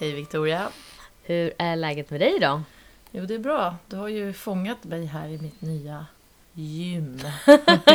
Hej 0.00 0.12
Victoria. 0.14 0.68
Hur 1.22 1.52
är 1.58 1.76
läget 1.76 2.10
med 2.10 2.20
dig 2.20 2.38
då? 2.40 2.62
Jo, 3.10 3.26
det 3.26 3.34
är 3.34 3.38
bra. 3.38 3.76
Du 3.88 3.96
har 3.96 4.08
ju 4.08 4.32
fångat 4.32 4.84
mig 4.84 5.04
här 5.04 5.28
i 5.28 5.38
mitt 5.38 5.60
nya 5.60 6.06
gym. 6.52 7.18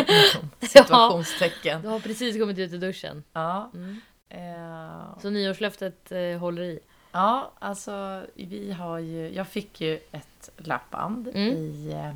Situationstecken. 0.61 1.81
Du 1.81 1.87
har 1.87 1.99
precis 1.99 2.39
kommit 2.39 2.57
ut 2.57 2.73
ur 2.73 2.77
duschen. 2.77 3.23
Ja. 3.33 3.71
Mm. 3.73 4.01
Eh, 4.29 5.19
Så 5.21 5.29
nyårslöftet 5.29 6.11
eh, 6.11 6.37
håller 6.39 6.61
i? 6.63 6.79
ja, 7.11 7.51
alltså 7.59 8.23
vi 8.35 8.71
har 8.71 8.99
ju... 8.99 9.33
Jag 9.33 9.47
fick 9.47 9.81
ju 9.81 9.99
ett 10.11 10.49
löpband 10.57 11.27
Mm. 11.27 11.39
i 11.53 11.91
eh, 11.93 12.13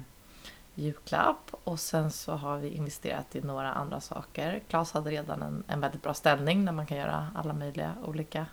julklapp 0.76 1.52
och 1.63 1.80
sen 1.80 2.12
så 2.12 2.32
har 2.34 2.58
vi 2.58 2.70
investerat 2.70 3.35
i 3.35 3.41
några 3.41 3.74
andra 3.74 3.99
saker. 4.02 4.62
Claes 4.68 4.91
hade 4.91 5.10
redan 5.12 5.41
en, 5.41 5.63
en 5.68 5.80
väldigt 5.80 6.04
bra 6.04 6.13
ställning 6.13 6.66
där 6.66 6.71
man 6.74 6.85
kan 6.85 6.98
göra 6.98 7.27
alla 7.35 7.54
möjliga 7.54 7.94
olika 8.05 8.46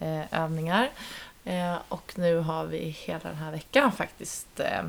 eh, 0.00 0.42
övningar. 0.42 0.90
Eh, 1.44 1.74
och 1.88 2.12
nu 2.14 2.38
har 2.38 2.64
vi 2.64 2.78
hela 2.78 3.18
den 3.22 3.36
här 3.36 3.50
veckan 3.50 3.92
faktiskt 3.92 4.60
eh, 4.60 4.82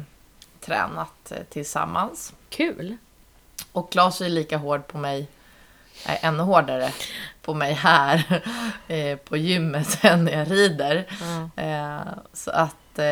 tränat 0.59 1.31
eh, 1.31 1.43
tillsammans. 1.49 2.33
Kul! 2.49 2.97
Och 3.71 3.91
Claes 3.91 4.21
är 4.21 4.29
lika 4.29 4.57
hård 4.57 4.87
på 4.87 4.97
mig, 4.97 5.27
äh, 6.07 6.25
ännu 6.25 6.43
hårdare 6.43 6.91
på 7.41 7.53
mig 7.53 7.73
här 7.73 8.41
eh, 8.87 9.17
på 9.17 9.37
gymmet 9.37 9.99
än 10.03 10.25
när 10.25 10.31
jag 10.31 10.51
rider. 10.51 11.05
Ja. 11.55 11.63
Eh, 11.63 12.13
så 12.33 12.51
att, 12.51 12.99
eh, 12.99 13.05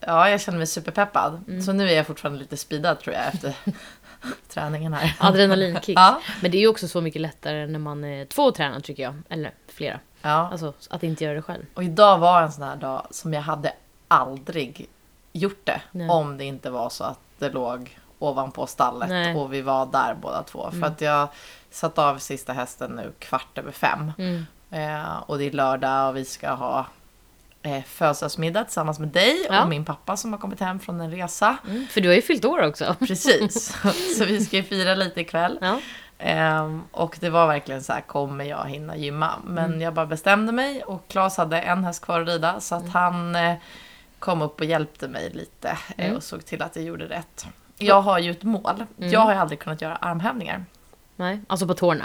ja, 0.00 0.30
jag 0.30 0.40
känner 0.40 0.58
mig 0.58 0.66
superpeppad. 0.66 1.44
Mm. 1.48 1.62
Så 1.62 1.72
nu 1.72 1.90
är 1.90 1.96
jag 1.96 2.06
fortfarande 2.06 2.38
lite 2.38 2.56
speedad 2.56 3.00
tror 3.00 3.14
jag 3.14 3.26
efter 3.26 3.54
träningen 4.48 4.92
här. 4.92 5.14
Adrenalinkick. 5.18 5.98
Ja, 5.98 6.20
Men 6.42 6.50
det 6.50 6.58
är 6.58 6.60
ju 6.60 6.68
också 6.68 6.88
så 6.88 7.00
mycket 7.00 7.20
lättare 7.20 7.66
när 7.66 7.78
man 7.78 8.04
är 8.04 8.24
två 8.24 8.42
och 8.42 8.54
tränar 8.54 8.80
tycker 8.80 9.02
jag. 9.02 9.22
Eller 9.28 9.52
flera. 9.68 10.00
Ja. 10.24 10.48
Alltså 10.52 10.72
att 10.90 11.02
inte 11.02 11.24
göra 11.24 11.34
det 11.34 11.42
själv. 11.42 11.62
Och 11.74 11.84
idag 11.84 12.18
var 12.18 12.42
en 12.42 12.52
sån 12.52 12.64
här 12.64 12.76
dag 12.76 13.06
som 13.10 13.32
jag 13.34 13.42
hade 13.42 13.72
aldrig 14.08 14.88
gjort 15.32 15.60
det. 15.66 15.80
Nej. 15.92 16.08
Om 16.08 16.36
det 16.38 16.44
inte 16.44 16.70
var 16.70 16.88
så 16.90 17.04
att 17.04 17.18
det 17.38 17.50
låg 17.50 17.98
ovanpå 18.18 18.66
stallet 18.66 19.08
Nej. 19.08 19.34
och 19.36 19.52
vi 19.52 19.62
var 19.62 19.86
där 19.86 20.14
båda 20.22 20.42
två. 20.42 20.70
För 20.70 20.76
Mm. 20.76 20.92
att 20.92 21.00
jag 21.00 21.28
satt 21.70 21.98
av 21.98 22.18
sista 22.18 22.52
hästen 22.52 22.90
nu 22.90 23.12
kvart 23.18 23.58
över 23.58 23.72
fem. 23.72 24.12
Mm. 24.18 24.46
Eh, 24.70 25.16
och 25.26 25.38
det 25.38 25.44
är 25.44 25.50
lördag 25.50 26.08
och 26.08 26.16
vi 26.16 26.24
ska 26.24 26.50
ha 26.50 26.86
eh, 27.62 27.82
födelsedagsmiddag 27.84 28.64
tillsammans 28.64 28.98
med 28.98 29.08
dig 29.08 29.46
Ja. 29.50 29.62
och 29.62 29.68
min 29.68 29.84
pappa 29.84 30.16
som 30.16 30.32
har 30.32 30.40
kommit 30.40 30.60
hem 30.60 30.80
från 30.80 31.00
en 31.00 31.10
resa. 31.10 31.56
Mm. 31.68 31.86
För 31.86 32.00
du 32.00 32.08
har 32.08 32.14
ju 32.14 32.22
fyllt 32.22 32.44
år 32.44 32.62
också. 32.66 32.96
Precis, 32.98 33.76
så 34.18 34.24
vi 34.24 34.44
ska 34.44 34.56
ju 34.56 34.62
fira 34.62 34.94
lite 34.94 35.20
ikväll. 35.20 35.58
Ja. 35.60 35.80
Ehm, 36.26 36.82
och 36.90 37.16
det 37.20 37.30
var 37.30 37.46
verkligen 37.46 37.82
så 37.82 37.92
här, 37.92 38.00
kommer 38.00 38.44
jag 38.44 38.64
hinna 38.68 38.96
gymma? 38.96 39.30
Men 39.44 39.64
Mm. 39.64 39.80
jag 39.80 39.94
bara 39.94 40.06
bestämde 40.06 40.52
mig 40.52 40.82
och 40.82 41.08
Claes 41.08 41.36
hade 41.36 41.60
en 41.60 41.84
häst 41.84 42.04
kvar 42.04 42.20
att 42.20 42.28
rida 42.28 42.60
så 42.60 42.74
att 42.74 42.80
Mm. 42.82 42.92
han 42.94 43.36
eh, 43.36 43.54
kom 44.18 44.42
upp 44.42 44.60
och 44.60 44.66
hjälpte 44.66 45.08
mig 45.08 45.30
lite 45.30 45.68
eh, 45.96 46.04
Mm. 46.04 46.16
och 46.16 46.22
såg 46.22 46.44
till 46.44 46.62
att 46.62 46.76
jag 46.76 46.84
gjorde 46.84 47.04
rätt. 47.04 47.46
Jag 47.78 48.00
har 48.02 48.18
ju 48.18 48.30
ett 48.30 48.42
mål. 48.42 48.84
Mm. 48.98 49.10
Jag 49.10 49.20
har 49.20 49.32
ju 49.32 49.38
aldrig 49.38 49.58
kunnat 49.58 49.82
göra 49.82 49.96
armhävningar. 49.96 50.64
Nej, 51.16 51.40
alltså 51.46 51.66
på 51.66 51.74
tårna. 51.74 52.04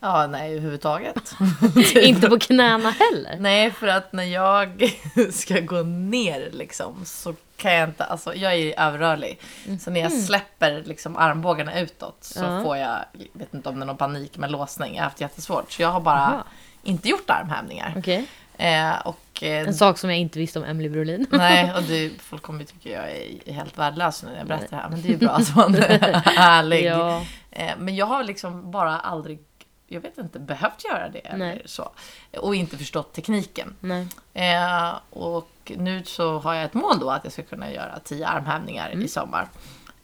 Ja, 0.00 0.26
nej 0.26 0.50
överhuvudtaget. 0.52 1.34
inte 2.02 2.28
på 2.28 2.38
knäna 2.38 2.90
heller. 2.90 3.36
Nej, 3.40 3.70
för 3.70 3.86
att 3.86 4.12
när 4.12 4.24
jag 4.24 4.90
ska 5.32 5.60
gå 5.60 5.82
ner 5.82 6.50
liksom 6.52 7.04
så 7.04 7.34
kan 7.64 7.74
jag 7.74 7.88
inte, 7.88 8.04
alltså 8.04 8.34
jag 8.34 8.52
är 8.52 8.56
ju 8.56 8.72
överrörlig. 8.72 9.40
Så 9.80 9.90
när 9.90 10.00
jag 10.00 10.12
släpper 10.12 10.82
liksom 10.86 11.16
armbågarna 11.16 11.80
utåt 11.80 12.16
så 12.20 12.44
Ja. 12.44 12.62
får 12.62 12.76
jag, 12.76 12.98
jag 13.12 13.26
vet 13.32 13.54
inte 13.54 13.68
om 13.68 13.74
det 13.78 13.84
är 13.84 13.86
någon 13.86 13.96
panik 13.96 14.36
med 14.38 14.50
låsning, 14.50 14.94
jag 14.94 15.00
har 15.02 15.04
haft 15.04 15.20
jättesvårt. 15.20 15.72
Så 15.72 15.82
jag 15.82 15.88
har 15.88 16.00
bara 16.00 16.16
Aha. 16.20 16.44
inte 16.82 17.08
gjort 17.08 17.30
armhävningar. 17.30 17.94
Okej. 17.96 18.26
Eh, 18.58 18.90
och, 19.04 19.42
eh, 19.42 19.68
En 19.68 19.74
sak 19.74 19.98
som 19.98 20.10
jag 20.10 20.18
inte 20.18 20.38
visste 20.38 20.58
om 20.58 20.64
Emily 20.64 20.88
Brolin. 20.88 21.26
nej, 21.30 21.72
och 21.76 21.82
det, 21.82 22.10
folk 22.20 22.42
kommer 22.42 22.60
ju 22.60 22.66
tycka 22.66 22.88
jag 22.88 23.10
är 23.10 23.52
helt 23.52 23.78
värdelös 23.78 24.22
nu 24.22 24.30
när 24.30 24.38
jag 24.38 24.46
berättar 24.46 24.76
det 24.76 24.76
här. 24.82 24.88
Men 24.88 25.02
det 25.02 25.08
är 25.08 25.12
ju 25.12 25.16
bra 25.16 25.30
att 25.30 25.56
man 25.56 25.74
är 25.74 26.22
ärlig. 26.38 26.84
ja. 26.84 27.22
Eh, 27.50 27.72
Men 27.78 27.96
jag 27.96 28.06
har 28.06 28.24
liksom 28.24 28.70
bara 28.70 28.98
aldrig, 29.00 29.38
jag 29.94 30.00
vet 30.00 30.18
inte, 30.18 30.38
behövt 30.38 30.84
göra 30.84 31.08
det. 31.08 31.18
Eller 31.18 31.38
Nej. 31.46 31.62
så. 31.64 31.90
Och 32.40 32.54
inte 32.54 32.78
förstått 32.78 33.12
tekniken. 33.12 33.76
Eh, 34.34 34.94
och 35.10 35.72
nu 35.76 36.04
så 36.04 36.38
har 36.38 36.54
jag 36.54 36.64
ett 36.64 36.74
mål 36.74 36.98
då 37.00 37.10
att 37.10 37.24
jag 37.24 37.32
ska 37.32 37.42
kunna 37.42 37.72
göra 37.72 37.98
10 38.04 38.26
armhävningar 38.26 38.90
Mm. 38.90 39.04
i 39.04 39.08
sommar. 39.08 39.48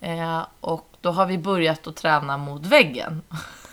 Eh, 0.00 0.46
och 0.60 0.88
då 1.00 1.10
har 1.10 1.26
vi 1.26 1.38
börjat 1.38 1.86
att 1.86 1.96
träna 1.96 2.36
mot 2.36 2.66
väggen. 2.66 3.22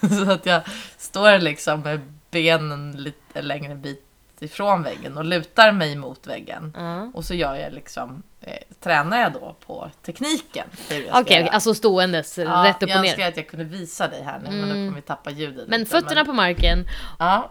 så 0.24 0.30
att 0.30 0.46
jag 0.46 0.62
står 0.98 1.38
liksom 1.38 1.80
med 1.80 2.00
benen 2.30 2.92
lite 2.92 3.42
längre 3.42 3.74
bit 3.74 4.04
ifrån 4.42 4.82
väggen 4.82 5.18
och 5.18 5.24
lutar 5.24 5.72
mig 5.72 5.96
mot 5.96 6.26
väggen. 6.26 6.72
Ja. 6.76 7.10
Och 7.14 7.24
så 7.24 7.34
gör 7.34 7.54
jag 7.54 7.72
liksom, 7.72 8.22
eh, 8.40 8.52
tränar 8.80 9.20
jag 9.20 9.32
då 9.32 9.56
på 9.66 9.90
tekniken. 10.06 10.66
jag 10.88 10.98
Okej, 10.98 11.10
okej, 11.14 11.40
göra. 11.40 11.48
alltså 11.50 11.74
ståendes 11.74 12.38
Ja, 12.38 12.64
rätt 12.66 12.82
upp 12.82 12.88
jag 12.88 12.98
och 12.98 13.04
önskar 13.04 13.22
ner. 13.22 13.28
att 13.28 13.36
jag 13.36 13.48
kunde 13.48 13.64
visa 13.64 14.08
dig 14.08 14.22
här 14.22 14.38
nu, 14.38 14.50
men 14.50 14.60
då 14.68 14.74
Mm. 14.74 14.86
kommer 14.86 14.96
vi 15.00 15.02
tappa 15.02 15.30
ljudet. 15.30 15.68
Men 15.68 15.80
lite, 15.80 15.90
fötterna 15.90 16.24
på 16.24 16.32
marken 16.32 16.84
Ja. 17.18 17.50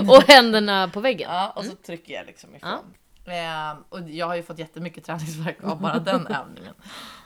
och 0.08 0.22
händerna 0.28 0.88
på 0.88 1.00
väggen. 1.00 1.30
Ja, 1.32 1.52
och 1.56 1.64
så 1.64 1.72
trycker 1.86 2.14
jag 2.14 2.26
liksom 2.26 2.54
ifrån. 2.56 2.78
Eh, 3.24 3.76
och 3.88 4.00
jag 4.00 4.26
har 4.26 4.34
ju 4.34 4.42
fått 4.42 4.58
jättemycket 4.58 5.04
träningsvärk 5.06 5.64
av 5.64 5.80
bara 5.80 5.98
den 5.98 6.26
övningen. 6.26 6.74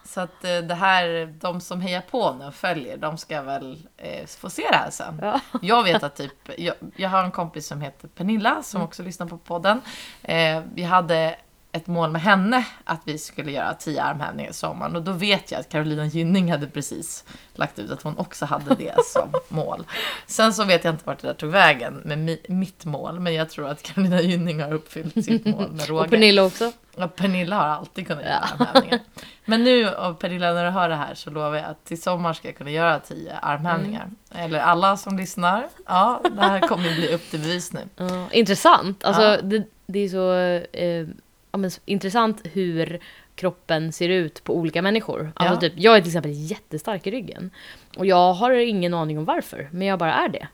Så 0.05 0.21
att 0.21 0.45
eh, 0.45 0.59
det 0.59 0.75
här, 0.75 1.35
de 1.41 1.61
som 1.61 1.81
hejar 1.81 2.01
på 2.01 2.35
nu 2.35 2.45
och 2.45 2.55
följer, 2.55 2.97
de 2.97 3.19
ska 3.19 3.43
väl 3.43 3.87
eh, 3.97 4.27
få 4.27 4.51
se 4.51 4.63
det 4.71 4.77
här 4.77 4.91
sen. 4.91 5.19
Ja. 5.23 5.41
Jag 5.63 5.83
vet 5.85 6.03
att 6.03 6.17
typ, 6.17 6.33
jag, 6.59 6.75
jag 6.97 7.09
har 7.09 7.25
en 7.25 7.31
kompis 7.31 7.67
som 7.67 7.81
heter 7.81 8.09
Pernilla 8.09 8.63
som 8.63 8.83
också 8.83 9.03
lyssnar 9.03 9.27
på 9.27 9.39
podden. 9.39 9.81
Eh, 10.23 10.63
vi 10.75 10.83
hade 10.83 11.37
ett 11.79 11.87
mål 11.87 12.11
med 12.11 12.23
henne 12.23 12.67
att 12.85 13.01
vi 13.05 13.19
skulle 13.19 13.51
göra 13.53 13.75
10 13.75 14.03
armhävningar 14.03 14.51
i 14.51 14.55
sommaren 14.55 14.97
och 14.97 15.03
då 15.03 15.13
vet 15.13 15.51
jag 15.53 15.61
att 15.61 15.69
Carolina 15.69 16.05
Gynning 16.07 16.51
hade 16.51 16.67
precis 16.67 17.25
lagt 17.55 17.79
ut 17.79 17.91
att 17.91 18.03
hon 18.03 18.19
också 18.19 18.45
hade 18.47 18.75
det 18.75 18.95
som 19.05 19.33
mål. 19.49 19.85
Sen 20.27 20.55
så 20.55 20.65
vet 20.65 20.85
jag 20.85 20.95
inte 20.95 21.05
vart 21.07 21.19
det 21.19 21.27
där 21.27 21.35
tog 21.35 21.51
vägen 21.51 21.95
med 22.05 22.19
mi, 22.19 22.41
mitt 22.49 22.85
mål 22.85 23.21
men 23.21 23.35
jag 23.35 23.51
tror 23.51 23.69
att 23.69 23.83
Carolina 23.83 24.21
Gynning 24.21 24.63
har 24.63 24.73
uppfyllt 24.73 25.25
sitt 25.25 25.45
mål 25.57 25.71
med 25.73 25.89
råge. 25.89 26.05
Och 26.05 26.11
Pernilla 26.11 26.43
också. 26.45 26.73
Ja, 26.97 27.09
Pernilla 27.09 27.57
har 27.57 27.65
alltid 27.67 28.07
kunnat 28.07 28.25
göra 28.25 28.45
Ja. 28.59 28.65
armhävningar. 28.67 28.99
Men 29.45 29.65
nu, 29.65 29.89
och 29.91 30.19
Pernilla, 30.19 30.53
när 30.53 30.65
du 30.65 30.71
hör 30.71 30.89
det 30.89 30.95
här 30.97 31.15
så 31.15 31.31
lovar 31.31 31.57
jag 31.57 31.65
att 31.65 31.85
till 31.85 32.03
sommar 32.03 32.33
ska 32.33 32.49
jag 32.49 32.57
kunna 32.57 32.71
göra 32.71 32.99
10 33.01 33.37
armhävningar. 33.43 34.03
Mm. 34.31 34.45
Eller 34.45 34.59
alla 34.61 34.97
som 34.97 35.17
lyssnar. 35.17 35.69
Ja, 35.87 36.21
det 36.37 36.41
här 36.43 36.61
kommer 36.61 36.95
bli 36.95 37.15
upp 37.15 37.31
till 37.31 37.41
bevis 37.41 37.73
nu. 37.73 37.81
Ja, 37.97 38.27
intressant. 38.33 39.05
Alltså, 39.05 39.23
Ja. 39.23 39.37
det, 39.43 39.65
det 39.87 39.99
är 39.99 40.09
så 40.09 40.33
eh, 40.79 41.07
ja, 41.53 41.59
men, 41.59 41.71
intressant 41.85 42.41
hur 42.53 43.01
kroppen 43.35 43.93
ser 43.93 44.09
ut 44.09 44.45
på 44.45 44.57
olika 44.57 44.83
människor. 44.83 45.33
Alltså, 45.35 45.55
Ja. 45.55 45.61
typ, 45.61 45.73
jag 45.77 45.97
är 45.97 46.01
till 46.01 46.09
exempel 46.09 46.33
jättestark 46.35 47.07
i 47.07 47.11
ryggen. 47.11 47.51
Och 47.97 48.07
jag 48.07 48.33
har 48.33 48.51
ingen 48.51 48.95
aning 48.95 49.19
om 49.19 49.25
varför, 49.25 49.69
men 49.73 49.87
jag 49.87 49.99
bara 49.99 50.15
är 50.15 50.29
det. 50.29 50.49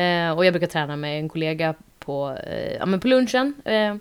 Eh, 0.00 0.30
och 0.36 0.44
jag 0.44 0.52
brukar 0.52 0.66
träna 0.66 0.96
med 0.96 1.18
en 1.18 1.28
kollega 1.28 1.74
på, 1.98 2.36
eh, 2.46 2.72
ja, 2.74 2.86
men 2.86 3.00
på 3.00 3.08
lunchen. 3.08 3.54
Eh, 3.64 3.96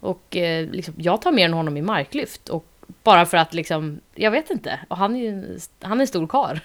och 0.00 0.36
eh, 0.36 0.70
liksom, 0.70 0.94
jag 0.98 1.22
tar 1.22 1.32
mer 1.32 1.44
än 1.44 1.52
honom 1.52 1.76
i 1.76 1.82
marklyft. 1.82 2.48
Och 2.48 2.66
bara 3.02 3.26
för 3.26 3.36
att 3.36 3.54
liksom, 3.54 4.00
jag 4.14 4.30
vet 4.30 4.50
inte. 4.50 4.80
Och 4.88 4.96
han 4.96 5.16
är 5.16 5.20
ju 5.20 5.58
han 5.82 5.98
är 5.98 6.02
en 6.02 6.06
stor 6.06 6.26
karl. 6.26 6.58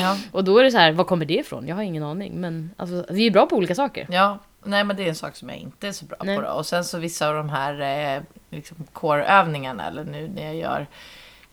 Ja, 0.00 0.18
Och 0.32 0.44
då 0.44 0.58
är 0.58 0.64
det 0.64 0.70
så 0.70 0.78
här, 0.78 0.92
var 0.92 1.04
kommer 1.04 1.26
det 1.26 1.34
ifrån? 1.34 1.68
Jag 1.68 1.76
har 1.76 1.82
ingen 1.82 2.02
aning. 2.02 2.40
Men 2.40 2.70
alltså, 2.76 3.06
vi 3.10 3.26
är 3.26 3.30
bra 3.30 3.46
på 3.46 3.56
olika 3.56 3.74
saker. 3.74 4.06
ja. 4.10 4.38
Nej 4.66 4.84
men 4.84 4.96
det 4.96 5.02
är 5.04 5.08
en 5.08 5.14
sak 5.14 5.36
som 5.36 5.48
jag 5.48 5.58
inte 5.58 5.88
är 5.88 5.92
så 5.92 6.04
bra 6.04 6.16
Nej. 6.24 6.36
på 6.36 6.42
då. 6.42 6.48
Och 6.48 6.66
sen 6.66 6.84
så 6.84 6.98
vissa 6.98 7.28
av 7.28 7.34
de 7.34 7.48
här 7.48 7.80
eh, 8.16 8.22
liksom 8.54 8.76
core-övningarna 8.92 9.86
eller 9.86 10.04
nu 10.04 10.28
när 10.28 10.42
jag 10.44 10.54
gör 10.54 10.86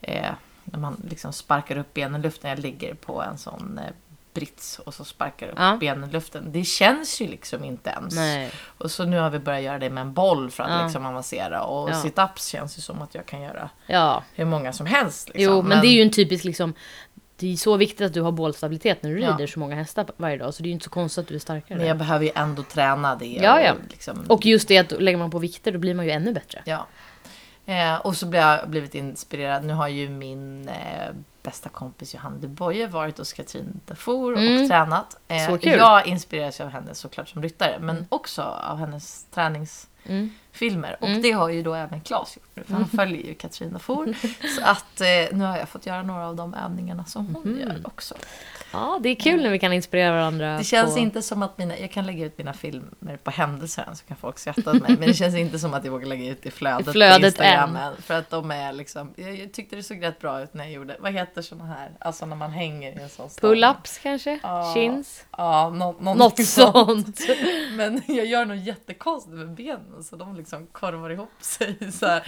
eh, 0.01 0.31
när 0.63 0.79
man 0.79 1.01
liksom 1.09 1.33
sparkar 1.33 1.77
upp 1.77 1.93
benen 1.93 2.19
i 2.21 2.23
luften. 2.23 2.49
Jag 2.49 2.59
ligger 2.59 2.93
på 2.93 3.21
en 3.21 3.37
sån 3.37 3.79
eh, 3.83 3.93
brits 4.33 4.79
och 4.79 4.93
så 4.93 5.05
sparkar 5.05 5.47
upp 5.47 5.55
Ja. 5.57 5.77
benen 5.79 6.09
i 6.09 6.13
luften. 6.13 6.51
Det 6.51 6.63
känns 6.63 7.21
ju 7.21 7.27
liksom 7.27 7.63
inte 7.63 7.89
ens. 7.89 8.15
Nej. 8.15 8.51
Och 8.77 8.91
så 8.91 9.05
nu 9.05 9.19
har 9.19 9.29
vi 9.29 9.39
börjat 9.39 9.63
göra 9.63 9.79
det 9.79 9.89
med 9.89 10.01
en 10.01 10.13
boll 10.13 10.51
för 10.51 10.63
att 10.63 10.71
Ja. 10.71 10.83
liksom 10.83 11.05
avancera. 11.05 11.63
Och 11.63 11.89
Ja. 11.89 12.01
situps 12.01 12.47
känns 12.47 12.77
ju 12.77 12.81
som 12.81 13.01
att 13.01 13.15
jag 13.15 13.25
kan 13.25 13.41
göra 13.41 13.69
Ja, 13.87 14.23
hur 14.35 14.45
många 14.45 14.73
som 14.73 14.85
helst. 14.85 15.27
Liksom. 15.27 15.43
Jo, 15.55 15.61
men, 15.61 15.81
det 15.81 15.87
är 15.87 15.91
ju 15.95 16.01
en 16.01 16.11
typisk 16.11 16.43
liksom... 16.43 16.73
Det 17.41 17.53
är 17.53 17.57
så 17.57 17.77
viktigt 17.77 18.01
att 18.05 18.13
du 18.13 18.21
har 18.21 18.31
bålstabilitet 18.31 19.03
när 19.03 19.09
du 19.09 19.19
Ja. 19.19 19.31
rider 19.33 19.47
så 19.47 19.59
många 19.59 19.75
hästar 19.75 20.05
varje 20.17 20.37
dag. 20.37 20.53
Så 20.53 20.63
det 20.63 20.67
är 20.67 20.69
ju 20.69 20.73
inte 20.73 20.83
så 20.83 20.89
konstigt 20.89 21.21
att 21.21 21.27
du 21.27 21.35
är 21.35 21.39
starkare. 21.39 21.77
Men 21.77 21.87
jag 21.87 21.97
behöver 21.97 22.25
ju 22.25 22.31
ändå 22.35 22.63
träna 22.63 23.15
det. 23.15 23.25
Ja, 23.25 23.61
ja. 23.61 23.71
Och, 23.73 23.77
liksom, 23.89 24.25
Och 24.29 24.45
just 24.45 24.67
det 24.67 24.77
att 24.77 25.01
lägger 25.01 25.17
man 25.17 25.31
på 25.31 25.39
vikter 25.39 25.71
då 25.71 25.79
blir 25.79 25.93
man 25.93 26.05
ju 26.05 26.11
ännu 26.11 26.33
bättre. 26.33 26.61
Ja. 26.65 26.87
Eh, 27.65 27.95
och 27.95 28.15
så 28.17 28.25
blir 28.25 28.39
jag 28.39 28.69
blivit 28.69 28.95
inspirerad. 28.95 29.63
Nu 29.65 29.73
har 29.73 29.87
ju 29.87 30.09
min 30.09 30.69
eh, 30.69 30.75
bästa 31.43 31.69
kompis 31.69 32.13
Johanna 32.13 32.37
de 32.37 32.47
Boye 32.47 32.87
varit 32.87 33.17
hos 33.17 33.33
Katrin 33.33 33.79
Dafour 33.85 34.37
Mm. 34.37 34.63
och 34.63 34.69
tränat. 34.69 35.17
Eh, 35.27 35.45
Så 35.49 35.57
kul. 35.57 35.71
Jag 35.77 36.07
inspireras 36.07 36.59
ju 36.59 36.63
av 36.63 36.69
henne 36.69 36.95
såklart 36.95 37.29
som 37.29 37.43
ryttare, 37.43 37.77
men 37.79 38.05
också 38.09 38.41
av 38.41 38.77
hennes 38.77 39.23
träningsmetoder. 39.33 40.29
Filmer. 40.51 40.97
Och 41.01 41.07
Mm. 41.07 41.21
det 41.21 41.31
har 41.31 41.49
ju 41.49 41.63
då 41.63 41.73
även 41.73 42.01
Claes 42.01 42.35
gjort 42.37 42.49
nu, 42.55 42.63
för 42.63 42.73
han 42.73 42.87
följer 42.87 43.23
ju 43.27 43.33
Katrina 43.33 43.79
For. 43.79 44.05
Så 44.55 44.61
att 44.63 45.01
eh, 45.01 45.37
nu 45.37 45.43
har 45.43 45.57
jag 45.57 45.69
fått 45.69 45.85
göra 45.85 46.03
några 46.03 46.27
av 46.27 46.35
de 46.35 46.53
övningarna 46.53 47.05
som 47.05 47.35
hon 47.35 47.43
Mhm. 47.51 47.59
gör 47.61 47.81
också. 47.83 48.15
Ja, 48.73 48.99
det 49.03 49.09
är 49.09 49.15
kul 49.15 49.41
när 49.43 49.49
vi 49.49 49.59
kan 49.59 49.73
inspirera 49.73 50.11
varandra. 50.11 50.57
Det 50.57 50.63
känns 50.63 50.93
på... 50.93 50.99
inte 50.99 51.21
som 51.21 51.43
att 51.43 51.57
mina, 51.57 51.77
jag 51.77 51.91
kan 51.91 52.05
lägga 52.05 52.25
ut 52.25 52.37
mina 52.37 52.53
filmer 52.53 53.17
på 53.23 53.31
händelser 53.31 53.85
än 53.89 53.95
så 53.95 54.05
kan 54.05 54.17
folk 54.17 54.39
skratta 54.39 54.71
åt 54.71 54.81
mig. 54.81 54.97
Men 54.99 55.07
det 55.07 55.13
känns 55.13 55.35
inte 55.35 55.59
som 55.59 55.73
att 55.73 55.83
jag 55.85 55.91
vågar 55.91 56.05
lägga 56.07 56.31
ut 56.31 56.45
i 56.45 56.51
flödet, 56.51 56.91
flödet 56.91 57.21
på 57.21 57.43
Instagram 57.43 57.75
än. 57.75 57.93
För 58.01 58.13
att 58.13 58.29
de 58.29 58.51
är 58.51 58.73
liksom, 58.73 59.13
jag, 59.15 59.35
jag 59.35 59.51
tyckte 59.53 59.75
det 59.75 59.83
såg 59.83 60.03
rätt 60.03 60.19
bra 60.19 60.41
ut 60.41 60.53
när 60.53 60.63
jag 60.63 60.73
gjorde, 60.73 60.95
vad 60.99 61.13
heter 61.13 61.41
såna 61.41 61.65
här, 61.65 61.91
alltså 61.99 62.25
när 62.25 62.35
man 62.35 62.51
hänger 62.51 62.91
i 62.99 63.01
en 63.03 63.09
sån 63.09 63.29
stång. 63.29 63.49
Pull-ups 63.51 63.99
kanske? 64.03 64.39
Ja. 64.43 64.71
Chins? 64.73 65.25
Ja, 65.37 65.69
nå, 65.69 65.91
Något 65.91 66.17
någonting 66.17 66.45
sånt. 66.45 67.19
Men 67.75 68.01
jag 68.07 68.25
gör 68.25 68.45
nog 68.45 68.57
jättekonstigt 68.57 69.35
med 69.35 69.49
benen 69.53 70.03
så 70.03 70.15
de 70.15 70.35
liksom 70.41 70.67
korvar 70.71 71.09
ihop 71.09 71.31
sig 71.39 71.91
så 71.91 72.05
här. 72.05 72.23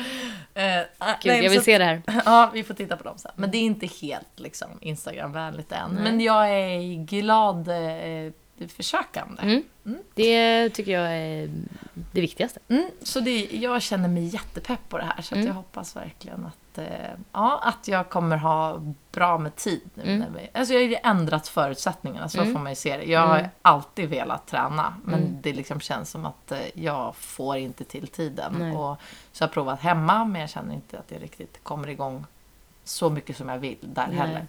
Eh, 0.54 0.86
ah, 0.98 1.16
Gud, 1.22 1.32
nej, 1.34 1.44
jag 1.44 1.50
vill 1.50 1.60
så- 1.60 1.64
se 1.66 1.78
det 1.78 1.84
här. 1.86 2.02
Ja, 2.26 2.52
vi 2.54 2.64
får 2.64 2.74
titta 2.74 2.98
på 2.98 3.04
dem 3.04 3.18
sen. 3.18 3.32
Men 3.36 3.52
det 3.52 3.58
är 3.58 3.62
inte 3.62 3.86
helt 3.88 4.40
liksom 4.40 4.70
Instagramvänligt 4.82 5.72
än. 5.72 5.92
Nej. 5.92 6.04
Men 6.04 6.22
jag 6.22 6.50
är 6.50 7.06
glad 7.06 7.68
eh, 7.68 8.68
försökande. 8.68 9.42
Mm. 9.42 9.64
Det 10.16 10.70
tycker 10.70 10.92
jag 10.92 11.18
är 11.18 11.50
det 12.12 12.22
viktigaste. 12.22 12.60
Mm, 12.68 12.90
så 13.02 13.20
det, 13.20 13.46
jag 13.52 13.82
känner 13.82 14.10
mig 14.10 14.24
jättepepp 14.26 14.90
på 14.90 14.98
det 14.98 15.04
här. 15.04 15.22
Så 15.22 15.36
Mm. 15.36 15.48
jag 15.48 15.54
hoppas 15.54 15.96
verkligen 15.96 16.46
att, 16.46 16.58
eh, 16.78 16.86
ja, 17.32 17.60
att 17.64 17.88
jag 17.88 18.10
kommer 18.10 18.38
ha 18.38 18.82
bra 19.12 19.38
med 19.38 19.56
tid 19.56 19.90
nu. 19.94 20.04
Mm. 20.14 20.34
Alltså 20.54 20.74
jag 20.74 20.82
har 20.82 20.88
ju 20.88 20.96
ändrat 21.04 21.48
förutsättningarna, 21.48 22.30
så 22.30 22.42
Mm. 22.42 22.54
får 22.54 22.60
man 22.60 22.72
ju 22.72 22.76
se 22.76 22.98
det. 22.98 23.04
Jag 23.04 23.28
har 23.28 23.40
Mm. 23.40 23.50
alltid 23.62 24.10
velat 24.10 24.48
träna, 24.48 24.94
men 25.04 25.20
Mm. 25.20 25.38
det 25.42 25.54
liksom 25.54 25.80
känns 25.80 26.10
som 26.10 26.26
att 26.26 26.52
eh, 26.52 26.60
jag 26.74 27.16
får 27.16 27.58
inte 27.58 27.84
till 27.84 28.08
tiden. 28.08 28.56
Nej. 28.60 28.76
Och, 28.76 28.98
så 29.32 29.44
jag 29.44 29.48
har 29.48 29.54
provat 29.54 29.80
hemma, 29.80 30.26
men 30.26 30.42
jag 30.42 30.50
känner 30.50 30.74
inte 30.76 31.00
att 31.00 31.12
jag 31.12 31.22
riktigt 31.24 31.64
kommer 31.64 31.88
igång 31.90 32.26
så 32.84 33.10
mycket 33.10 33.38
som 33.38 33.50
jag 33.50 33.58
vill 33.58 33.78
där 33.82 34.08
Nej. 34.08 34.18
heller. 34.18 34.48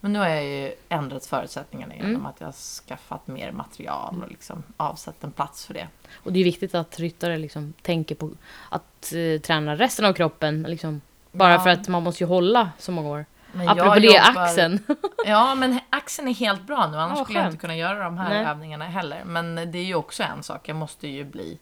Men 0.00 0.12
nu 0.12 0.18
har 0.18 0.28
jag 0.28 0.44
ju 0.44 0.72
ändrat 0.88 1.26
förutsättningarna 1.26 1.94
genom 1.94 2.10
Mm. 2.10 2.26
att 2.26 2.40
jag 2.40 2.46
har 2.46 2.52
skaffat 2.86 3.26
mer 3.26 3.52
material 3.52 4.22
och 4.22 4.28
liksom 4.30 4.62
avsatt 4.76 5.24
en 5.24 5.32
plats 5.32 5.66
för 5.66 5.74
det. 5.74 5.88
Och 6.14 6.32
det 6.32 6.40
är 6.40 6.44
viktigt 6.44 6.74
att 6.74 6.98
ryttare 6.98 7.38
liksom 7.38 7.72
tänker 7.82 8.14
på 8.14 8.30
att 8.68 9.12
eh, 9.12 9.40
träna 9.40 9.76
resten 9.76 10.04
av 10.04 10.12
kroppen. 10.12 10.62
Liksom, 10.62 11.00
bara 11.36 11.52
Ja. 11.52 11.60
för 11.60 11.70
att 11.70 11.88
man 11.88 12.02
måste 12.02 12.24
ju 12.24 12.28
hålla 12.28 12.70
så 12.78 12.92
många 12.92 13.08
år. 13.08 13.26
Men 13.52 13.68
Apropå 13.68 13.94
det, 13.94 14.06
jobbar- 14.06 14.42
axeln. 14.42 14.80
Ja, 15.26 15.54
men 15.54 15.80
axeln 15.90 16.28
är 16.28 16.34
helt 16.34 16.62
bra 16.66 16.86
nu. 16.86 16.96
Annars 16.98 17.18
Ja, 17.18 17.24
skulle 17.24 17.38
jag 17.38 17.48
inte 17.48 17.58
kunna 17.58 17.76
göra 17.76 18.04
de 18.04 18.18
här 18.18 18.28
Nej. 18.28 18.44
övningarna 18.44 18.84
heller. 18.84 19.22
Men 19.24 19.54
det 19.54 19.78
är 19.78 19.84
ju 19.84 19.94
också 19.94 20.22
en 20.22 20.42
sak. 20.42 20.68
Jag 20.68 20.76
måste 20.76 21.08
ju 21.08 21.24
bli 21.24 21.58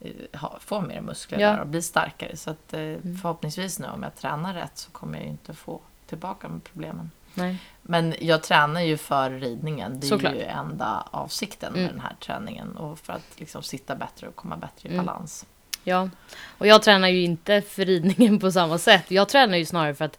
eh, 0.00 0.40
ha, 0.40 0.56
få 0.60 0.80
mer 0.80 1.00
muskler 1.00 1.38
Ja. 1.40 1.46
Mm. 1.46 1.56
där 1.56 1.62
och 1.62 1.68
bli 1.68 1.82
starkare. 1.82 2.36
Så 2.36 2.50
att, 2.50 2.72
eh, 2.72 2.80
förhoppningsvis 3.22 3.78
nu 3.78 3.86
om 3.86 4.02
jag 4.02 4.14
tränar 4.16 4.54
rätt 4.54 4.78
så 4.78 4.90
kommer 4.90 5.14
jag 5.18 5.24
ju 5.24 5.30
inte 5.30 5.54
få 5.54 5.80
tillbaka 6.06 6.48
med 6.48 6.64
problemen. 6.64 7.10
Nej. 7.34 7.58
Men 7.82 8.14
jag 8.20 8.42
tränar 8.42 8.80
ju 8.80 8.96
för 8.96 9.30
ridningen. 9.30 10.00
Det 10.00 10.06
är 10.06 10.08
Såklart. 10.08 10.34
ju 10.34 10.42
enda 10.42 11.08
avsikten 11.10 11.68
Mm. 11.72 11.82
med 11.84 11.92
den 11.92 12.00
här 12.00 12.14
träningen. 12.20 12.76
Och 12.76 12.98
för 12.98 13.12
att 13.12 13.26
liksom 13.36 13.62
sitta 13.62 13.94
bättre 13.94 14.28
och 14.28 14.36
komma 14.36 14.56
bättre 14.56 14.88
i 14.88 14.92
Mm. 14.92 15.06
balans. 15.06 15.46
Ja, 15.84 16.08
och 16.58 16.66
jag 16.66 16.82
tränar 16.82 17.08
ju 17.08 17.22
inte 17.22 17.60
för 17.62 17.84
ridningen 17.84 18.38
på 18.38 18.52
samma 18.52 18.78
sätt. 18.78 19.10
Jag 19.10 19.28
tränar 19.28 19.58
ju 19.58 19.64
snarare 19.64 19.94
för 19.94 20.04
att 20.04 20.18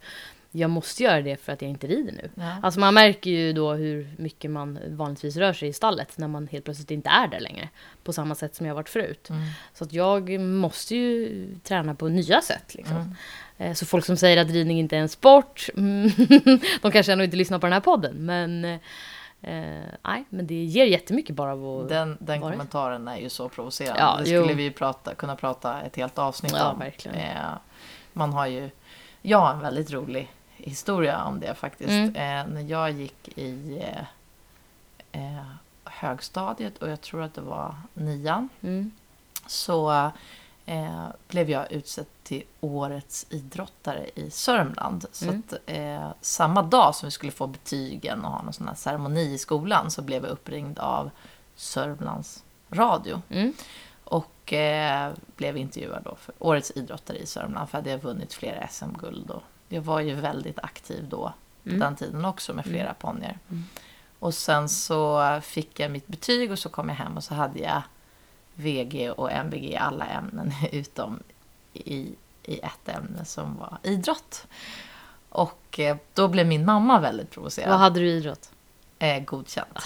jag 0.56 0.69
måste 0.69 1.04
göra 1.04 1.21
det 1.21 1.38
för 1.38 1.51
att 1.51 1.62
jag 1.62 1.71
inte 1.71 1.88
rider 1.88 2.12
nu. 2.12 2.30
Ja. 2.36 2.56
Alltså 2.63 2.80
man 2.80 2.94
märker 2.94 3.30
ju 3.31 3.54
då 3.54 3.74
hur 3.74 4.10
mycket 4.18 4.51
man 4.51 4.80
vanligtvis 4.88 5.36
rör 5.36 5.54
sig 5.54 5.68
i 5.69 5.74
stallet 5.74 6.18
när 6.18 6.27
man 6.27 6.48
helt 6.48 6.65
plötsligt 6.65 6.92
inte 6.92 7.10
är 7.10 7.27
där 7.27 7.39
längre. 7.39 7.69
På 8.04 8.13
samma 8.13 8.36
sätt 8.36 8.56
som 8.56 8.65
jag 8.65 8.75
varit 8.75 8.89
förut. 8.89 9.30
Mm. 9.30 9.42
Så 9.74 9.83
att 9.83 9.94
jag 9.94 10.39
måste 10.39 10.95
ju 10.95 11.48
träna 11.63 11.95
på 11.95 12.07
nya 12.07 12.42
sätt. 12.42 12.75
Liksom. 12.75 12.95
Mm. 12.95 13.15
Eh, 13.57 13.74
Så 13.74 13.86
folk 13.86 14.06
som 14.06 14.18
säger 14.18 14.38
att 14.38 14.50
ridning 14.51 14.80
inte 14.80 14.98
är 14.98 15.01
en 15.01 15.10
sport, 15.10 15.69
mm, 15.77 16.12
de 16.81 16.92
kanske 16.92 17.12
ändå 17.12 17.24
inte 17.24 17.38
lyssnar 17.38 17.60
på 17.60 17.65
den 17.65 17.74
här 17.74 17.80
podden. 17.80 18.25
Men, 18.25 18.80
eh, 19.44 19.84
nej, 20.04 20.24
men 20.30 20.48
det 20.48 20.63
ger 20.63 20.86
jättemycket 20.86 21.36
bara 21.36 21.51
av 21.51 21.81
att... 21.81 21.90
Den, 21.90 22.18
den 22.19 22.42
Var 22.42 22.50
det? 22.50 22.54
kommentaren 22.56 23.07
är 23.07 23.18
ju 23.18 23.30
så 23.30 23.50
provocerande. 23.50 24.01
Ja, 24.01 24.16
det 24.19 24.25
skulle 24.25 24.51
jo. 24.51 24.57
vi 24.57 24.72
prata, 24.72 25.16
kunna 25.16 25.36
prata 25.36 25.81
ett 25.81 25.95
helt 25.95 26.18
avsnitt 26.18 26.54
Ja, 26.57 26.72
om. 26.72 26.80
verkligen. 26.80 27.18
Eh, 27.18 27.38
man 28.13 28.34
har 28.34 28.48
ju, 28.48 28.69
jag 29.22 29.38
har 29.38 29.54
en 29.54 29.60
väldigt 29.60 29.92
rolig 29.92 30.31
historia 30.57 31.24
om 31.24 31.40
det 31.40 31.56
faktiskt. 31.56 31.90
Mm. 31.90 32.16
Eh, 32.16 32.54
när 32.54 32.62
jag 32.62 32.92
gick 32.92 33.38
i 33.38 33.81
eh, 33.81 34.06
eh, 35.22 35.46
högstadiet 35.86 36.78
och 36.78 36.89
jag 36.89 37.01
tror 37.01 37.22
att 37.22 37.34
det 37.34 37.42
var 37.42 37.75
nian. 37.94 38.50
Mm. 38.62 38.92
Så 39.48 40.12
eh, 40.65 41.07
blev 41.27 41.50
jag 41.50 41.71
utsedd 41.71 42.06
till 42.24 42.44
årets 42.62 43.25
idrottare 43.30 44.10
i 44.15 44.30
Sörmland. 44.31 45.06
Så 45.12 45.25
Mm. 45.25 45.44
att, 45.48 45.54
eh, 45.65 46.12
samma 46.21 46.62
dag 46.62 46.95
som 46.95 47.07
vi 47.07 47.12
skulle 47.12 47.31
få 47.31 47.48
betygen 47.48 48.25
och 48.25 48.31
ha 48.31 48.42
någon 48.42 48.54
sån 48.54 48.68
här 48.68 48.75
ceremoni 48.75 49.33
i 49.33 49.38
skolan 49.38 49.92
så 49.92 50.01
blev 50.01 50.24
jag 50.24 50.31
uppringd 50.31 50.80
av 50.80 51.10
Sörmlands 51.56 52.44
radio. 52.69 53.21
Mm. 53.30 53.54
Och 54.04 54.54
eh, 54.54 55.12
blev 55.36 55.57
intervjuad 55.57 56.04
då 56.04 56.15
för 56.15 56.33
årets 56.39 56.71
idrottare 56.75 57.18
i 57.18 57.25
Sörmland 57.25 57.69
för 57.69 57.77
att 57.77 57.86
jag 57.86 57.98
vunnit 57.98 58.33
flera 58.33 58.68
SM-guld. 58.68 59.31
Jag 59.69 59.81
var 59.81 60.00
ju 60.00 60.13
väldigt 60.15 60.60
aktiv 60.60 61.07
då, 61.10 61.33
Mm. 61.65 61.80
den 61.80 61.95
tiden 61.95 62.25
också 62.25 62.54
med 62.54 62.65
flera 62.65 62.83
Mm. 62.83 62.95
ponnyer. 63.00 63.38
Mm. 63.50 63.63
Och 64.19 64.33
sen 64.33 64.69
så 64.69 65.39
fick 65.44 65.80
jag 65.80 65.92
mitt 65.92 66.07
betyg 66.07 66.51
och 66.51 66.60
så 66.60 66.69
kom 66.69 66.89
jag 66.89 66.95
hem 66.95 67.18
och 67.18 67.24
så 67.24 67.33
hade 67.33 67.60
jag 67.60 67.81
VG 68.56 69.12
och 69.12 69.32
MVG 69.32 69.64
i 69.72 69.78
alla 69.78 70.06
ämnen 70.06 70.54
utom 70.72 71.20
i, 71.74 72.16
i 72.44 72.60
ett 72.60 72.90
ämne 72.90 73.26
som 73.26 73.58
var 73.58 73.78
idrott. 73.84 74.48
Och 75.30 75.80
eh, 75.80 75.98
då 76.14 76.28
blev 76.28 76.48
min 76.48 76.66
mamma 76.66 77.00
väldigt 77.00 77.32
provocerad. 77.32 77.70
Vad 77.70 77.80
hade 77.80 78.00
du 78.00 78.08
i 78.08 78.12
idrott? 78.18 78.50
Eh, 79.00 79.24
godkänt. 79.24 79.80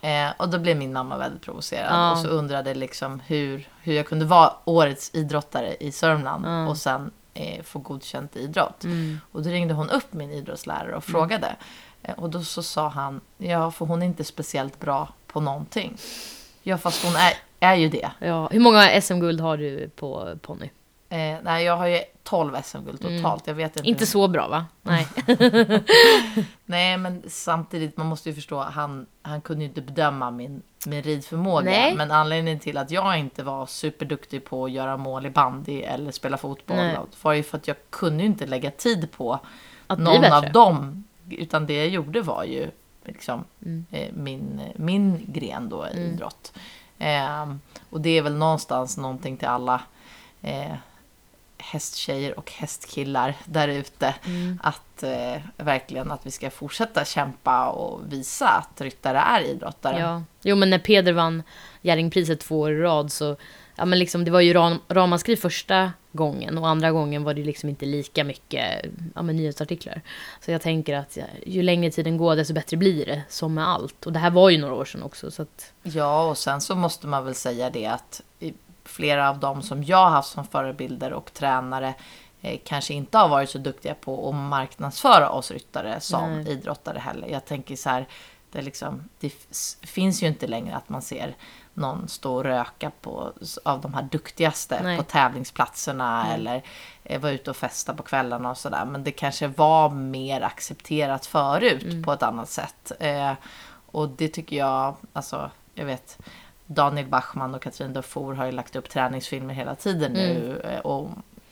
Eh, 0.00 0.28
och 0.36 0.48
då 0.48 0.58
blev 0.58 0.76
min 0.76 0.92
mamma 0.92 1.18
väldigt 1.18 1.42
provocerad 1.42 1.92
Ja. 1.94 2.12
och 2.12 2.18
så 2.18 2.28
undrade 2.28 2.74
liksom 2.74 3.20
hur, 3.20 3.68
hur 3.82 3.94
jag 3.94 4.06
kunde 4.06 4.24
vara 4.24 4.52
årets 4.64 5.10
idrottare 5.14 5.76
i 5.80 5.92
Sörmland 5.92 6.44
Ja. 6.46 6.68
och 6.68 6.76
sen 6.76 7.10
eh, 7.34 7.62
få 7.62 7.78
godkänt 7.78 8.36
i 8.36 8.40
idrott. 8.40 8.84
Mm. 8.84 9.20
Och 9.32 9.42
då 9.42 9.50
ringde 9.50 9.74
hon 9.74 9.90
upp 9.90 10.12
min 10.12 10.30
idrottslärare 10.30 10.96
och 10.96 11.04
frågade. 11.04 11.56
Eh, 12.02 12.14
och 12.18 12.30
då 12.30 12.42
så 12.42 12.62
sa 12.62 12.88
han, 12.88 13.20
ja 13.38 13.70
för 13.70 13.86
hon 13.86 14.02
är 14.02 14.06
inte 14.06 14.24
speciellt 14.24 14.80
bra 14.80 15.08
på 15.26 15.40
någonting. 15.40 15.96
Ja 16.62 16.78
fast 16.78 17.04
hon 17.04 17.16
är, 17.16 17.32
är 17.60 17.74
ju 17.74 17.88
det. 17.88 18.10
Ja, 18.18 18.48
hur 18.52 18.60
många 18.60 19.00
SM-guld 19.00 19.40
har 19.40 19.56
du 19.56 19.88
på 19.88 20.34
ponny? 20.42 20.70
Eh, 21.08 21.36
nej 21.42 21.64
jag 21.64 21.76
har 21.76 21.86
ju 21.86 22.00
12 22.22 22.56
SM-guld 22.64 23.04
Mm. 23.04 23.22
totalt. 23.22 23.46
Jag 23.46 23.54
vet 23.54 23.76
inte. 23.76 23.88
Inte 23.88 24.06
så 24.06 24.28
bra 24.28 24.48
va? 24.48 24.66
Nej. 24.82 25.06
Nej 26.64 26.96
men 26.96 27.22
samtidigt, 27.28 27.96
man 27.96 28.06
måste 28.06 28.28
ju 28.28 28.34
förstå, 28.34 28.58
han, 28.58 29.06
han 29.22 29.40
kunde 29.40 29.62
ju 29.64 29.68
inte 29.68 29.80
bedöma 29.80 30.30
min, 30.30 30.62
min 30.86 31.02
ridförmåga. 31.02 31.64
Nej. 31.70 31.94
Men 31.96 32.10
anledningen 32.10 32.58
till 32.60 32.76
att 32.78 32.90
jag 32.90 33.18
inte 33.18 33.42
var 33.42 33.66
superduktig 33.66 34.44
på 34.44 34.64
att 34.64 34.70
göra 34.70 34.96
mål 34.96 35.26
i 35.26 35.30
bandy 35.30 35.80
eller 35.82 36.12
spela 36.12 36.36
fotboll 36.36 36.76
Nej. 36.76 36.96
var 37.22 37.32
ju 37.32 37.42
för 37.42 37.56
att 37.58 37.68
jag 37.68 37.76
kunde 37.90 38.22
ju 38.22 38.26
inte 38.28 38.46
lägga 38.46 38.70
tid 38.70 39.08
på 39.12 39.38
Att 39.86 39.98
någon 39.98 40.24
av 40.32 40.52
dem. 40.52 41.04
Utan 41.30 41.66
det 41.66 41.74
jag 41.76 41.88
gjorde 41.88 42.22
var 42.22 42.44
ju 42.44 42.70
liksom 43.04 43.44
Mm. 43.62 43.86
eh, 43.90 44.08
min, 44.12 44.60
min 44.76 45.20
gren 45.26 45.68
då 45.68 45.82
Mm. 45.84 45.98
idrott. 45.98 46.52
Ehm, 47.00 47.60
och 47.90 48.00
det 48.00 48.10
är 48.18 48.22
väl 48.22 48.36
någonstans 48.36 48.96
någonting 48.96 49.36
till 49.36 49.48
alla 49.48 49.80
eh, 50.42 50.74
hästtjejer 51.60 52.38
och 52.38 52.52
hästkillar 52.52 53.34
där 53.44 53.68
ute. 53.68 54.14
Mm. 54.26 54.60
Att 54.62 55.02
eh, 55.02 55.42
verkligen 55.56 56.10
att 56.10 56.26
vi 56.26 56.30
ska 56.30 56.50
fortsätta 56.50 57.04
kämpa 57.04 57.68
och 57.68 58.12
visa 58.12 58.48
att 58.48 58.80
ryttare 58.80 59.18
är 59.18 59.42
idrottare. 59.42 60.00
Ja. 60.00 60.22
Jo 60.42 60.56
men 60.56 60.70
när 60.70 60.78
Peder 60.78 61.12
vann 61.12 61.42
Jerringpriset 61.82 62.40
två 62.40 62.60
år 62.60 62.72
i 62.72 62.80
rad 62.80 63.12
så 63.12 63.36
Ja 63.80 63.86
men 63.86 63.98
liksom 63.98 64.24
det 64.24 64.30
var 64.30 64.40
ju 64.40 64.52
ram, 64.52 64.78
ramaskri 64.88 65.36
första 65.36 65.92
gången 66.12 66.58
och 66.58 66.68
andra 66.68 66.92
gången 66.92 67.24
var 67.24 67.34
det 67.34 67.42
liksom 67.42 67.68
inte 67.68 67.86
lika 67.86 68.24
mycket 68.24 68.84
ja, 69.14 69.22
men 69.22 69.36
nyhetsartiklar. 69.36 70.00
Så 70.40 70.50
jag 70.50 70.62
tänker 70.62 70.96
att 70.96 71.16
ja, 71.16 71.24
ju 71.46 71.62
längre 71.62 71.90
tiden 71.90 72.16
går 72.16 72.36
desto 72.36 72.54
bättre 72.54 72.76
blir 72.76 73.06
det, 73.06 73.22
som 73.28 73.54
med 73.54 73.68
allt. 73.68 74.06
Och 74.06 74.12
det 74.12 74.18
här 74.18 74.30
var 74.30 74.50
ju 74.50 74.58
några 74.58 74.74
år 74.74 74.84
sedan 74.84 75.02
också 75.02 75.30
så 75.30 75.42
att... 75.42 75.72
Ja, 75.82 76.28
och 76.28 76.38
sen 76.38 76.60
så 76.60 76.74
måste 76.74 77.06
man 77.06 77.24
väl 77.24 77.34
säga 77.34 77.70
det 77.70 77.86
att 77.86 78.22
flera 78.90 79.28
av 79.30 79.38
dem 79.38 79.62
som 79.62 79.84
jag 79.84 79.96
har 79.98 80.10
haft 80.10 80.32
som 80.32 80.46
förebilder 80.46 81.12
och 81.12 81.32
tränare 81.32 81.94
eh, 82.40 82.58
kanske 82.64 82.94
inte 82.94 83.18
har 83.18 83.28
varit 83.28 83.50
så 83.50 83.58
duktiga 83.58 83.94
på 83.94 84.28
att 84.28 84.34
marknadsföra 84.34 85.30
oss 85.30 85.50
ryttare 85.50 86.00
som 86.00 86.32
Nej. 86.32 86.52
idrottare 86.52 86.98
heller. 86.98 87.28
Jag 87.28 87.44
tänker 87.44 87.76
så 87.76 87.90
här, 87.90 88.06
det, 88.52 88.62
liksom, 88.62 89.08
det 89.20 89.32
finns 89.82 90.22
ju 90.22 90.26
inte 90.26 90.46
längre 90.46 90.76
att 90.76 90.88
man 90.88 91.02
ser 91.02 91.36
någon 91.74 92.08
stå 92.08 92.34
och 92.34 92.44
röka 92.44 92.90
på, 93.00 93.32
av 93.64 93.80
de 93.80 93.94
här 93.94 94.02
duktigaste 94.02 94.80
Nej. 94.82 94.96
på 94.96 95.02
tävlingsplatserna 95.02 96.22
Nej. 96.22 96.34
eller 96.34 96.62
eh, 97.04 97.20
vara 97.20 97.32
ute 97.32 97.50
och 97.50 97.56
festa 97.56 97.94
på 97.94 98.02
kvällarna 98.02 98.50
och 98.50 98.58
sådär. 98.58 98.84
Men 98.84 99.04
det 99.04 99.10
kanske 99.12 99.46
var 99.46 99.90
mer 99.90 100.40
accepterat 100.40 101.26
förut 101.26 101.82
Mm. 101.82 102.02
på 102.02 102.12
ett 102.12 102.22
annat 102.22 102.48
sätt. 102.48 102.92
Eh, 103.00 103.32
och 103.86 104.08
det 104.08 104.28
tycker 104.28 104.56
jag, 104.56 104.96
alltså, 105.12 105.50
jag 105.74 105.84
vet, 105.84 106.18
Daniel 106.72 107.06
Bachman 107.06 107.54
och 107.54 107.62
Katrin 107.62 107.92
Dufour 107.92 108.34
har 108.34 108.46
ju 108.46 108.52
lagt 108.52 108.76
upp 108.76 108.88
träningsfilmer 108.88 109.54
hela 109.54 109.74
tiden 109.74 110.12
nu. 110.12 110.60
eh, 110.64 110.78
Och 110.78 111.10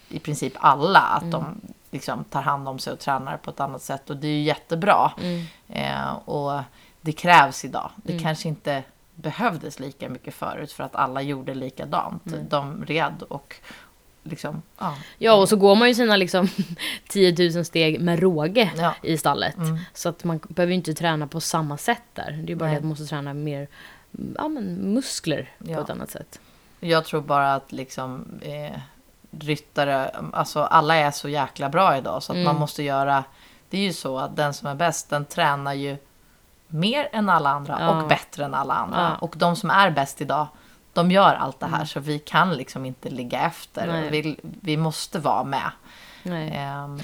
i 0.08 0.18
princip 0.18 0.52
alla. 0.56 1.00
Att 1.00 1.30
de 1.30 1.60
liksom 1.90 2.24
tar 2.24 2.42
hand 2.42 2.68
om 2.68 2.78
sig 2.78 2.92
och 2.92 2.98
tränar 2.98 3.36
på 3.36 3.50
ett 3.50 3.60
annat 3.60 3.82
sätt. 3.82 4.10
Och 4.10 4.16
det 4.16 4.26
är 4.26 4.32
ju 4.32 4.42
jättebra. 4.42 5.12
Eh, 5.68 6.12
och 6.24 6.60
det 7.00 7.12
krävs 7.12 7.64
idag. 7.64 7.90
Det 7.96 8.18
kanske 8.18 8.48
inte 8.48 8.82
behövdes 9.14 9.80
lika 9.80 10.08
mycket 10.08 10.34
förut 10.34 10.72
för 10.72 10.84
att 10.84 10.96
alla 10.96 11.22
gjorde 11.22 11.54
likadant. 11.54 12.22
De 12.50 12.84
red 12.84 13.22
och 13.28 13.54
liksom, 14.22 14.62
ja. 14.78 14.94
Ja, 15.18 15.32
och 15.34 15.48
så 15.48 15.56
går 15.56 15.74
man 15.76 15.88
ju 15.88 15.94
sina 15.94 16.16
liksom 16.16 16.48
10 17.08 17.50
000 17.54 17.64
steg 17.64 18.00
med 18.00 18.18
råge 18.20 18.70
Ja. 18.76 18.94
i 19.02 19.16
stallet. 19.18 19.56
Mm. 19.56 19.78
Så 19.94 20.08
att 20.08 20.24
man 20.24 20.40
behöver 20.48 20.70
ju 20.70 20.76
inte 20.76 20.94
träna 20.94 21.26
på 21.26 21.40
samma 21.40 21.76
sätt 21.76 22.02
där. 22.14 22.40
Det 22.44 22.52
är 22.52 22.56
bara 22.56 22.64
Nej. 22.64 22.72
det 22.74 22.76
att 22.78 22.82
man 22.84 22.88
måste 22.88 23.06
träna 23.06 23.34
mer 23.34 23.68
ja, 24.36 24.48
men 24.48 24.74
muskler 24.94 25.50
Ja. 25.58 25.74
på 25.76 25.80
ett 25.82 25.90
annat 25.90 26.10
sätt. 26.10 26.40
Jag 26.80 27.04
tror 27.04 27.20
bara 27.20 27.54
att 27.54 27.72
liksom 27.72 28.24
eh, 28.42 28.78
ryttare, 29.30 30.10
alltså 30.32 30.60
alla 30.62 30.96
är 30.96 31.10
så 31.10 31.28
jäkla 31.28 31.68
bra 31.68 31.96
idag 31.96 32.22
så 32.22 32.32
att 32.32 32.36
Mm. 32.36 32.44
man 32.46 32.56
måste 32.56 32.82
göra, 32.82 33.24
det 33.70 33.78
är 33.78 33.82
ju 33.82 33.92
så 33.92 34.18
att 34.18 34.36
den 34.36 34.54
som 34.54 34.68
är 34.68 34.74
bäst 34.74 35.10
den 35.10 35.24
tränar 35.24 35.72
ju 35.74 35.96
mer 36.66 37.08
än 37.12 37.28
alla 37.28 37.50
andra 37.50 37.76
Ja. 37.80 37.88
och 38.02 38.08
bättre 38.08 38.44
än 38.44 38.54
alla 38.54 38.74
andra. 38.74 38.98
Ja. 39.00 39.26
Och 39.26 39.34
de 39.36 39.56
som 39.56 39.70
är 39.70 39.90
bäst 39.90 40.20
idag, 40.20 40.46
de 40.92 41.10
gör 41.10 41.34
allt 41.34 41.60
det 41.60 41.66
här 41.66 41.84
så 41.84 42.00
vi 42.00 42.18
kan 42.18 42.54
liksom 42.56 42.84
inte 42.84 43.10
ligga 43.10 43.40
efter. 43.40 44.10
Vi, 44.10 44.36
vi 44.42 44.76
måste 44.76 45.18
vara 45.18 45.44
med. 45.44 45.70
Nej. 46.22 46.50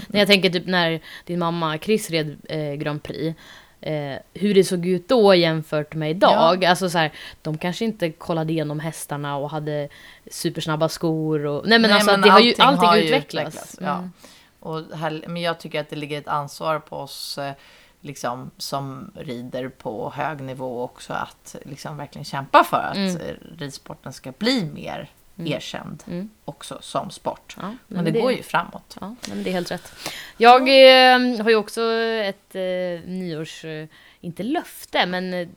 När 0.09 0.19
jag 0.19 0.27
tänker 0.29 0.51
typ 0.51 0.67
när 0.67 1.01
din 1.25 1.39
mamma 1.39 1.79
Chris 1.79 2.11
red 2.11 2.37
eh, 2.49 2.75
Grand 2.75 3.03
Prix. 3.03 3.39
Eh, 3.87 4.19
hur 4.35 4.55
det 4.55 4.64
såg 4.64 4.87
ut 4.87 5.09
då 5.09 5.35
jämfört 5.35 5.95
med 5.95 6.11
idag. 6.11 6.64
Alltså 6.64 6.91
så 6.91 6.99
här, 6.99 7.12
de 7.43 7.59
kanske 7.59 7.85
inte 7.85 8.11
kollade 8.11 8.53
igenom 8.53 8.81
hästarna 8.81 9.37
och 9.37 9.50
hade 9.50 9.88
supersnabba 10.31 10.88
skor. 10.88 11.47
Och, 11.47 11.69
nej 11.69 11.79
men 11.79 11.91
Nej, 11.91 11.93
alltså 11.93 12.11
men 12.11 12.21
det 12.21 12.31
har 12.31 12.41
ju, 12.41 12.55
allting 12.59 12.88
har 12.88 12.97
utvecklats. 12.97 13.47
utvecklats, 13.57 13.76
ja. 13.81 13.95
Mm. 13.99 14.12
Och 14.61 14.97
här, 14.99 15.25
men 15.29 15.43
jag 15.43 15.61
tycker 15.61 15.81
att 15.81 15.91
det 15.91 15.97
ligger 15.97 16.19
ett 16.19 16.29
ansvar 16.29 16.79
på 16.79 16.97
oss 16.97 17.38
eh, 17.38 17.53
liksom, 18.00 18.50
som 18.57 19.11
rider 19.17 19.69
på 19.69 20.12
hög 20.17 20.41
nivå 20.41 20.83
också 20.83 21.12
att 21.12 21.57
liksom, 21.64 21.97
verkligen 21.97 22.25
kämpa 22.25 22.64
för 22.64 22.76
att 22.76 22.97
Mm. 22.97 23.17
eh, 23.17 23.35
ridsporten 23.59 24.12
ska 24.12 24.33
bli 24.38 24.64
mer 24.64 25.11
erkänd 25.37 26.03
Mm. 26.07 26.31
också 26.45 26.79
som 26.81 27.11
sport. 27.11 27.57
Ja, 27.61 27.75
Men 27.88 28.05
det, 28.05 28.11
går 28.11 28.33
ju 28.33 28.43
framåt. 28.43 28.97
Ja, 29.00 29.14
men 29.29 29.43
det 29.43 29.50
är 29.50 29.53
helt 29.53 29.71
rätt. 29.71 29.93
Jag 30.37 30.61
eh, 30.62 31.43
har 31.43 31.50
ju 31.50 31.57
också 31.57 31.93
ett 32.25 32.55
eh, 32.55 33.09
nyårs... 33.11 33.64
Eh, 33.64 33.87
inte 34.21 34.43
löfte, 34.43 35.07
men... 35.07 35.35
Eh, 35.35 35.49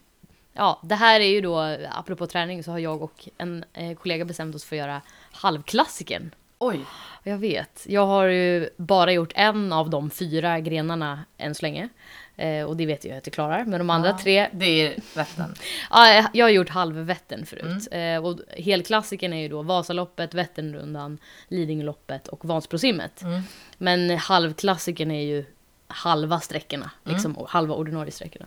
ja, 0.54 0.80
det 0.84 0.96
här 0.96 1.20
är 1.20 1.30
ju 1.30 1.42
då, 1.42 1.78
apropå 1.92 2.28
träning, 2.28 2.64
så 2.64 2.72
har 2.72 2.80
jag 2.80 3.02
och 3.04 3.30
en 3.38 3.66
eh, 3.74 3.98
kollega 3.98 4.26
bestämt 4.26 4.56
oss 4.56 4.64
för 4.66 4.76
att 4.76 4.80
göra 4.80 5.02
halvklassiken. 5.32 6.32
Oj, 6.60 6.80
Jag 7.24 7.38
vet. 7.38 7.84
Jag 7.90 8.06
har 8.06 8.26
ju 8.26 8.70
bara 8.78 9.12
gjort 9.12 9.32
en 9.36 9.74
av 9.74 9.90
de 9.90 10.10
fyra 10.10 10.60
grenarna 10.60 11.26
än 11.38 11.56
så 11.56 11.62
länge. 11.66 11.90
Eh, 12.38 12.64
och 12.66 12.78
det 12.78 12.86
vet 12.86 13.06
jag 13.06 13.18
att 13.18 13.28
jag 13.28 13.34
klarar. 13.34 13.66
Men 13.66 13.80
de 13.80 13.90
andra 13.90 14.10
Ja. 14.10 14.18
tre... 14.24 14.48
det 14.54 14.66
är 14.66 14.96
Vättern. 15.16 15.54
Ja, 15.90 16.30
jag 16.34 16.46
har 16.46 16.50
gjort 16.50 16.70
halvvättern 16.70 17.46
förut. 17.46 17.88
Eh, 17.92 18.26
och 18.26 18.40
helklassiken 18.58 19.34
är 19.34 19.42
ju 19.42 19.48
då 19.50 19.62
Vasaloppet, 19.62 20.34
Vätternrundan, 20.34 21.18
Lidingöloppet 21.48 22.28
och 22.28 22.46
Vansbrosimmet. 22.46 23.22
Mm. 23.22 23.42
Men 23.78 24.18
halvklassiken 24.18 25.12
är 25.12 25.22
ju 25.26 25.46
halva 25.88 26.40
sträckorna, 26.40 26.92
liksom, 27.04 27.38
och 27.38 27.50
halva 27.50 27.76
ordinarie 27.76 28.12
sträckorna. 28.12 28.46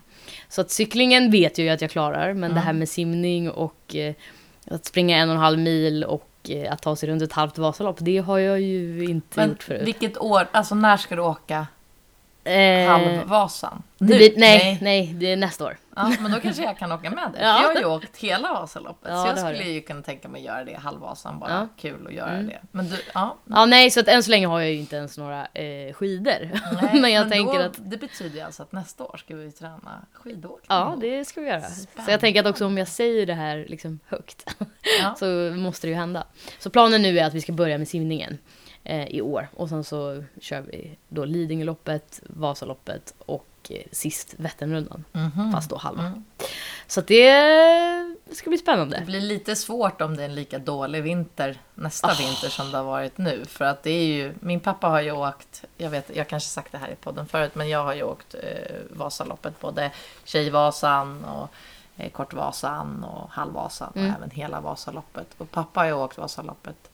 Så 0.48 0.60
att 0.60 0.70
cyklingen 0.70 1.30
vet 1.30 1.58
jag 1.58 1.64
ju 1.64 1.70
att 1.70 1.80
jag 1.80 1.90
klarar, 1.90 2.32
men 2.34 2.54
det 2.54 2.60
här 2.60 2.72
med 2.72 2.88
simning 2.88 3.50
och 3.50 3.96
eh, 3.96 4.14
att 4.66 4.84
springa 4.84 5.16
en 5.16 5.28
och 5.28 5.34
en 5.34 5.40
halv 5.40 5.58
mil 5.58 6.04
och 6.04 6.30
eh, 6.48 6.72
att 6.72 6.82
ta 6.82 6.96
sig 6.96 7.08
runt 7.08 7.22
ett 7.22 7.32
halvt 7.32 7.58
Vasalopp, 7.58 7.96
det 8.00 8.18
har 8.18 8.38
jag 8.38 8.60
ju 8.60 9.04
inte 9.04 9.40
Men 9.40 9.48
gjort 9.48 9.62
förut. 9.62 9.82
vilket 9.88 10.18
år, 10.18 10.48
alltså 10.52 10.74
när 10.74 10.96
ska 10.96 11.16
du 11.16 11.22
åka 11.22 11.66
Eh, 12.44 12.88
halvvasan? 12.88 13.82
Nu? 13.98 14.06
blir, 14.06 14.32
nej, 14.36 14.78
nej, 14.80 15.06
det 15.14 15.32
är 15.32 15.36
nästa 15.36 15.64
år. 15.64 15.76
Ja, 15.96 16.12
men 16.20 16.32
då 16.32 16.40
kanske 16.40 16.62
jag 16.62 16.78
kan 16.78 16.92
åka 16.92 17.10
med 17.10 17.32
dig. 17.32 17.42
Ja. 17.42 17.62
Jag 17.62 17.68
har 17.68 17.74
ju 17.80 17.84
åkt 17.84 18.16
hela 18.16 18.52
Vasaloppet. 18.52 19.10
Ja, 19.10 19.22
så 19.22 19.28
jag 19.28 19.38
skulle 19.54 19.70
ju 19.70 19.80
kunna 19.80 20.02
tänka 20.02 20.28
mig 20.28 20.42
göra 20.44 20.64
det 20.64 20.74
halvvasan. 20.76 21.38
Bara 21.38 21.50
Ja. 21.50 21.56
Mm. 21.56 21.68
kul 21.76 22.06
att 22.06 22.12
göra 22.12 22.42
det. 22.42 22.60
Men 22.72 22.88
du, 22.88 22.96
ja. 23.14 23.36
Ja, 23.44 23.66
nej, 23.66 23.90
så 23.90 24.00
att 24.00 24.08
än 24.08 24.22
så 24.22 24.30
länge 24.30 24.46
har 24.46 24.60
jag 24.60 24.70
ju 24.70 24.78
inte 24.78 24.96
ens 24.96 25.18
några 25.18 25.46
eh, 25.46 25.92
skidor. 25.94 26.50
Nej, 26.82 27.00
men 27.00 27.12
jag 27.12 27.30
tänker 27.30 27.58
då, 27.58 27.64
att 27.64 27.90
Det 27.90 27.96
betyder 27.96 28.36
ju 28.36 28.40
alltså 28.40 28.62
att 28.62 28.72
nästa 28.72 29.04
år 29.04 29.16
ska 29.16 29.36
vi 29.36 29.52
träna 29.52 30.06
skidåkning. 30.12 30.66
Ja, 30.68 30.96
det 31.00 31.24
ska 31.24 31.40
vi 31.40 31.46
göra. 31.48 31.60
Så 31.62 31.80
Spännande. 31.80 32.12
jag 32.12 32.20
tänker 32.20 32.40
att 32.40 32.46
också 32.46 32.66
om 32.66 32.78
jag 32.78 32.88
säger 32.88 33.26
det 33.26 33.34
här 33.34 33.66
liksom 33.68 33.98
högt 34.06 34.54
så 35.18 35.26
måste 35.56 35.86
det 35.86 35.90
ju 35.90 35.96
hända. 35.96 36.24
Så 36.58 36.70
planen 36.70 37.02
nu 37.02 37.18
är 37.18 37.24
att 37.26 37.34
vi 37.34 37.40
ska 37.40 37.52
börja 37.52 37.78
med 37.78 37.88
simningen 37.88 38.38
i 38.84 39.20
år 39.20 39.48
och 39.56 39.68
sen 39.68 39.84
så 39.84 40.24
kör 40.40 40.60
vi 40.60 40.96
då 41.08 41.24
Lidingöloppet, 41.24 42.20
Vasaloppet 42.26 43.14
och 43.18 43.46
eh, 43.70 43.82
sist 43.92 44.34
Vätternrundan. 44.38 45.04
Mhm. 45.12 45.52
Fast 45.52 45.70
då 45.70 45.76
halva. 45.76 46.02
Mm. 46.02 46.24
Så 46.86 47.00
det 47.00 47.34
ska 48.32 48.50
bli 48.50 48.56
Det 48.56 48.62
spännande. 48.62 49.02
blir 49.06 49.20
lite 49.20 49.56
svårt 49.56 50.00
om 50.00 50.16
det 50.16 50.22
är 50.22 50.28
en 50.28 50.34
lika 50.34 50.58
dålig 50.58 51.02
vinter 51.02 51.60
nästa 51.74 52.08
Ah. 52.08 52.14
vinter 52.18 52.48
som 52.48 52.70
det 52.70 52.76
har 52.76 52.84
varit 52.84 53.18
nu. 53.18 53.44
För 53.44 53.64
att 53.64 53.82
det 53.82 53.90
är 53.90 54.04
ju, 54.06 54.34
min 54.40 54.60
pappa 54.60 54.86
har 54.88 55.00
ju 55.00 55.12
åkt, 55.12 55.64
jag 55.76 55.90
vet, 55.90 56.16
jag 56.16 56.28
kanske 56.28 56.48
sagt 56.48 56.72
det 56.72 56.78
här 56.78 56.88
i 56.90 56.96
podden 56.96 57.26
förut, 57.26 57.54
men 57.54 57.68
jag 57.68 57.84
har 57.84 57.94
ju 57.94 58.02
åkt 58.02 58.34
eh, 58.34 58.76
Vasaloppet, 58.90 59.60
både 59.60 59.90
Tjejvasan 60.24 61.24
och 61.24 61.48
eh, 61.96 62.10
Kortvasan 62.10 63.04
och 63.04 63.30
Halvvasan 63.30 63.92
Mm. 63.94 64.10
och 64.10 64.16
även 64.16 64.30
hela 64.30 64.60
Vasaloppet. 64.60 65.26
Och 65.38 65.50
pappa 65.50 65.80
har 65.80 65.86
ju 65.86 65.92
åkt 65.92 66.18
Vasaloppet 66.18 66.89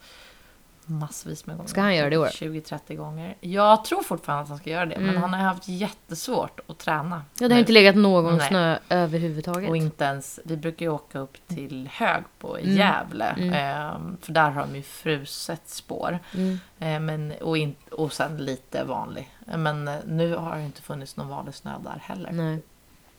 massvis 0.87 1.47
med 1.47 1.57
gånger. 1.57 1.69
Ska 1.69 1.81
han 1.81 1.97
göra 1.97 2.09
det 2.11 2.15
i 2.15 2.19
år? 2.19 2.27
20-30 2.27 2.95
gånger. 2.97 3.35
Jag 3.41 3.85
tror 3.85 4.03
fortfarande 4.03 4.43
att 4.43 4.49
han 4.49 4.59
ska 4.59 4.71
göra 4.71 4.87
det, 4.87 4.99
men 4.99 5.09
Mm. 5.09 5.23
han 5.23 5.33
har 5.33 5.41
haft 5.41 5.69
jättesvårt 5.69 6.61
att 6.67 6.79
träna. 6.79 7.17
Ja, 7.17 7.39
det 7.39 7.45
har 7.45 7.49
nu. 7.55 7.59
inte 7.61 7.73
legat 7.73 7.97
någon 7.97 8.37
Nej. 8.37 8.49
snö 8.49 8.79
överhuvudtaget. 8.89 9.71
Och 9.71 9.77
inte 9.77 10.05
ens, 10.05 10.41
vi 10.45 10.57
brukar 10.57 10.87
ju 10.87 10.93
åka 10.93 11.19
upp 11.19 11.37
till 11.49 11.89
Högbo 11.93 12.59
i 12.59 12.63
Mm. 12.65 12.77
Gävle. 12.77 13.25
Mm. 13.25 13.53
ehm, 13.53 14.17
för 14.23 14.33
där 14.33 14.51
har 14.51 14.61
de 14.61 14.77
ju 14.77 14.83
fruset 14.83 15.63
spår. 15.69 16.19
Mm. 16.35 16.59
Eh, 16.79 17.01
men, 17.01 17.33
och, 17.41 17.59
in, 17.59 17.75
och 17.91 18.13
sen 18.13 18.37
lite 18.37 18.85
vanlig. 18.85 19.31
Eh, 19.53 19.57
Men 19.59 19.89
eh, 19.89 19.95
nu 20.07 20.35
har 20.37 20.57
det 20.57 20.63
inte 20.65 20.83
funnits 20.83 21.17
någon 21.17 21.29
vanlig 21.29 21.55
snö 21.55 21.73
där 21.85 21.99
heller. 22.03 22.33
Nej. 22.33 22.59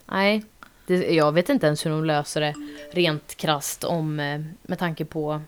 Nej. 0.05 0.43
Det, 0.87 1.13
jag 1.13 1.31
vet 1.31 1.49
inte 1.49 1.67
ens 1.67 1.85
hur 1.85 1.91
de 1.91 2.05
löser 2.05 2.41
det 2.41 2.53
rent 2.91 3.35
krasst 3.37 3.83
om, 3.83 4.19
eh, 4.19 4.41
med 4.61 4.79
tanke 4.79 5.05
på... 5.05 5.41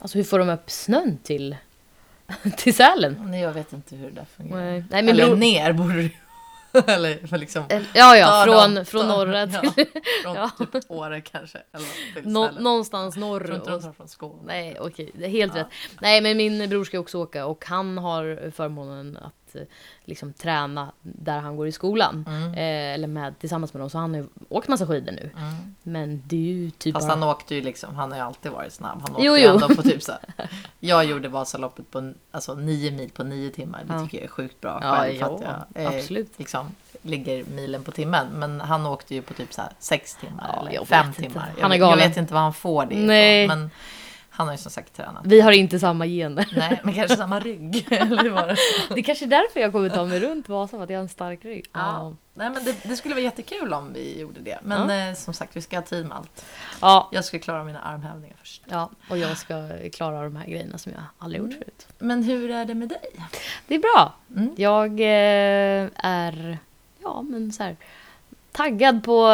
Alltså 0.00 0.18
hur 0.18 0.24
får 0.24 0.38
de 0.38 0.48
upp 0.50 0.70
snön 0.70 1.18
till, 1.22 1.56
till 2.56 2.74
Sälen? 2.74 3.22
Nej, 3.26 3.40
jag 3.40 3.52
vet 3.52 3.72
inte 3.72 3.96
hur 3.96 4.08
det 4.10 4.14
där 4.14 4.26
fungerar. 4.36 4.60
Nej, 4.60 4.84
nej, 4.90 5.02
min 5.02 5.08
Eller 5.14 5.36
ner 5.36 5.72
borde 5.72 6.02
ju- 6.02 6.10
Eller 6.86 7.36
liksom... 7.38 7.64
Ja, 7.94 8.16
ja, 8.16 8.42
från, 8.46 8.74
dem- 8.74 8.84
från 8.84 9.08
norra 9.08 9.46
till... 9.46 9.70
Ja, 9.76 9.84
från 10.22 10.36
Ja. 10.36 10.50
typ 10.72 10.84
Åre 10.90 11.20
kanske. 11.20 11.58
Eller 11.72 11.86
Nå, 12.28 12.50
någonstans 12.58 13.16
norr. 13.16 13.54
inte 13.54 13.70
de 13.70 13.72
Och, 13.88 13.96
från 13.96 14.08
Skåne. 14.08 14.42
nej, 14.46 14.76
okej, 14.80 15.10
är 15.24 15.28
helt 15.28 15.54
Ja. 15.54 15.60
rätt. 15.60 15.66
Nej, 16.00 16.20
men 16.20 16.36
min 16.36 16.68
bror 16.70 16.84
ska 16.84 16.98
också 16.98 17.18
åka 17.18 17.46
och 17.46 17.64
han 17.66 17.98
har 17.98 18.50
förmånen 18.50 19.16
att 19.16 19.34
eh, 19.56 19.62
liksom 20.04 20.32
träna 20.32 20.92
där 21.02 21.38
han 21.38 21.56
går 21.56 21.66
i 21.66 21.72
skolan. 21.72 22.24
Mm. 22.28 22.52
Eh, 22.54 22.94
eller 22.94 23.08
med, 23.08 23.38
tillsammans 23.38 23.74
med 23.74 23.80
dem, 23.80 23.90
så 23.90 23.98
han 23.98 24.10
har 24.14 24.20
ju 24.20 24.26
åkt 24.48 24.68
massa 24.68 24.86
skidor 24.86 25.12
nu. 25.12 25.30
Mm. 25.36 25.74
Men 25.82 26.22
det 26.26 26.36
är 26.36 26.40
ju 26.54 26.70
typ 26.70 26.94
Fast 26.94 27.08
bara... 27.08 27.12
han 27.14 27.22
åkte 27.22 27.54
ju 27.54 27.60
liksom, 27.60 27.94
han 27.96 28.10
har 28.10 28.18
ju 28.18 28.24
alltid 28.24 28.52
varit 28.52 28.72
snabb. 28.72 29.00
Han 29.02 29.10
åkte 29.10 29.22
Jo, 29.26 29.36
ju 29.36 29.44
jo. 29.44 29.50
ändå 29.50 29.68
på 29.68 29.82
typ 29.82 30.02
så 30.02 30.12
här. 30.12 30.48
Jag 30.80 31.04
gjorde 31.04 31.28
Vasaloppet 31.28 31.90
på 31.90 32.12
alltså, 32.30 32.54
nio 32.54 32.90
mil 32.90 33.10
på 33.10 33.24
nio 33.24 33.50
timmar. 33.50 33.84
Det 33.84 33.94
Ja. 33.94 34.02
tycker 34.04 34.18
jag 34.18 34.24
är 34.24 34.28
sjukt 34.28 34.60
bra 34.60 34.78
Ja, 34.82 34.96
själv. 34.96 35.16
ja, 35.20 35.26
att 35.26 35.66
jag, 35.74 35.82
eh, 35.84 35.98
absolut. 35.98 36.38
Liksom, 36.38 36.66
ligger 37.02 37.44
milen 37.44 37.82
på 37.84 37.90
timmen. 37.90 38.26
Men 38.34 38.60
han 38.60 38.86
åkte 38.86 39.14
ju 39.14 39.22
på 39.22 39.34
typ 39.34 39.52
så 39.52 39.62
här 39.62 39.70
sex 39.78 40.14
timmar 40.16 40.50
Ja, 40.54 40.60
eller 40.60 40.72
jag 40.72 40.88
fem 40.88 41.12
timmar. 41.12 41.40
Han 41.40 41.50
Jag, 41.58 41.66
är 41.66 41.70
jag 41.70 41.80
galen. 41.80 42.08
vet 42.08 42.16
inte 42.16 42.34
var 42.34 42.40
han 42.40 42.54
får 42.54 42.86
det 42.86 42.94
ifrån. 42.94 43.06
Men 43.58 43.70
han 44.40 44.48
har 44.48 44.54
ju 44.54 44.58
som 44.58 44.70
sagt 44.70 44.96
tränat. 44.96 45.22
Vi 45.26 45.40
har 45.40 45.52
inte 45.52 45.78
samma 45.78 46.06
gener. 46.06 46.48
Nej, 46.56 46.80
men 46.84 46.94
kanske 46.94 47.16
samma 47.16 47.40
rygg. 47.40 47.86
eller 47.90 48.30
var 48.30 48.46
det? 48.46 48.56
Det 48.94 49.00
är 49.00 49.02
kanske 49.02 49.24
är 49.24 49.28
därför 49.28 49.60
jag 49.60 49.72
kommer 49.72 49.88
ta 49.88 50.04
mig 50.04 50.20
runt 50.20 50.48
Vasa, 50.48 50.76
för 50.76 50.84
att 50.84 50.90
jag 50.90 50.98
har 50.98 51.02
en 51.02 51.08
stark 51.08 51.44
rygg. 51.44 51.66
Ja. 51.72 52.14
Nej, 52.34 52.50
men 52.50 52.64
det, 52.64 52.76
det 52.82 52.96
skulle 52.96 53.14
vara 53.14 53.24
jättekul 53.24 53.72
om 53.72 53.92
vi 53.92 54.20
gjorde 54.20 54.40
det. 54.40 54.58
Men 54.62 55.08
eh, 55.08 55.14
som 55.14 55.34
sagt, 55.34 55.56
vi 55.56 55.62
ska 55.62 55.76
ha 55.76 55.82
tid 55.82 56.06
med 56.06 56.16
allt. 56.16 56.44
Ja, 56.80 57.08
Jag 57.12 57.24
ska 57.24 57.38
klara 57.38 57.64
mina 57.64 57.80
armhävningar 57.80 58.36
först. 58.38 58.62
ja, 58.68 58.90
och 59.10 59.18
jag 59.18 59.38
ska 59.38 59.68
klara 59.92 60.24
de 60.24 60.36
här 60.36 60.46
grejerna 60.46 60.78
som 60.78 60.92
jag 60.92 61.02
aldrig 61.18 61.42
gjort 61.42 61.52
förut. 61.52 61.86
Men 61.98 62.22
hur 62.22 62.50
är 62.50 62.64
det 62.64 62.74
med 62.74 62.88
dig? 62.88 63.10
Det 63.66 63.74
är 63.74 63.78
bra. 63.78 64.12
Mm. 64.36 64.54
Jag 64.56 65.00
eh, 65.00 65.88
är 65.94 66.58
ja, 67.02 67.22
men 67.22 67.52
så 67.52 67.62
här, 67.62 67.76
taggad 68.52 69.04
på, 69.04 69.26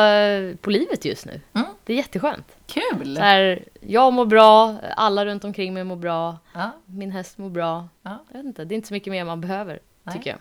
på 0.61 0.71
livet 0.71 1.05
just 1.05 1.27
nu. 1.27 1.41
Mm. 1.53 1.67
Det 1.85 1.93
är 1.93 1.97
jätteskönt. 1.97 2.53
Kul! 2.67 3.17
Så 3.17 3.23
här, 3.23 3.65
jag 3.81 4.13
mår 4.13 4.27
bra, 4.27 4.75
alla 4.97 5.27
runt 5.27 5.45
omkring 5.45 5.75
mig 5.75 5.85
mår 5.85 5.97
bra, 5.97 6.37
Ja, 6.55 6.71
min 6.87 7.11
häst 7.11 7.39
mår 7.39 7.51
bra. 7.51 7.89
Ja. 8.03 8.19
Jag 8.29 8.37
vet 8.39 8.47
inte, 8.47 8.65
det 8.65 8.75
är 8.75 8.77
inte 8.77 8.89
så 8.89 8.95
mycket 8.95 9.11
mer 9.11 9.25
man 9.25 9.41
behöver, 9.41 9.79
Nej. 10.03 10.17
tycker 10.17 10.31
jag. 10.31 10.39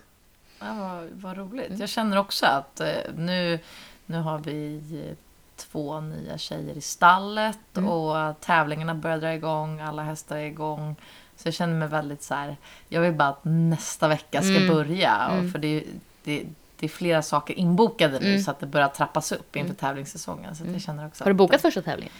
ja 0.59 0.73
vad, 0.79 1.09
vad 1.11 1.37
roligt. 1.37 1.67
Mm. 1.67 1.79
Jag 1.79 1.89
känner 1.89 2.17
också 2.17 2.45
att 2.45 2.79
eh, 2.79 2.87
nu, 3.17 3.59
nu 4.05 4.17
har 4.17 4.39
vi 4.39 4.81
eh, 5.09 5.15
två 5.55 5.99
nya 6.01 6.37
tjejer 6.37 6.77
i 6.77 6.81
stallet 6.81 7.57
Mm. 7.77 7.89
och 7.89 8.39
tävlingarna 8.39 8.95
börjar 8.95 9.17
dra 9.17 9.33
igång, 9.33 9.79
alla 9.81 10.03
hästar 10.03 10.37
är 10.37 10.45
igång. 10.45 10.95
Så 11.37 11.47
jag 11.47 11.53
känner 11.53 11.73
mig 11.75 11.87
väldigt 11.87 12.23
så 12.23 12.33
här, 12.33 12.57
jag 12.89 13.01
vill 13.01 13.13
bara 13.13 13.29
att 13.29 13.39
nästa 13.43 14.07
vecka 14.07 14.41
ska 14.41 14.55
Mm. 14.55 14.67
börja. 14.67 15.27
Och 15.27 15.33
Mm. 15.37 15.51
för 15.51 15.59
det, 15.59 15.83
det, 16.23 16.43
det 16.79 16.85
är 16.85 16.89
flera 16.89 17.21
saker 17.21 17.53
inbokade 17.53 18.19
nu 18.19 18.27
Mm. 18.29 18.41
så 18.41 18.51
att 18.51 18.59
det 18.59 18.65
börjar 18.65 18.87
trappas 18.87 19.31
upp 19.31 19.55
inför 19.55 19.73
tävlingssäsongen. 19.73 20.55
Så 20.55 20.63
jag 20.73 20.81
känner 20.81 21.07
också 21.07 21.23
Har 21.23 21.29
du 21.31 21.35
bokat 21.35 21.61
första 21.61 21.81
tävlingen? 21.81 22.13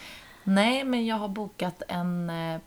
Nej, 0.44 0.84
men 0.84 1.06
jag 1.06 1.16
har 1.16 1.28
bokat 1.28 1.84
en... 1.88 2.30
eh, 2.30 2.60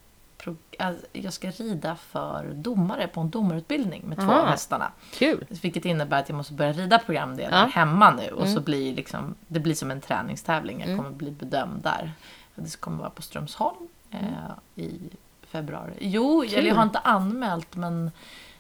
alltså, 0.79 1.07
Jag 1.13 1.33
ska 1.33 1.51
rida 1.51 1.97
för 1.97 2.45
domare 2.55 3.07
på 3.09 3.21
en 3.21 3.31
domarutbildning 3.31 4.03
med 4.07 4.19
två 4.19 4.33
av 4.33 4.47
hästarna. 4.47 4.93
Kul! 5.13 5.45
Vilket 5.63 5.85
innebär 5.85 6.21
att 6.21 6.29
jag 6.29 6.37
måste 6.37 6.53
börja 6.53 6.73
rida 6.73 6.99
programdelar 6.99 7.59
Ja. 7.61 7.67
hemma 7.67 8.11
nu. 8.11 8.29
Och 8.31 8.43
Mm. 8.43 8.55
så 8.55 8.61
blir 8.61 8.95
liksom, 8.95 9.35
det 9.47 9.61
blir 9.61 9.75
som 9.75 9.91
en 9.91 10.01
träningstävling. 10.01 10.81
Jag 10.81 10.89
Mm. 10.89 10.99
kommer 11.05 11.17
bli 11.17 11.31
bedömd 11.31 11.83
där. 11.83 12.13
Det 12.55 12.81
kommer 12.81 12.99
vara 12.99 13.11
på 13.11 13.23
Strömsholm 13.23 13.89
eh, 14.11 14.19
Mm. 14.21 14.35
i 14.75 15.01
februari. 15.49 15.93
Jo, 16.01 16.45
Kul. 16.49 16.59
eller 16.59 16.69
jag 16.69 16.75
har 16.75 16.83
inte 16.83 16.99
anmält 16.99 17.77
men 17.77 18.11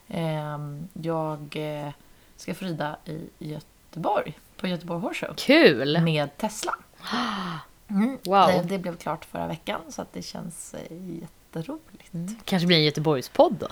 ehm, 0.08 0.88
jag 0.92 1.56
eh, 1.56 1.92
ska 2.40 2.54
få 2.54 2.64
rida 2.64 2.96
i 3.04 3.28
Göteborg. 3.38 4.38
På 4.56 4.66
Göteborg 4.66 5.00
Horse 5.00 5.26
Show. 5.26 5.34
Kul! 5.36 6.00
Med 6.00 6.36
Tesla. 6.36 6.74
Mm. 7.90 8.18
Wow. 8.24 8.46
Det, 8.46 8.62
det 8.68 8.78
blev 8.78 8.96
klart 8.96 9.24
förra 9.24 9.46
veckan 9.46 9.80
så 9.88 10.02
att 10.02 10.12
det 10.12 10.22
känns 10.22 10.74
eh, 10.74 10.96
jätteroligt. 11.20 12.44
Kanske 12.44 12.66
blir 12.66 12.76
en 12.76 12.84
Göteborgspodd 12.84 13.54
då? 13.60 13.66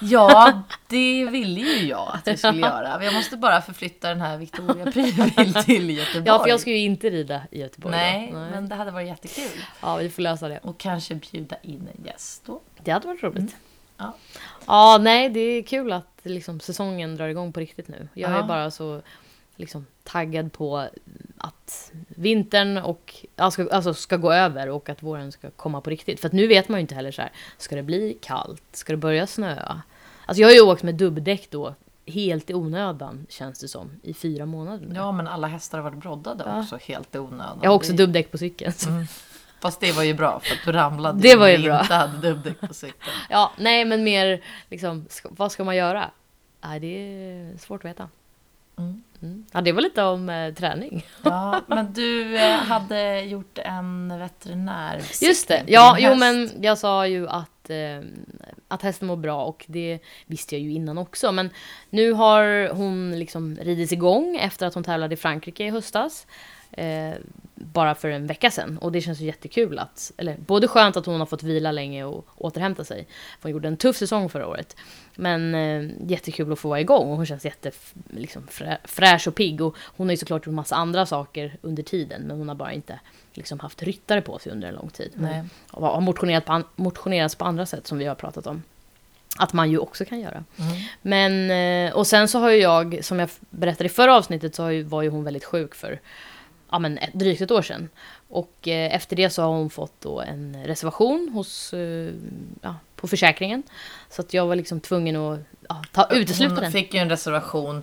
Ja, 0.00 0.62
det 0.88 1.24
ville 1.24 1.60
ju 1.60 1.88
jag 1.88 2.12
att 2.14 2.28
vi 2.28 2.36
skulle 2.36 2.60
göra. 2.60 3.04
Jag 3.04 3.14
måste 3.14 3.36
bara 3.36 3.62
förflytta 3.62 4.08
den 4.08 4.20
här 4.20 4.38
Victoria 4.38 4.92
Pryl 4.92 5.54
till 5.64 5.90
Göteborg. 5.90 6.26
Ja, 6.26 6.38
för 6.42 6.48
jag 6.48 6.60
ska 6.60 6.70
ju 6.70 6.78
inte 6.78 7.10
rida 7.10 7.42
i 7.50 7.60
Göteborg 7.60 7.96
Nej, 7.96 8.30
då. 8.32 8.38
men 8.38 8.68
det 8.68 8.74
hade 8.74 8.90
varit 8.90 9.08
jättekul. 9.08 9.64
Ja, 9.80 9.96
vi 9.96 10.10
får 10.10 10.22
lösa 10.22 10.48
det. 10.48 10.58
Och 10.58 10.78
kanske 10.78 11.14
bjuda 11.14 11.56
in 11.62 11.88
en 11.98 12.04
gäst 12.04 12.42
då. 12.46 12.60
Det 12.84 12.90
hade 12.90 13.06
varit 13.06 13.22
roligt. 13.22 13.38
Mm. 13.38 13.52
Ja. 13.96 14.14
Ja, 14.66 14.98
nej, 15.00 15.30
det 15.30 15.40
är 15.40 15.62
kul 15.62 15.92
att 15.92 16.15
liksom, 16.28 16.60
säsongen 16.60 17.16
drar 17.16 17.28
igång 17.28 17.52
på 17.52 17.60
riktigt 17.60 17.88
nu. 17.88 18.08
Jag 18.14 18.30
är 18.30 18.36
Ja. 18.36 18.42
bara 18.42 18.70
så 18.70 19.02
liksom, 19.56 19.86
taggad 20.04 20.52
på 20.52 20.88
att 21.38 21.92
vintern 22.08 22.76
och, 22.78 23.14
alltså, 23.36 23.94
ska 23.94 24.16
gå 24.16 24.32
över 24.32 24.68
och 24.68 24.88
att 24.88 25.02
våren 25.02 25.32
ska 25.32 25.50
komma 25.50 25.80
på 25.80 25.90
riktigt. 25.90 26.20
För 26.20 26.30
nu 26.32 26.46
vet 26.46 26.68
man 26.68 26.78
ju 26.78 26.80
inte 26.80 26.94
heller 26.94 27.10
så 27.12 27.22
här, 27.22 27.32
ska 27.58 27.76
det 27.76 27.82
bli 27.82 28.18
kallt? 28.20 28.62
Ska 28.72 28.92
det 28.92 28.96
börja 28.96 29.26
snöa? 29.26 29.82
Alltså 30.26 30.40
jag 30.40 30.48
har 30.48 30.54
ju 30.54 30.60
åkt 30.60 30.82
med 30.82 30.94
dubbdäck 30.94 31.50
då, 31.50 31.74
helt 32.06 32.50
i 32.50 32.54
onödan 32.54 33.26
känns 33.28 33.58
det 33.60 33.68
som, 33.68 33.90
i 34.02 34.14
fyra 34.14 34.46
månader 34.46 34.86
nu. 34.86 34.94
Ja, 34.94 35.12
men 35.12 35.28
alla 35.28 35.46
hästar 35.46 35.78
har 35.78 35.90
varit 35.90 36.02
broddade 36.02 36.44
Ja. 36.46 36.60
också 36.60 36.78
helt 36.82 37.14
i 37.14 37.18
onödan. 37.18 37.58
Jag 37.62 37.70
har 37.70 37.74
också 37.76 37.92
dubbdäck 37.92 38.30
på 38.30 38.38
cykeln. 38.38 38.72
Mm. 38.88 39.06
Fast 39.60 39.80
det 39.80 39.92
var 39.92 40.02
ju 40.02 40.14
bra 40.14 40.40
för 40.40 40.54
att 40.54 40.60
du 40.64 40.72
ramlade 40.72 41.20
Det 41.20 41.36
var 41.36 41.48
ju 41.48 41.58
bra. 41.58 41.80
inte 41.80 41.94
hade 41.94 42.18
dubbdäck 42.28 42.60
på 42.60 42.74
cykeln. 42.74 43.14
Ja, 43.30 43.52
nej 43.58 43.84
men 43.84 44.04
mer 44.04 44.40
liksom, 44.70 45.06
vad 45.22 45.52
ska 45.52 45.64
man 45.64 45.76
göra? 45.76 46.10
Nej, 46.64 46.80
det 46.80 46.86
är 46.86 47.58
svårt 47.58 47.84
att 47.84 47.90
veta. 47.90 48.08
Mm. 48.78 49.02
Mm. 49.22 49.44
Ja, 49.52 49.60
det 49.60 49.72
var 49.72 49.82
lite 49.82 50.02
om 50.02 50.28
eh, 50.28 50.54
träning. 50.54 51.06
Ja, 51.22 51.60
men 51.66 51.92
du 51.92 52.36
eh, 52.36 52.56
hade 52.56 53.20
gjort 53.20 53.58
en 53.58 54.18
veterinär 54.18 55.02
Just 55.22 55.48
det. 55.48 55.64
Ja, 55.66 55.96
jo 56.00 56.14
men 56.14 56.50
jag 56.60 56.78
sa 56.78 57.06
ju 57.06 57.28
att, 57.28 57.70
eh, 57.70 58.00
att 58.68 58.82
hästen 58.82 59.08
mår 59.08 59.16
bra 59.16 59.44
och 59.44 59.64
det 59.68 59.98
visste 60.26 60.54
jag 60.54 60.62
ju 60.62 60.72
innan 60.72 60.98
också. 60.98 61.32
Men 61.32 61.50
nu 61.90 62.12
har 62.12 62.68
hon 62.74 63.18
liksom 63.18 63.56
ridits 63.62 63.92
igång 63.92 64.36
efter 64.40 64.66
att 64.66 64.74
hon 64.74 64.84
tävlade 64.84 65.14
i 65.14 65.16
Frankrike 65.16 65.64
i 65.64 65.70
höstas. 65.70 66.26
Eh, 66.72 67.14
bara 67.54 67.94
för 67.94 68.08
en 68.08 68.26
vecka 68.26 68.50
sedan. 68.50 68.78
Och 68.78 68.92
det 68.92 69.00
känns 69.00 69.20
ju 69.20 69.26
jättekul 69.26 69.78
att, 69.78 70.12
eller 70.16 70.36
både 70.36 70.68
skönt 70.68 70.96
att 70.96 71.06
hon 71.06 71.18
har 71.18 71.26
fått 71.26 71.42
vila 71.42 71.72
länge 71.72 72.04
och 72.04 72.26
återhämta 72.36 72.84
sig. 72.84 73.06
Hon 73.42 73.52
gjorde 73.52 73.68
en 73.68 73.76
tuff 73.76 73.96
säsong 73.96 74.28
förra 74.28 74.46
året. 74.46 74.76
Men 75.14 75.54
eh, 75.54 76.10
jättekul 76.10 76.52
att 76.52 76.58
få 76.58 76.68
vara 76.68 76.80
igång 76.80 77.10
och 77.10 77.16
hon 77.16 77.26
känns 77.26 77.44
jätte, 77.44 77.70
liksom, 78.10 78.46
frä, 78.46 78.78
fräsch 78.84 79.28
och 79.28 79.34
pigg. 79.34 79.60
Och 79.60 79.76
hon 79.96 80.06
har 80.06 80.12
ju 80.12 80.16
såklart 80.16 80.46
gjort 80.46 80.54
massa 80.54 80.76
andra 80.76 81.06
saker 81.06 81.56
under 81.62 81.82
tiden. 81.82 82.22
Men 82.22 82.38
hon 82.38 82.48
har 82.48 82.54
bara 82.54 82.72
inte 82.72 83.00
liksom 83.34 83.60
haft 83.60 83.82
ryttare 83.82 84.20
på 84.20 84.38
sig 84.38 84.52
under 84.52 84.68
en 84.68 84.74
lång 84.74 84.90
tid. 84.90 85.12
Nej. 85.14 85.44
och 85.70 85.86
har 85.86 86.00
motionerat 86.00 86.44
på, 86.44 86.62
motionerats 86.76 87.34
på 87.34 87.44
andra 87.44 87.66
sätt 87.66 87.86
som 87.86 87.98
vi 87.98 88.04
har 88.04 88.14
pratat 88.14 88.46
om. 88.46 88.62
Att 89.38 89.52
man 89.52 89.70
ju 89.70 89.78
också 89.78 90.04
kan 90.04 90.20
göra. 90.20 90.44
Mm. 90.58 90.76
Men, 91.02 91.50
eh, 91.88 91.96
och 91.96 92.06
sen 92.06 92.28
så 92.28 92.38
har 92.38 92.50
ju 92.50 92.56
jag, 92.56 93.04
som 93.04 93.18
jag 93.18 93.28
berättade 93.50 93.84
i 93.84 93.88
förra 93.88 94.16
avsnittet, 94.16 94.54
så 94.54 94.82
var 94.82 95.02
ju 95.02 95.08
hon 95.08 95.24
väldigt 95.24 95.44
sjuk 95.44 95.74
för 95.74 96.00
ja, 96.76 96.80
men 96.80 96.98
ett, 96.98 97.12
drygt 97.12 97.40
ett 97.40 97.50
år 97.50 97.62
sedan. 97.62 97.88
Och 98.28 98.68
eh, 98.68 98.94
efter 98.94 99.16
det 99.16 99.30
så 99.30 99.42
har 99.42 99.48
hon 99.48 99.70
fått 99.70 100.00
då 100.00 100.20
en 100.20 100.64
reservation 100.64 101.30
hos, 101.34 101.72
eh, 101.72 102.12
ja, 102.62 102.74
på 102.96 103.08
försäkringen. 103.08 103.62
Så 104.10 104.22
att 104.22 104.34
jag 104.34 104.46
var 104.46 104.56
liksom 104.56 104.80
tvungen 104.80 105.16
att 105.16 105.40
ja, 105.68 105.84
ta, 105.92 106.08
utesluta 106.10 106.54
Hon 106.54 106.62
den. 106.62 106.72
fick 106.72 106.94
ju 106.94 107.00
en 107.00 107.10
reservation 107.10 107.82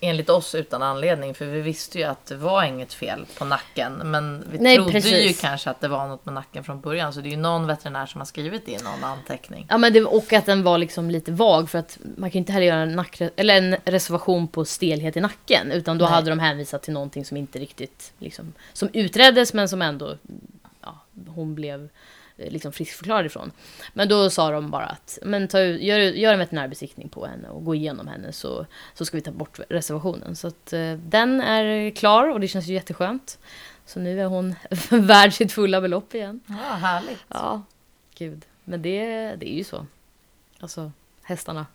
enligt 0.00 0.28
oss 0.30 0.54
utan 0.54 0.82
anledning 0.82 1.34
för 1.34 1.44
vi 1.44 1.60
visste 1.60 1.98
ju 1.98 2.04
att 2.04 2.26
det 2.26 2.36
var 2.36 2.62
inget 2.64 2.92
fel 2.92 3.26
på 3.38 3.44
nacken. 3.44 3.92
Men 4.04 4.44
vi 4.50 4.58
Nej, 4.58 4.76
trodde 4.76 4.92
ju 4.92 5.00
precis. 5.00 5.40
kanske 5.40 5.70
att 5.70 5.80
det 5.80 5.88
var 5.88 6.08
något 6.08 6.24
med 6.24 6.34
nacken 6.34 6.64
från 6.64 6.80
början. 6.80 7.12
Så 7.12 7.20
det 7.20 7.28
är 7.28 7.30
ju 7.30 7.36
någon 7.36 7.66
veterinär 7.66 8.06
som 8.06 8.20
har 8.20 8.26
skrivit 8.26 8.68
in 8.68 8.80
någon 8.84 9.04
anteckning. 9.04 9.66
Ja, 9.68 9.78
men 9.78 9.92
det, 9.92 10.02
och 10.02 10.32
att 10.32 10.46
den 10.46 10.62
var 10.62 10.78
liksom 10.78 11.10
lite 11.10 11.32
vag 11.32 11.70
för 11.70 11.78
att 11.78 11.98
man 12.16 12.30
kan 12.30 12.38
ju 12.38 12.38
inte 12.38 12.52
heller 12.52 12.66
göra 12.66 12.80
en, 12.80 12.96
nackre, 12.96 13.30
eller 13.36 13.56
en 13.56 13.76
reservation 13.84 14.48
på 14.48 14.64
stelhet 14.64 15.16
i 15.16 15.20
nacken. 15.20 15.72
Utan 15.72 15.98
då 15.98 16.04
Nej. 16.04 16.14
hade 16.14 16.30
de 16.30 16.38
hänvisat 16.38 16.82
till 16.82 16.92
någonting 16.92 17.24
som 17.24 17.36
inte 17.36 17.58
riktigt 17.58 18.12
liksom, 18.18 18.52
som 18.72 18.88
utreddes 18.92 19.54
men 19.54 19.68
som 19.68 19.82
ändå 19.82 20.16
ja, 20.80 20.98
hon 21.26 21.54
blev 21.54 21.88
liksom 22.48 22.72
friskförklarad 22.72 23.26
ifrån. 23.26 23.52
Men 23.92 24.08
då 24.08 24.30
sa 24.30 24.50
de 24.50 24.70
bara 24.70 24.86
att 24.86 25.18
men 25.22 25.48
ta, 25.48 25.60
gör, 25.60 25.98
gör 25.98 26.32
en 26.32 26.38
veterinärbesiktning 26.38 27.08
på 27.08 27.26
henne 27.26 27.48
och 27.48 27.64
gå 27.64 27.74
igenom 27.74 28.08
henne 28.08 28.32
så, 28.32 28.66
så 28.94 29.04
ska 29.04 29.16
vi 29.16 29.20
ta 29.20 29.30
bort 29.30 29.60
reservationen. 29.68 30.36
Så 30.36 30.48
att 30.48 30.72
eh, 30.72 30.92
den 30.92 31.40
är 31.40 31.90
klar 31.90 32.28
och 32.28 32.40
det 32.40 32.48
känns 32.48 32.66
ju 32.66 32.74
jätteskönt. 32.74 33.38
Så 33.86 34.00
nu 34.00 34.20
är 34.20 34.26
hon 34.26 34.54
värd 34.90 35.32
sitt 35.32 35.52
fulla 35.52 35.80
belopp 35.80 36.14
igen. 36.14 36.40
Ja, 36.46 36.54
härligt. 36.54 37.24
Ja, 37.28 37.62
gud. 38.14 38.44
Men 38.64 38.82
det, 38.82 39.06
det 39.36 39.52
är 39.52 39.56
ju 39.56 39.64
så. 39.64 39.86
Alltså, 40.60 40.92
hästarna. 41.22 41.66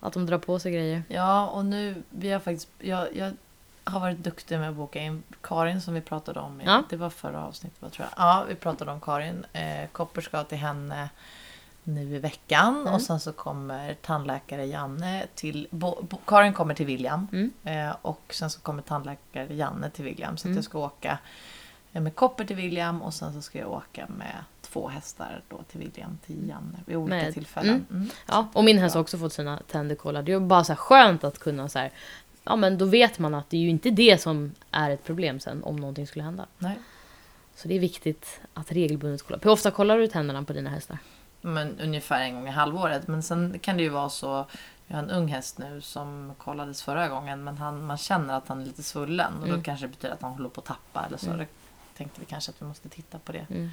Att 0.00 0.12
de 0.12 0.26
drar 0.26 0.38
på 0.38 0.58
sig 0.58 0.72
grejer. 0.72 1.02
Ja, 1.08 1.48
och 1.48 1.64
nu, 1.64 2.02
vi 2.10 2.30
har 2.30 2.40
faktiskt, 2.40 2.68
jag, 2.78 3.16
jag 3.16 3.32
har 3.84 4.00
varit 4.00 4.18
duktig 4.18 4.58
med 4.58 4.68
att 4.68 4.74
boka 4.76 5.00
in 5.00 5.22
Karin 5.42 5.80
som 5.80 5.94
vi 5.94 6.00
pratade 6.00 6.40
om. 6.40 6.60
i- 6.60 6.64
Ja. 6.64 6.82
Det 6.90 6.96
var 6.96 7.10
förra 7.10 7.44
avsnittet, 7.44 7.82
vad 7.82 7.92
tror 7.92 8.08
jag. 8.10 8.26
Ja, 8.26 8.44
vi 8.48 8.54
pratade 8.54 8.90
om 8.92 9.00
Karin. 9.00 9.44
Eh, 9.52 9.88
Kopper 9.92 10.20
ska 10.20 10.44
till 10.44 10.58
henne 10.58 11.08
nu 11.84 12.14
i 12.16 12.18
veckan. 12.18 12.80
Mm. 12.80 12.94
Och 12.94 13.02
sen 13.02 13.20
så 13.20 13.32
kommer 13.32 13.94
tandläkare 13.94 14.66
Janne 14.66 15.26
till... 15.34 15.68
Bo, 15.70 16.02
bo, 16.02 16.16
Karin 16.26 16.52
kommer 16.52 16.74
till 16.74 16.86
William. 16.86 17.28
Mm. 17.32 17.52
Eh, 17.88 17.96
och 18.02 18.22
sen 18.30 18.50
så 18.50 18.60
kommer 18.60 18.82
tandläkare 18.82 19.54
Janne 19.54 19.90
till 19.90 20.04
William. 20.04 20.36
Så 20.36 20.40
att 20.40 20.44
Mm. 20.44 20.56
jag 20.56 20.64
ska 20.64 20.78
åka 20.78 21.18
med 21.92 22.14
Kopper 22.14 22.44
till 22.44 22.56
William 22.56 23.02
och 23.02 23.14
sen 23.14 23.32
så 23.32 23.42
ska 23.42 23.58
jag 23.58 23.72
åka 23.72 24.06
med 24.18 24.44
två 24.60 24.88
hästar 24.88 25.42
då 25.48 25.62
till 25.62 25.80
William, 25.80 26.18
till 26.26 26.48
Janne 26.48 26.78
vid 26.86 26.96
olika 26.96 27.16
Med- 27.16 27.34
tillfällen. 27.34 27.86
Mm. 27.90 28.10
Ja, 28.28 28.48
och 28.52 28.64
min 28.64 28.78
häst 28.78 28.94
har 28.94 29.02
också 29.02 29.18
fått 29.18 29.32
sina 29.32 29.58
tänder 29.70 29.94
kollade. 29.94 30.24
Det 30.26 30.32
är 30.32 30.40
bara 30.40 30.64
så 30.64 30.74
skönt 30.76 31.24
att 31.24 31.38
kunna 31.38 31.68
så 31.68 31.78
här, 31.78 31.90
ja 32.44 32.56
men 32.56 32.78
då 32.78 32.84
vet 32.84 33.18
man 33.18 33.34
att 33.34 33.50
det 33.50 33.56
är 33.56 33.60
ju 33.60 33.68
inte 33.68 33.90
det 33.90 34.20
som 34.20 34.52
är 34.70 34.90
ett 34.90 35.04
problem 35.04 35.40
sen 35.40 35.64
om 35.64 35.76
någonting 35.76 36.06
skulle 36.06 36.24
hända. 36.24 36.46
Nej. 36.58 36.78
Så 37.54 37.68
det 37.68 37.74
är 37.74 37.80
viktigt 37.80 38.40
att 38.54 38.72
regelbundet 38.72 39.22
kolla. 39.22 39.38
Hur 39.42 39.50
ofta 39.50 39.70
kollar 39.70 39.98
du 39.98 40.06
tänderna 40.08 40.42
på 40.44 40.52
dina 40.52 40.70
hästar? 40.70 40.98
Men 41.40 41.80
ungefär 41.80 42.20
en 42.20 42.34
gång 42.34 42.48
i 42.48 42.50
halvåret. 42.50 43.08
Men 43.08 43.22
sen 43.22 43.58
kan 43.58 43.76
det 43.76 43.82
ju 43.82 43.88
vara 43.88 44.08
så. 44.08 44.46
Jag 44.86 44.96
har 44.96 45.02
en 45.02 45.10
ung 45.10 45.28
häst 45.28 45.58
nu 45.58 45.80
som 45.80 46.32
kollades 46.38 46.82
förra 46.82 47.08
gången. 47.08 47.44
Men 47.44 47.58
han, 47.58 47.84
man 47.84 47.98
känner 47.98 48.34
att 48.34 48.48
han 48.48 48.60
är 48.60 48.66
lite 48.66 48.82
svullen. 48.82 49.32
Och 49.38 49.44
Mm. 49.46 49.56
då 49.58 49.64
kanske 49.64 49.86
det 49.86 49.90
betyder 49.90 50.14
att 50.14 50.22
han 50.22 50.32
håller 50.32 50.48
på 50.48 50.60
att 50.60 50.66
tappa 50.66 51.04
eller 51.06 51.16
så. 51.18 51.26
Mm. 51.26 51.38
Då 51.38 51.44
tänkte 51.96 52.20
vi 52.20 52.26
kanske 52.26 52.50
att 52.50 52.62
vi 52.62 52.66
måste 52.66 52.88
titta 52.88 53.18
på 53.18 53.32
det 53.32 53.46
Mm. 53.50 53.70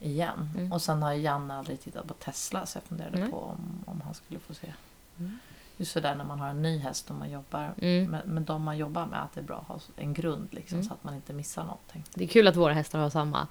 igen. 0.00 0.50
Mm. 0.58 0.72
Och 0.72 0.82
sen 0.82 1.02
har 1.02 1.12
Janne 1.12 1.54
aldrig 1.54 1.80
tittat 1.80 2.06
på 2.08 2.14
Tesla. 2.14 2.66
Så 2.66 2.76
jag 2.76 2.82
funderade 2.82 3.16
Mm. 3.18 3.30
på 3.30 3.36
om, 3.38 3.84
om 3.86 4.00
han 4.04 4.14
skulle 4.14 4.40
få 4.40 4.54
se. 4.54 4.72
Just 5.82 5.92
sådär 5.92 6.14
när 6.14 6.24
man 6.24 6.40
har 6.40 6.48
en 6.48 6.62
ny 6.62 6.78
häst 6.78 7.10
och 7.10 7.16
man 7.16 7.30
jobbar 7.30 7.74
Mm. 7.80 8.10
med, 8.10 8.26
med 8.28 8.42
de 8.42 8.62
man 8.62 8.78
jobbar 8.78 9.06
med. 9.06 9.22
Att 9.22 9.32
det 9.34 9.40
är 9.40 9.44
bra 9.44 9.56
att 9.58 9.66
ha 9.66 9.78
en 9.96 10.14
grund 10.14 10.48
liksom. 10.50 10.76
Mm. 10.78 10.88
Så 10.88 10.94
att 10.94 11.04
man 11.04 11.14
inte 11.14 11.32
missar 11.32 11.62
någonting. 11.64 12.04
Det 12.14 12.24
är 12.24 12.28
kul 12.28 12.48
att 12.48 12.56
våra 12.56 12.72
hästar 12.72 12.98
har 12.98 13.10
samma, 13.10 13.46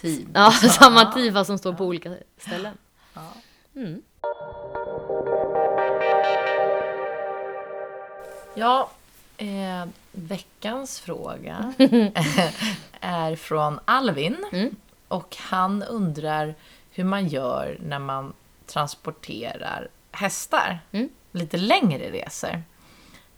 Team. 0.00 0.28
ja, 0.34 0.50
samma 0.80 1.12
tid 1.12 1.32
fast 1.32 1.46
som 1.46 1.58
står 1.58 1.72
på 1.72 1.84
olika 1.84 2.16
ställen. 2.38 2.78
Ja. 3.14 3.32
Mm. 3.74 4.02
Ja, 8.54 8.90
eh, 9.36 9.86
veckans 10.12 11.00
fråga 11.00 11.74
är 13.00 13.36
från 13.36 13.80
Alvin. 13.84 14.36
Mm. 14.52 14.76
Och 15.08 15.36
han 15.40 15.82
undrar 15.82 16.54
hur 16.90 17.04
man 17.04 17.28
gör 17.28 17.78
när 17.82 17.98
man 17.98 18.32
transporterar 18.66 19.88
hästar. 20.12 20.80
Mm. 20.92 21.08
Lite 21.36 21.56
längre 21.56 22.10
resor. 22.10 22.62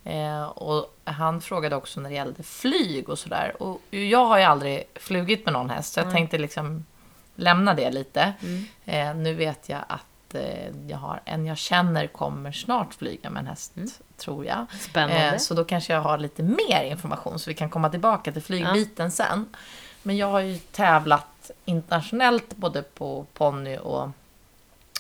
Eh, 0.04 0.42
och 0.42 0.96
han 1.04 1.40
frågade 1.40 1.76
också 1.76 2.00
när 2.00 2.08
det 2.08 2.14
gällde 2.16 2.42
flyg 2.42 3.08
och 3.08 3.18
sådär. 3.18 3.62
Och 3.62 3.80
jag 3.90 4.24
har 4.24 4.38
ju 4.38 4.44
aldrig 4.44 4.84
flugit 4.94 5.44
med 5.44 5.52
någon 5.52 5.70
häst, 5.70 5.92
så 5.92 6.00
jag 6.00 6.06
Nej. 6.06 6.14
tänkte 6.14 6.38
liksom 6.38 6.84
lämna 7.34 7.74
det 7.74 7.90
lite. 7.90 8.32
Mm. 8.42 8.64
Eh, 8.84 9.14
nu 9.22 9.34
vet 9.34 9.68
jag 9.68 9.80
att 9.88 10.34
eh, 10.34 10.68
jag 10.88 10.98
har 10.98 11.20
en 11.24 11.46
jag 11.46 11.58
känner 11.58 12.06
kommer 12.06 12.52
snart 12.52 12.94
flyga 12.94 13.30
med 13.30 13.40
en 13.40 13.46
häst, 13.46 13.76
Mm. 13.76 13.88
tror 14.16 14.44
jag. 14.46 14.66
Spännande. 14.80 15.30
Eh, 15.30 15.38
så 15.38 15.54
då 15.54 15.64
kanske 15.64 15.92
jag 15.92 16.00
har 16.00 16.18
lite 16.18 16.42
mer 16.42 16.82
information 16.84 17.38
så 17.38 17.50
vi 17.50 17.54
kan 17.54 17.70
komma 17.70 17.90
tillbaka 17.90 18.32
till 18.32 18.42
flygbiten 18.42 19.10
sen. 19.10 19.46
Men 20.02 20.16
jag 20.16 20.26
har 20.26 20.40
ju 20.40 20.58
tävlat 20.58 21.50
internationellt 21.64 22.56
både 22.56 22.82
på 22.82 23.26
ponny 23.34 23.76
och 23.78 24.08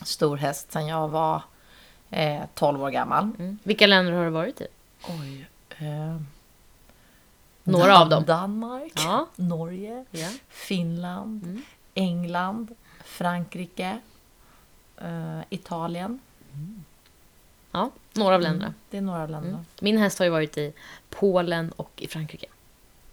stor 0.02 0.36
häst 0.36 0.72
sen 0.72 0.86
jag 0.86 1.08
var 1.08 1.42
eh, 2.10 2.42
12 2.54 2.82
år 2.82 2.90
gammal. 2.90 3.30
Mm. 3.38 3.58
Vilka 3.62 3.86
länder 3.86 4.12
har 4.12 4.24
du 4.24 4.30
varit 4.30 4.60
i? 4.60 4.66
Oj. 5.08 5.48
Eh, 5.78 6.16
Några 7.64 7.86
Dan- 7.92 8.02
av 8.02 8.08
dem. 8.08 8.24
Danmark, 8.24 8.92
Ja. 8.96 9.26
Norge, 9.36 10.04
ja. 10.10 10.28
Finland, 10.48 11.42
Mm. 11.44 11.62
England, 11.94 12.74
Frankrike, 13.04 13.98
eh, 14.96 15.40
Italien. 15.50 16.20
ja, 17.72 17.90
några 18.12 18.34
av 18.34 18.40
länderna. 18.40 18.64
Mm, 18.66 18.74
det 18.90 18.96
är 18.96 19.00
några 19.02 19.22
av 19.22 19.30
länderna. 19.30 19.54
Mm. 19.54 19.64
Min 19.80 19.98
häst 19.98 20.18
har 20.18 20.24
ju 20.26 20.30
varit 20.30 20.58
i 20.58 20.72
Polen 21.10 21.72
och 21.72 21.90
i 21.96 22.06
Frankrike. 22.08 22.46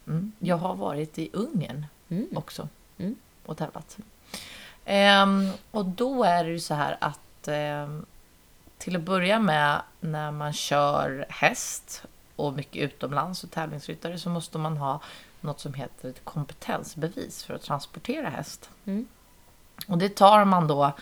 Mm. 0.07 0.31
Jag 0.39 0.57
har 0.57 0.75
varit 0.75 1.17
i 1.19 1.29
Ungern 1.33 1.85
Mm. 2.09 2.27
också 2.35 2.67
Mm. 2.97 3.15
och 3.45 3.57
tävlat. 3.57 3.97
Ehm, 4.85 5.49
och 5.71 5.85
då 5.85 6.23
är 6.23 6.43
det 6.43 6.49
ju 6.49 6.59
så 6.59 6.73
här 6.73 6.97
att 7.01 7.47
ehm, 7.47 8.05
till 8.85 8.95
att 8.95 9.01
börja 9.01 9.39
med 9.39 9.81
när 9.99 10.31
man 10.31 10.53
kör 10.53 11.25
häst 11.29 12.03
och 12.35 12.53
mycket 12.53 12.81
utomlands 12.81 13.43
och 13.43 13.51
tävlingsryttare 13.51 14.17
så 14.17 14.29
måste 14.29 14.57
man 14.57 14.77
ha 14.77 15.01
något 15.41 15.59
som 15.59 15.73
heter 15.73 16.09
ett 16.09 16.25
kompetensbevis 16.25 17.43
för 17.43 17.53
att 17.53 17.61
transportera 17.61 18.29
häst. 18.29 18.69
Mm. 18.85 19.07
Och 19.87 19.97
det 19.97 20.15
tar 20.15 20.45
man 20.45 20.67
då, 20.67 20.93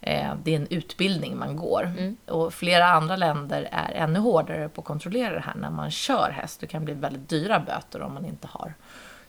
eh, 0.00 0.34
det 0.42 0.54
är 0.54 0.56
en 0.56 0.66
utbildning 0.70 1.38
man 1.38 1.56
går. 1.56 1.82
Mm. 1.84 2.16
Och 2.26 2.54
flera 2.54 2.86
andra 2.86 3.16
länder 3.16 3.68
är 3.72 3.92
ännu 3.92 4.18
hårdare 4.18 4.68
på 4.68 4.80
att 4.80 4.86
kontrollera 4.86 5.34
det 5.34 5.40
här 5.40 5.54
när 5.54 5.70
man 5.70 5.90
kör 5.90 6.30
häst. 6.30 6.60
Det 6.60 6.66
kan 6.66 6.84
bli 6.84 6.94
väldigt 6.94 7.28
dyra 7.28 7.60
böter 7.60 8.02
om 8.02 8.14
man 8.14 8.24
inte 8.24 8.48
har 8.50 8.74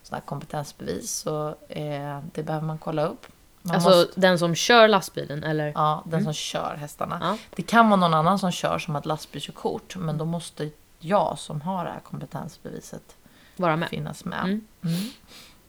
sådana 0.04 0.22
här 0.22 0.28
kompetensbevis. 0.28 1.12
Så 1.12 1.56
eh, 1.70 2.20
det 2.34 2.44
behöver 2.44 2.68
man 2.68 2.78
kolla 2.78 3.06
upp. 3.06 3.28
Man 3.68 3.76
Alltså 3.76 3.90
måste, 3.90 4.20
den 4.20 4.40
som 4.40 4.56
kör 4.56 4.88
lastbilen 4.88 5.44
eller? 5.44 5.72
ja, 5.76 6.04
den 6.06 6.24
som 6.24 6.34
kör 6.34 6.76
hästarna. 6.76 7.18
Ja. 7.22 7.38
Det 7.56 7.62
kan 7.64 7.90
vara 7.90 8.00
någon 8.00 8.14
annan 8.14 8.40
som 8.40 8.52
kör 8.52 8.80
som 8.80 8.96
har 8.96 9.00
ett 9.02 9.06
lastbilskörkort. 9.06 9.96
Men 9.96 10.18
då 10.18 10.26
måste 10.26 10.70
jag 11.00 11.40
som 11.40 11.62
har 11.62 11.86
det 11.86 11.92
här 11.92 12.00
kompetensbeviset 12.00 13.16
Vara 13.56 13.76
med. 13.76 13.90
finnas 13.90 14.26
med. 14.26 14.40
Mm. 14.44 14.68
Mm. 14.84 15.00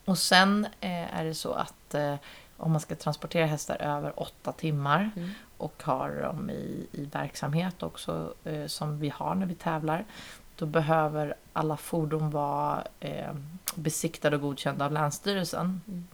Och 0.04 0.18
sen 0.18 0.66
eh, 0.80 1.18
är 1.18 1.24
det 1.24 1.34
så 1.34 1.52
att 1.52 1.94
eh, 1.94 2.14
om 2.56 2.72
man 2.72 2.80
ska 2.80 2.94
transportera 2.94 3.46
hästar 3.46 3.76
över 3.82 4.20
åtta 4.20 4.52
timmar 4.52 5.11
Mm. 5.16 5.30
och 5.56 5.82
har 5.84 6.11
dem 6.22 6.50
i, 6.50 6.87
i 6.92 7.04
verksamhet 7.04 7.82
också 7.82 8.34
eh, 8.44 8.66
som 8.66 8.98
vi 9.00 9.08
har 9.08 9.34
när 9.34 9.46
vi 9.46 9.54
tävlar. 9.54 10.04
Då 10.56 10.66
behöver 10.66 11.34
alla 11.52 11.76
fordon 11.76 12.30
vara 12.30 12.82
eh, 13.00 13.34
besiktade 13.74 14.37
och 14.37 14.42
godkända 14.42 14.84
av 14.84 14.92
Länsstyrelsen. 14.92 15.80
Mm. 15.88 16.06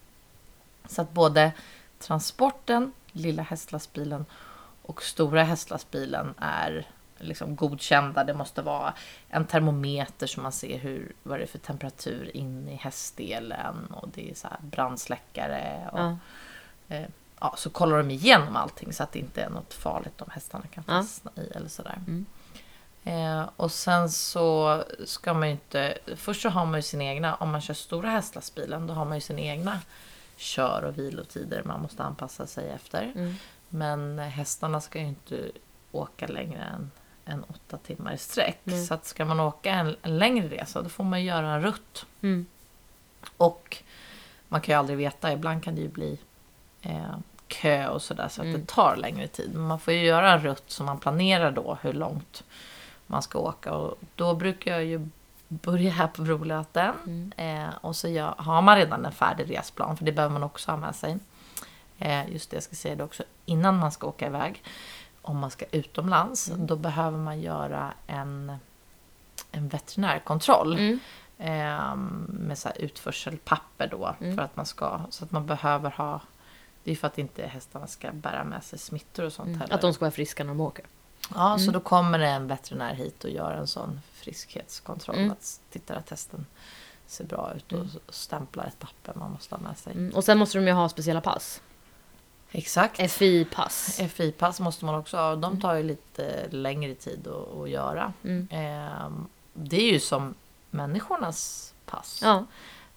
Så 0.88 1.02
att 1.02 1.12
både 1.12 1.52
transporten, 1.98 2.92
lilla 3.12 3.42
hästlastbilen 3.42 4.26
och 4.82 5.02
stora 5.02 5.42
hästlastbilen 5.42 6.34
är 6.38 6.86
liksom 7.18 7.56
godkända. 7.56 8.24
Det 8.24 8.34
måste 8.34 8.62
vara 8.62 8.94
en 9.28 9.44
termometer 9.46 10.26
så 10.26 10.40
man 10.40 10.52
ser 10.52 10.78
hur, 10.78 11.12
vad 11.22 11.38
det 11.38 11.42
är 11.42 11.46
för 11.46 11.58
temperatur 11.58 12.36
in 12.36 12.68
i 12.68 12.74
hästdelen 12.74 13.86
och 13.86 14.08
det 14.08 14.30
är 14.30 14.34
så 14.34 14.48
här 14.48 14.58
brandsläckare. 14.60 15.88
Och, 15.92 15.98
Ja. 15.98 16.16
eh, 16.88 17.06
ja, 17.40 17.54
så 17.56 17.70
kollar 17.70 17.96
de 17.96 18.10
igenom 18.10 18.56
allting 18.56 18.92
så 18.92 19.02
att 19.02 19.12
det 19.12 19.18
inte 19.18 19.42
är 19.42 19.50
något 19.50 19.74
farligt 19.74 20.20
om 20.20 20.30
hästarna 20.30 20.64
kan 20.66 20.84
fastna 20.84 21.30
i 21.36 21.56
eller 21.56 21.68
sådär. 21.68 21.98
Mm. 22.06 22.26
Eh, 23.04 23.48
och 23.56 23.72
sen 23.72 24.10
så 24.10 24.82
ska 25.06 25.34
man 25.34 25.48
ju 25.48 25.52
inte... 25.52 25.98
Först 26.16 26.42
så 26.42 26.48
har 26.48 26.66
man 26.66 26.74
ju 26.78 26.82
sin 26.82 27.02
egna, 27.02 27.34
om 27.34 27.50
man 27.50 27.60
kör 27.60 27.74
stora 27.74 28.10
hästlastbilen, 28.10 28.86
då 28.86 28.94
har 28.94 29.04
man 29.04 29.14
ju 29.16 29.20
sina 29.20 29.40
egna 29.40 29.80
kör 30.36 30.84
och 30.84 30.98
vilotider 30.98 31.62
man 31.64 31.80
måste 31.82 32.02
anpassa 32.02 32.46
sig 32.46 32.70
efter. 32.70 33.12
Mm. 33.14 33.34
Men 33.68 34.18
hästarna 34.18 34.80
ska 34.80 34.98
ju 34.98 35.06
inte 35.06 35.50
åka 35.92 36.26
längre 36.26 36.60
än, 36.62 36.90
än 37.24 37.44
åtta 37.44 37.76
timmar 37.78 38.12
i 38.12 38.18
sträck. 38.18 38.58
Nej. 38.64 38.86
Så 38.86 38.94
att 38.94 39.06
ska 39.06 39.24
man 39.24 39.40
åka 39.40 39.70
en, 39.70 39.96
en 40.02 40.18
längre 40.18 40.48
resa, 40.48 40.82
då 40.82 40.88
får 40.88 41.04
man 41.04 41.24
göra 41.24 41.50
en 41.54 41.62
rutt. 41.62 42.06
Mm. 42.22 42.46
Och 43.36 43.82
man 44.48 44.60
kan 44.60 44.72
ju 44.72 44.78
aldrig 44.78 44.98
veta, 44.98 45.32
ibland 45.32 45.62
kan 45.64 45.74
det 45.74 45.80
ju 45.80 45.88
bli 45.88 46.18
eh, 46.82 47.16
kö 47.48 47.88
och 47.88 48.02
sådär 48.02 48.28
så 48.28 48.40
att 48.42 48.46
Mm. 48.46 48.60
det 48.60 48.66
tar 48.66 48.96
längre 48.96 49.28
tid. 49.28 49.50
Men 49.54 49.62
man 49.62 49.80
får 49.80 49.94
ju 49.94 50.04
göra 50.06 50.32
en 50.32 50.40
rutt 50.42 50.70
som 50.70 50.86
man 50.86 50.98
planerar 50.98 51.50
då 51.50 51.78
hur 51.82 51.92
långt 51.92 52.44
man 53.06 53.22
ska 53.22 53.38
åka. 53.38 53.72
Och 53.74 53.98
då 54.14 54.34
brukar 54.34 54.72
jag 54.72 54.84
ju 54.84 55.08
börja 55.48 55.90
här 55.90 56.06
på 56.06 56.22
Brolöten. 56.22 56.94
Mm. 57.06 57.32
Eh, 57.36 57.74
och 57.80 57.96
så 57.96 58.08
gör, 58.08 58.34
har 58.38 58.62
man 58.62 58.76
redan 58.76 59.04
en 59.04 59.12
färdig 59.12 59.58
resplan, 59.58 59.96
för 59.96 60.04
det 60.04 60.12
behöver 60.12 60.32
man 60.32 60.42
också 60.42 60.70
ha 60.70 60.76
med 60.76 60.94
sig. 60.94 61.18
Eh, 61.98 62.32
just 62.32 62.50
det, 62.50 62.56
jag 62.56 62.62
ska 62.62 62.74
säga 62.74 62.96
det 62.96 63.04
också, 63.04 63.22
innan 63.44 63.76
man 63.78 63.92
ska 63.92 64.06
åka 64.06 64.26
iväg. 64.26 64.62
Om 65.22 65.38
man 65.38 65.50
ska 65.50 65.64
utomlands, 65.70 66.50
Mm. 66.50 66.66
då 66.66 66.76
behöver 66.76 67.18
man 67.18 67.40
göra 67.40 67.92
en, 68.06 68.56
en 69.52 69.68
veterinärkontroll. 69.68 70.72
Mm. 70.78 70.98
Eh, 71.38 71.96
med 72.28 72.58
så 72.58 72.68
utförselpapper 72.76 73.86
då. 73.90 74.14
Mm. 74.20 74.36
För 74.36 74.42
att 74.42 74.56
man 74.56 74.66
ska, 74.66 75.00
så 75.10 75.24
att 75.24 75.30
man 75.32 75.46
behöver 75.46 75.90
ha... 75.90 76.20
Det 76.84 76.90
är 76.92 76.96
för 76.96 77.06
att 77.06 77.18
inte 77.18 77.46
hästarna 77.46 77.86
ska 77.86 78.12
bära 78.12 78.44
med 78.44 78.64
sig 78.64 78.78
smittor 78.78 79.24
och 79.24 79.32
sånt 79.32 79.46
Mm. 79.48 79.60
heller. 79.60 79.74
Att 79.74 79.80
de 79.80 79.92
ska 79.94 80.00
vara 80.04 80.10
friska 80.10 80.44
när 80.44 80.48
de 80.50 80.60
åker. 80.60 80.84
Ja, 81.34 81.58
så 81.58 81.62
Mm. 81.62 81.72
då 81.72 81.80
kommer 81.80 82.18
det 82.18 82.26
en 82.28 82.46
veterinär 82.46 82.94
hit 82.94 83.24
och 83.24 83.30
gör 83.30 83.50
en 83.52 83.66
sån 83.66 84.00
friskhetskontroll. 84.12 85.16
Mm. 85.16 85.30
Att 85.30 85.60
tittar 85.70 85.94
att 85.94 86.10
hästen 86.10 86.46
ser 87.06 87.24
bra 87.24 87.52
ut 87.56 87.72
och 87.72 87.78
Mm. 87.78 87.90
stämplar 88.08 88.64
ett 88.64 88.78
papper 88.78 89.12
man 89.18 89.30
måste 89.30 89.54
ha 89.54 89.62
med 89.62 89.78
sig. 89.78 89.92
Mm. 89.92 90.14
Och 90.14 90.24
sen 90.24 90.38
måste 90.38 90.58
de 90.58 90.66
ju 90.66 90.72
ha 90.72 90.88
speciella 90.88 91.20
pass. 91.20 91.60
Exakt. 92.50 92.96
FI-pass. 93.12 94.00
FI-pass 94.08 94.60
måste 94.60 94.84
man 94.84 94.94
också 94.94 95.16
ha. 95.16 95.30
och 95.30 95.38
De 95.38 95.60
tar 95.60 95.74
ju 95.74 95.82
lite 95.82 96.48
längre 96.50 96.94
tid 96.94 97.26
att, 97.28 97.56
att 97.58 97.70
göra. 97.70 98.12
Mm. 98.24 98.48
Ehm, 98.50 99.26
det 99.52 99.76
är 99.76 99.92
ju 99.92 100.00
som 100.00 100.34
människornas 100.70 101.74
pass. 101.86 102.20
Ja. 102.22 102.44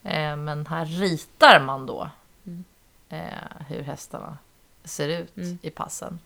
Eh, 0.03 0.35
Men 0.35 0.65
här 0.67 0.85
ritar 0.85 1.59
man 1.65 1.85
då 1.85 2.09
Mm. 2.45 2.63
eh, 3.09 3.65
hur 3.67 3.81
hästarna 3.81 4.37
ser 4.83 5.09
ut 5.09 5.37
Mm. 5.37 5.57
i 5.61 5.69
passen. 5.69 6.19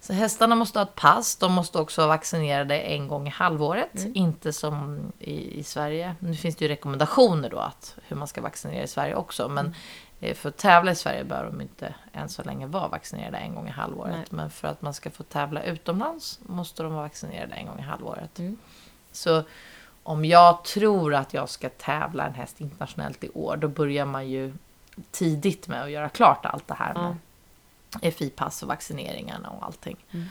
Så 0.00 0.12
hästarna 0.12 0.54
måste 0.54 0.78
ha 0.78 0.84
ett 0.86 0.94
pass. 0.94 1.36
De 1.36 1.52
måste 1.52 1.78
också 1.78 2.00
vara 2.00 2.08
vaccinerade 2.08 2.80
en 2.80 3.08
gång 3.08 3.26
i 3.28 3.30
halvåret. 3.30 3.94
Mm. 3.98 4.12
Inte 4.14 4.52
som 4.52 4.98
i, 5.18 5.58
i 5.58 5.62
Sverige. 5.62 6.14
Nu 6.18 6.34
finns 6.34 6.56
det 6.56 6.64
ju 6.64 6.68
rekommendationer 6.68 7.50
då 7.50 7.58
att 7.58 7.96
hur 8.08 8.16
man 8.16 8.28
ska 8.28 8.40
vaccinera 8.40 8.82
i 8.82 8.88
Sverige 8.88 9.14
också. 9.14 9.48
Men 9.48 9.66
Mm. 9.66 9.74
eh, 10.20 10.34
för 10.34 10.48
att 10.48 10.56
tävla 10.56 10.90
i 10.92 10.94
Sverige 10.94 11.24
bör 11.24 11.44
de 11.44 11.60
inte 11.60 11.94
än 12.12 12.28
så 12.28 12.42
länge 12.42 12.66
vara 12.66 12.88
vaccinerade 12.88 13.36
en 13.38 13.54
gång 13.54 13.68
i 13.68 13.70
halvåret. 13.70 14.14
Nej. 14.16 14.24
Men 14.30 14.50
för 14.50 14.68
att 14.68 14.82
man 14.82 14.94
ska 14.94 15.10
få 15.10 15.22
tävla 15.22 15.62
utomlands 15.62 16.38
måste 16.42 16.82
de 16.82 16.92
vara 16.92 17.02
vaccinerade 17.02 17.54
en 17.54 17.66
gång 17.66 17.78
i 17.78 17.82
halvåret. 17.82 18.38
Mm. 18.38 18.58
Så 19.12 19.42
om 20.02 20.24
jag 20.24 20.64
tror 20.64 21.14
att 21.14 21.34
jag 21.34 21.48
ska 21.48 21.68
tävla 21.68 22.26
en 22.26 22.34
häst 22.34 22.60
internationellt 22.60 23.24
i 23.24 23.28
år, 23.28 23.56
då 23.56 23.68
börjar 23.68 24.04
man 24.04 24.28
ju 24.28 24.54
tidigt 25.10 25.68
med 25.68 25.82
att 25.82 25.90
göra 25.90 26.08
klart 26.08 26.46
allt 26.46 26.68
det 26.68 26.74
här 26.74 26.94
med 26.94 27.16
FI-pass 28.02 28.62
och 28.62 28.68
vaccineringarna 28.68 29.48
och 29.50 29.64
allting. 29.66 29.96
Mm. 30.10 30.26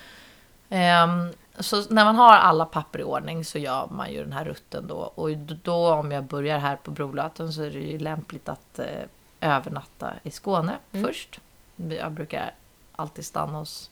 Ehm, 0.69 1.33
så 1.59 1.83
när 1.93 2.05
man 2.05 2.15
har 2.15 2.33
alla 2.33 2.65
papper 2.65 2.99
i 2.99 3.03
ordning 3.03 3.45
så 3.45 3.57
gör 3.57 3.87
man 3.91 4.11
ju 4.11 4.23
den 4.23 4.33
här 4.33 4.45
rutten 4.45 4.87
då. 4.87 4.95
Och 4.95 5.37
då 5.37 5.93
om 5.93 6.11
jag 6.11 6.23
börjar 6.23 6.57
här 6.59 6.75
på 6.75 6.91
Brolöten 6.91 7.53
så 7.53 7.61
är 7.63 7.71
det 7.71 7.79
ju 7.79 7.97
lämpligt 7.99 8.49
att 8.49 8.79
eh, 8.79 9.03
övernatta 9.41 10.13
i 10.23 10.31
Skåne 10.31 10.77
Mm. 10.91 11.07
först. 11.07 11.39
Jag 11.75 12.11
brukar 12.11 12.51
alltid 12.95 13.25
stanna 13.25 13.57
hos 13.57 13.89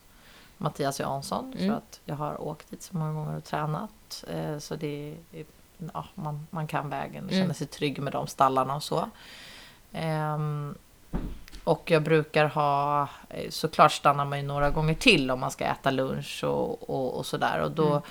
Mattias 0.58 0.99
Jansson 0.99 1.53
Mm. 1.58 1.69
för 1.69 1.77
att 1.77 1.99
jag 2.06 2.15
har 2.15 2.41
åkt 2.41 2.69
dit 2.71 2.84
så 2.84 2.97
många 2.97 3.13
gånger 3.13 3.38
och 3.38 3.43
tränat. 3.43 4.23
Eh, 4.27 4.58
så 4.60 4.75
det 4.75 5.15
är, 5.32 5.45
ja, 5.93 6.06
man, 6.15 6.47
man 6.49 6.67
kan 6.67 6.89
vägen 6.89 7.25
och 7.25 7.32
Mm. 7.32 7.43
känner 7.43 7.53
sig 7.53 7.67
trygg 7.67 8.01
med 8.01 8.13
de 8.13 8.27
stallarna 8.27 8.75
och 8.75 8.84
så. 8.84 9.10
Ehm, 9.93 10.75
och 11.67 11.91
jag 11.91 12.03
brukar 12.03 12.45
ha, 12.45 13.08
eh, 13.30 13.49
såklart 13.49 13.91
stannar 13.91 14.25
man 14.25 14.39
ju 14.39 14.45
några 14.45 14.69
gånger 14.69 14.93
till 14.93 15.32
om 15.32 15.39
man 15.39 15.51
ska 15.51 15.65
äta 15.65 15.91
lunch 15.91 16.43
och, 16.43 16.89
och, 16.89 17.17
och 17.17 17.25
sådär. 17.25 17.60
Och 17.60 17.71
då 17.71 18.01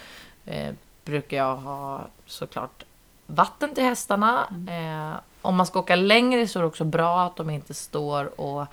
eh, 0.46 0.74
brukar 1.04 1.36
jag 1.36 1.56
ha 1.56 2.06
såklart 2.26 2.84
vatten 3.26 3.74
till 3.74 3.84
hästarna. 3.84 4.46
Eh, 4.68 5.20
om 5.42 5.56
man 5.56 5.66
ska 5.66 5.78
åka 5.78 5.96
längre 5.96 6.48
så 6.48 6.58
är 6.58 6.60
det 6.60 6.66
också 6.66 6.84
bra 6.84 7.22
att 7.22 7.36
de 7.36 7.50
inte 7.50 7.74
står 7.74 8.40
och 8.40 8.66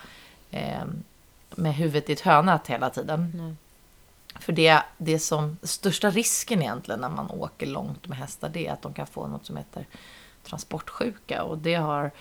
eh, 0.51 0.83
med 1.49 1.75
huvudet 1.75 2.09
i 2.09 2.13
ett 2.13 2.21
hönät 2.21 2.67
hela 2.67 2.89
tiden. 2.89 3.31
Nej. 3.35 3.55
För 4.39 4.53
det, 4.53 4.83
det 4.97 5.19
som 5.19 5.57
största 5.63 6.09
risken 6.09 6.61
egentligen 6.61 7.01
när 7.01 7.09
man 7.09 7.31
åker 7.31 7.65
långt 7.65 8.07
med 8.07 8.17
hästar 8.17 8.49
det 8.49 8.67
är 8.67 8.73
att 8.73 8.81
de 8.81 8.93
kan 8.93 9.07
få 9.07 9.27
något 9.27 9.45
som 9.45 9.57
heter 9.57 9.85
transportsjuka 10.43 11.43
och 11.43 11.57
det 11.57 11.75
har, 11.75 12.11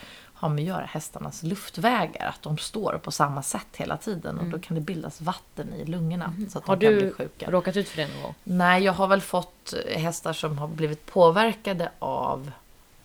har 0.43 0.49
med 0.49 0.63
att 0.63 0.69
göra 0.69 0.85
hästarnas 0.85 1.43
luftvägar, 1.43 2.27
att 2.29 2.43
de 2.43 2.59
står 2.59 3.01
på 3.05 3.11
samma 3.11 3.43
sätt 3.43 3.67
hela 3.77 3.97
tiden 3.97 4.39
och 4.39 4.45
då 4.47 4.59
kan 4.59 4.75
det 4.75 4.81
bildas 4.81 5.21
vatten 5.21 5.75
i 5.75 5.85
lungorna 5.85 6.35
så 6.51 6.59
att 6.59 6.67
Har 6.67 6.77
de 6.77 6.87
kan 6.87 6.95
bli 6.97 7.05
du 7.07 7.13
sjuka. 7.15 7.51
råkat 7.51 7.77
ut 7.77 7.89
för 7.89 7.97
det 7.97 8.09
någon 8.15 8.23
gång? 8.23 8.35
Nej, 8.45 8.83
jag 8.85 8.93
har 8.93 9.07
väl 9.07 9.21
fått 9.21 9.75
hästar 9.97 10.33
som 10.33 10.59
har 10.59 10.69
blivit 10.69 11.07
påverkade 11.07 11.91
av 11.99 12.51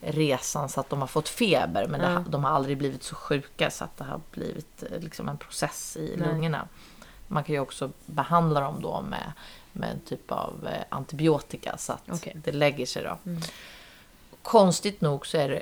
resan 0.01 0.69
så 0.69 0.79
att 0.79 0.89
de 0.89 0.99
har 0.99 1.07
fått 1.07 1.29
feber 1.29 1.87
men 1.87 1.99
det, 1.99 2.05
Ja. 2.07 2.13
har- 2.13 2.23
de 2.29 2.43
har 2.43 2.51
aldrig 2.51 2.77
blivit 2.77 3.03
så 3.03 3.15
sjuka 3.15 3.71
så 3.71 3.83
att 3.83 3.97
det 3.97 4.03
har 4.03 4.21
blivit 4.31 4.83
eh, 4.91 4.99
liksom 4.99 5.29
en 5.29 5.37
process 5.37 5.97
i 5.97 6.15
Nej. 6.17 6.27
lungorna. 6.27 6.67
Man 7.27 7.43
kan 7.43 7.55
ju 7.55 7.61
också 7.61 7.91
behandla 8.05 8.59
dem 8.61 8.81
då 8.81 9.01
med, 9.01 9.31
med 9.71 9.89
en 9.91 9.99
typ 9.99 10.31
av 10.31 10.67
eh, 10.71 10.83
antibiotika 10.89 11.77
så 11.77 11.93
att 11.93 12.03
Okej. 12.11 12.33
det 12.43 12.51
lägger 12.51 12.85
sig 12.85 13.03
då. 13.03 13.17
Mm. 13.29 13.41
Konstigt 14.41 15.01
nog 15.01 15.27
så 15.27 15.37
är 15.37 15.49
det 15.49 15.61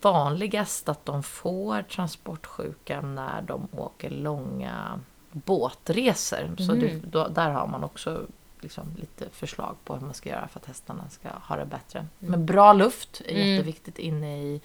vanligast 0.00 0.88
att 0.88 1.06
de 1.06 1.22
får 1.22 1.82
transportsjuka 1.82 3.00
när 3.00 3.42
de 3.42 3.68
åker 3.72 4.10
långa 4.10 5.00
båtresor. 5.32 6.56
Så 6.58 6.72
det, 6.74 7.00
då, 7.10 7.28
där 7.28 7.50
har 7.50 7.66
man 7.66 7.84
också 7.84 8.26
liksom 8.60 8.96
lite 8.96 9.28
förslag 9.30 9.76
på 9.84 9.94
hur 9.94 10.00
man 10.00 10.14
ska 10.14 10.30
göra 10.30 10.48
för 10.48 10.60
att 10.60 10.66
hästarna 10.66 11.08
ska 11.10 11.28
ha 11.28 11.56
det 11.56 11.64
bättre. 11.66 12.06
Men 12.18 12.46
bra 12.46 12.72
luft 12.72 13.22
är 13.24 13.34
Mm. 13.34 13.48
jätteviktigt 13.48 13.98
inne 13.98 14.42
i, 14.42 14.60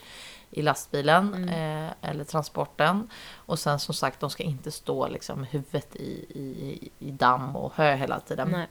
i 0.51 0.62
lastbilen 0.62 1.34
Mm. 1.34 1.49
eh, 1.88 1.93
eller 2.01 2.23
transporten. 2.23 3.10
Och 3.34 3.60
sen 3.60 3.79
som 3.79 3.93
sagt, 3.93 4.19
de 4.19 4.29
ska 4.29 4.43
inte 4.43 4.71
stå 4.71 5.08
liksom 5.08 5.43
huvudet 5.43 5.95
i, 5.95 6.25
i, 6.29 6.89
i 6.99 7.12
damm 7.12 7.55
och 7.55 7.73
hö 7.75 7.95
hela 7.95 8.19
tiden. 8.19 8.49
Nej. 8.51 8.67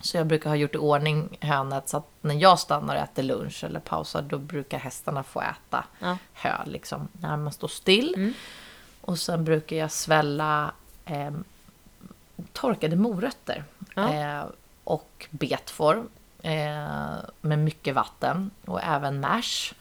Så 0.00 0.16
jag 0.16 0.26
brukar 0.26 0.50
ha 0.50 0.56
gjort 0.56 0.74
i 0.74 0.78
ordning 0.78 1.38
hönet 1.40 1.88
så 1.88 1.96
att 1.96 2.06
när 2.20 2.34
jag 2.34 2.58
stannar 2.58 2.96
och 2.96 3.02
äter 3.02 3.22
lunch 3.22 3.64
eller 3.64 3.80
pausar 3.80 4.22
då 4.22 4.38
brukar 4.38 4.78
hästarna 4.78 5.22
få 5.22 5.40
äta 5.40 5.84
Ja. 5.98 6.16
hö 6.32 6.64
liksom 6.66 7.08
när 7.12 7.36
man 7.36 7.52
står 7.52 7.68
still. 7.68 8.14
Mm. 8.16 8.32
Och 9.00 9.18
sen 9.18 9.44
brukar 9.44 9.76
jag 9.76 9.90
svälla 9.92 10.72
eh, 11.04 11.30
torkade 12.52 12.96
morötter 12.96 13.64
Ja. 13.94 14.14
eh, 14.14 14.44
och 14.84 15.26
betform 15.30 16.08
eh, 16.42 17.16
med 17.40 17.58
mycket 17.58 17.94
vatten 17.94 18.50
och 18.66 18.82
även 18.82 19.20
mash. 19.20 19.72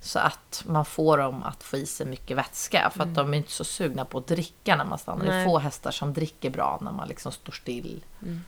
Så 0.00 0.18
att 0.18 0.62
man 0.66 0.84
får 0.84 1.18
dem 1.18 1.42
att 1.42 1.62
få 1.62 1.76
i 1.76 1.86
sig 1.86 2.06
mycket 2.06 2.36
vätska 2.36 2.90
för 2.94 3.02
att 3.02 3.14
de 3.14 3.34
är 3.34 3.38
inte 3.38 3.52
så 3.52 3.64
sugna 3.64 4.04
på 4.04 4.18
att 4.18 4.26
dricka 4.26 4.76
när 4.76 4.84
man 4.84 4.98
stannar. 4.98 5.24
Det 5.24 5.30
är 5.30 5.34
Nej. 5.36 5.44
få 5.44 5.58
hästar 5.58 5.90
som 5.90 6.12
dricker 6.12 6.50
bra 6.50 6.78
när 6.82 6.92
man 6.92 7.08
liksom 7.08 7.32
står 7.32 7.52
still 7.52 8.04
Mm. 8.22 8.44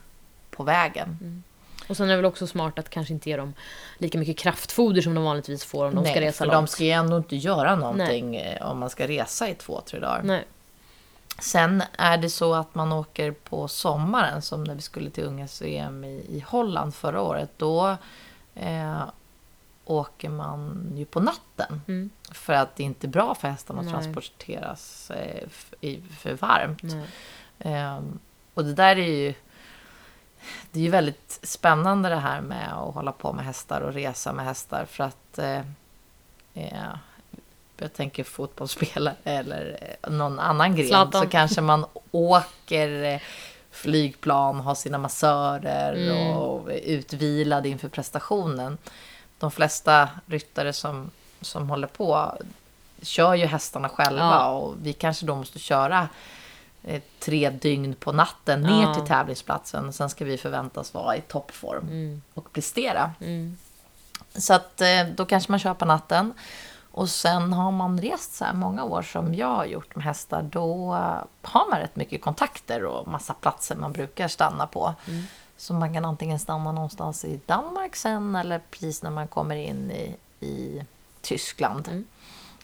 På 0.59 0.63
vägen. 0.63 1.43
Och 1.87 1.97
sen 1.97 2.05
är 2.05 2.09
det 2.09 2.15
väl 2.15 2.25
också 2.25 2.47
smart 2.47 2.79
att 2.79 2.89
kanske 2.89 3.13
inte 3.13 3.29
ge 3.29 3.37
dem 3.37 3.53
lika 3.97 4.17
mycket 4.17 4.37
kraftfoder 4.37 5.01
som 5.01 5.13
de 5.13 5.23
vanligtvis 5.23 5.63
får 5.65 5.85
om 5.85 5.95
de 5.95 6.03
ska 6.05 6.13
Nej, 6.13 6.21
resa 6.21 6.37
för 6.37 6.45
långt. 6.45 6.53
de 6.53 6.67
ska 6.67 6.83
ju 6.83 6.91
ändå 6.91 7.17
inte 7.17 7.35
göra 7.35 7.75
någonting 7.75 8.35
eh, 8.35 8.71
om 8.71 8.79
man 8.79 8.89
ska 8.89 9.07
resa 9.07 9.49
i 9.49 9.55
två, 9.55 9.81
tre 9.81 9.99
dagar. 9.99 10.21
Nej. 10.23 10.45
Sen 11.39 11.83
är 11.97 12.17
det 12.17 12.29
så 12.29 12.53
att 12.53 12.75
man 12.75 12.91
åker 12.91 13.31
på 13.31 13.67
sommaren, 13.67 14.41
som 14.41 14.63
när 14.63 14.75
vi 14.75 14.81
skulle 14.81 15.09
till 15.09 15.23
unges-VM 15.23 16.03
i, 16.03 16.25
i 16.29 16.43
Holland 16.47 16.95
förra 16.95 17.21
året. 17.21 17.49
Då 17.57 17.97
eh, 18.55 19.03
åker 19.85 20.29
man 20.29 20.91
ju 20.95 21.05
på 21.05 21.19
natten. 21.19 21.81
Mm. 21.87 22.09
För 22.31 22.53
att 22.53 22.75
det 22.75 22.83
är 22.83 22.85
inte 22.85 23.07
är 23.07 23.09
bra 23.09 23.35
för 23.35 23.47
hästarna 23.47 23.79
att 23.79 23.85
Nej. 23.85 23.93
transporteras 23.93 25.11
eh, 25.11 25.47
i, 25.81 26.01
för 26.01 26.33
varmt. 26.33 26.83
Nej. 26.83 27.05
Ehm, 27.59 28.19
och 28.53 28.65
det 28.65 28.73
där 28.73 28.95
är 28.95 29.17
ju 29.17 29.33
det 30.71 30.79
är 30.79 30.83
ju 30.83 30.89
väldigt 30.89 31.39
spännande 31.43 32.09
det 32.09 32.15
här 32.15 32.41
med 32.41 32.73
att 32.73 32.93
hålla 32.93 33.11
på 33.11 33.33
med 33.33 33.45
hästar 33.45 33.81
och 33.81 33.93
resa 33.93 34.33
med 34.33 34.45
hästar 34.45 34.85
för 34.85 35.03
att 35.03 35.37
eh, 35.39 35.59
eh, 36.53 36.89
jag 37.77 37.93
tänker 37.93 38.23
fotbollsspelare 38.23 39.15
eller 39.23 39.77
eh, 40.01 40.09
någon 40.11 40.39
annan 40.39 40.75
gren 40.75 40.87
Zlatan. 40.87 41.21
så 41.23 41.29
kanske 41.29 41.61
man 41.61 41.85
åker 42.11 43.03
eh, 43.03 43.19
flygplan, 43.71 44.59
har 44.59 44.75
sina 44.75 44.97
massörer 44.97 45.93
Mm. 45.93 46.27
och 46.37 46.71
är 46.71 46.77
utvilad 46.79 47.65
inför 47.65 47.89
prestationen. 47.89 48.77
De 49.39 49.51
flesta 49.51 50.09
ryttare 50.25 50.73
som, 50.73 51.11
som 51.41 51.69
håller 51.69 51.87
på 51.87 52.37
kör 53.01 53.35
ju 53.35 53.45
hästarna 53.45 53.89
själva 53.89 54.19
Ja. 54.21 54.49
och 54.49 54.75
vi 54.83 54.93
kanske 54.93 55.25
då 55.25 55.35
måste 55.35 55.59
köra 55.59 56.07
tre 57.19 57.49
dygn 57.49 57.93
på 57.95 58.11
natten 58.11 58.61
ner 58.61 58.81
Ja. 58.81 58.93
till 58.93 59.07
tävlingsplatsen. 59.07 59.87
Och 59.87 59.95
sen 59.95 60.09
ska 60.09 60.25
vi 60.25 60.37
förväntas 60.37 60.93
vara 60.93 61.15
i 61.17 61.21
toppform 61.21 61.87
Mm. 61.87 62.21
och 62.33 62.53
prestera. 62.53 63.11
Mm. 63.21 63.57
Så 64.35 64.53
att 64.53 64.81
eh, 64.81 65.05
då 65.15 65.25
kanske 65.25 65.51
man 65.51 65.59
kör 65.59 65.73
på 65.73 65.85
natten. 65.85 66.33
Och 66.91 67.09
sen 67.09 67.53
har 67.53 67.71
man 67.71 68.01
rest 68.01 68.33
så 68.35 68.45
här 68.45 68.53
många 68.53 68.83
år 68.83 69.01
som 69.01 69.35
jag 69.35 69.47
har 69.55 69.65
gjort 69.65 69.95
med 69.95 70.05
hästar. 70.05 70.41
Då 70.41 70.93
eh, 70.95 71.23
har 71.41 71.69
man 71.69 71.79
rätt 71.79 71.95
mycket 71.95 72.21
kontakter 72.21 72.85
och 72.85 73.07
massa 73.07 73.33
platser 73.33 73.75
man 73.75 73.91
brukar 73.91 74.27
stanna 74.27 74.67
på. 74.67 74.93
Mm. 75.07 75.23
Så 75.57 75.73
man 75.73 75.93
kan 75.93 76.05
antingen 76.05 76.39
stanna 76.39 76.71
någonstans 76.71 77.25
i 77.25 77.39
Danmark 77.45 77.95
sen 77.95 78.35
eller 78.35 78.61
precis 78.71 79.03
när 79.03 79.09
man 79.11 79.27
kommer 79.27 79.55
in 79.55 79.91
i, 79.91 80.15
i 80.45 80.83
Tyskland. 81.21 81.87
Mm. 81.87 82.05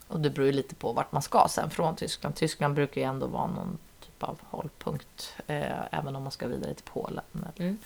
Och 0.08 0.20
det 0.20 0.30
beror 0.30 0.46
ju 0.48 0.52
lite 0.54 0.76
på 0.76 0.94
vart 0.94 1.12
man 1.12 1.22
ska 1.22 1.48
sen 1.50 1.70
från 1.70 1.96
Tyskland. 1.96 2.36
Tyskland 2.36 2.74
brukar 2.76 3.02
ju 3.02 3.08
ändå 3.08 3.28
vara 3.28 3.48
någon 3.48 3.78
typ 4.16 4.24
av 4.24 4.40
hållpunkt. 4.50 5.34
Eh, 5.48 5.86
även 5.92 6.16
om 6.16 6.24
man 6.24 6.32
ska 6.32 6.48
vidare 6.48 6.74
till 6.74 6.86
Polen. 6.94 7.24
Eller, 7.34 7.54
Mm. 7.68 7.78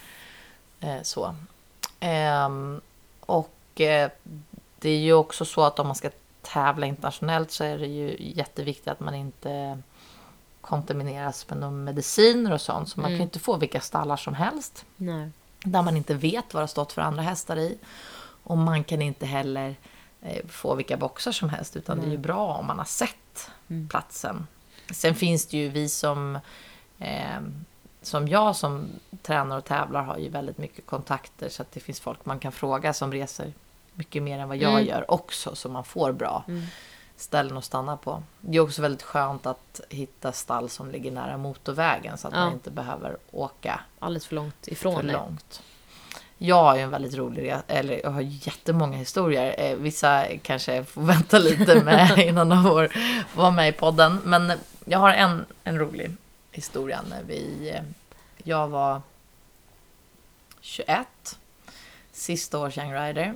eh, 0.79 1.01
så. 1.03 1.35
Ehm, 1.99 2.81
och 3.19 3.81
eh, 3.81 4.11
det 4.79 4.89
är 4.89 4.97
ju 4.99 5.13
också 5.13 5.45
så 5.45 5.63
att 5.63 5.79
om 5.79 5.87
man 5.87 5.95
ska 5.95 6.09
tävla 6.41 6.85
internationellt 6.85 7.51
så 7.51 7.63
är 7.63 7.77
det 7.79 7.87
ju 7.87 8.15
jätteviktigt 8.19 8.87
att 8.87 8.99
man 8.99 9.15
inte 9.15 9.81
kontamineras 10.61 11.49
med 11.49 11.57
några 11.59 11.71
mediciner 11.73 12.53
och 12.53 12.61
sånt. 12.61 12.89
Så 12.89 12.99
man 12.99 13.03
kan 13.05 13.11
Mm. 13.11 13.19
ju 13.19 13.23
inte 13.23 13.39
få 13.39 13.57
vilka 13.57 13.81
stallar 13.81 14.17
som 14.17 14.33
helst 14.33 14.85
Nej. 14.95 15.29
där 15.63 15.81
man 15.81 15.97
inte 15.97 16.13
vet 16.13 16.53
vad 16.53 16.61
det 16.61 16.63
har 16.63 16.67
stått 16.67 16.93
för 16.93 17.01
andra 17.01 17.21
hästar 17.21 17.57
i. 17.57 17.77
Och 18.43 18.57
man 18.57 18.83
kan 18.83 19.01
inte 19.01 19.25
heller 19.25 19.75
få 20.47 20.75
vilka 20.75 20.97
boxar 20.97 21.31
som 21.31 21.49
helst 21.49 21.75
utan 21.75 21.97
det 21.97 22.03
är 22.03 22.05
ju 22.05 22.09
Nej. 22.09 22.17
bra 22.17 22.53
om 22.53 22.65
man 22.67 22.77
har 22.77 22.85
sett 22.85 23.49
Mm. 23.69 23.89
platsen. 23.89 24.47
Sen 24.93 25.15
finns 25.15 25.45
det 25.47 25.57
ju 25.57 25.69
vi 25.69 25.89
som 25.89 26.39
eh, 26.99 27.39
som 28.01 28.27
jag 28.27 28.55
som 28.55 28.85
tränar 29.21 29.57
och 29.57 29.65
tävlar 29.65 30.03
har 30.03 30.17
ju 30.17 30.29
väldigt 30.29 30.57
mycket 30.57 30.85
kontakter 30.85 31.49
så 31.49 31.61
att 31.61 31.71
det 31.71 31.79
finns 31.79 31.99
folk 31.99 32.25
man 32.25 32.39
kan 32.39 32.51
fråga 32.51 32.93
som 32.93 33.11
reser 33.11 33.53
mycket 33.93 34.23
mer 34.23 34.39
än 34.39 34.47
vad 34.47 34.57
jag 34.57 34.71
Mm. 34.73 34.85
gör 34.85 35.11
också 35.11 35.55
så 35.55 35.69
man 35.69 35.83
får 35.83 36.11
bra 36.11 36.43
Mm. 36.47 36.63
ställen 37.17 37.57
att 37.57 37.65
stanna 37.65 37.97
på. 37.97 38.23
Det 38.41 38.57
är 38.57 38.61
också 38.61 38.81
väldigt 38.81 39.03
skönt 39.03 39.45
att 39.45 39.81
hitta 39.89 40.31
stall 40.31 40.69
som 40.69 40.91
ligger 40.91 41.11
nära 41.11 41.37
motorvägen 41.37 42.17
så 42.17 42.27
att 42.27 42.33
Ja. 42.33 42.39
man 42.39 42.53
inte 42.53 42.71
behöver 42.71 43.17
åka 43.31 43.79
Alldeles 43.99 44.27
för 44.27 44.35
långt 44.35 44.67
ifrån 44.67 44.95
för 44.95 45.03
långt. 45.03 45.61
Jag 46.37 46.63
har 46.63 46.75
ju 46.75 46.81
en 46.81 46.89
väldigt 46.89 47.13
rolig 47.15 47.43
resa, 47.51 47.61
eller 47.67 48.01
jag 48.03 48.09
har 48.11 48.21
jättemånga 48.21 48.97
historier. 48.97 49.55
Eh, 49.57 49.75
Vissa 49.75 50.25
kanske 50.41 50.83
får 50.83 51.01
vänta 51.13 51.39
lite 51.39 51.83
med 51.83 52.17
innan 52.19 52.49
de 52.49 52.63
får 52.63 52.91
vara 53.35 53.51
med 53.51 53.69
i 53.69 53.71
podden. 53.71 54.21
Men 54.23 54.51
jag 54.89 54.99
har 54.99 55.09
en, 55.13 55.45
en 55.63 55.79
rolig 55.79 56.11
historia 56.51 57.01
när 57.09 57.23
vi... 57.23 57.69
eh, 57.75 57.83
Jag 58.43 58.67
var 58.67 59.01
21, 60.61 61.07
sista 62.11 62.59
års 62.59 62.77
Young 62.77 62.93
Rider. 62.93 63.33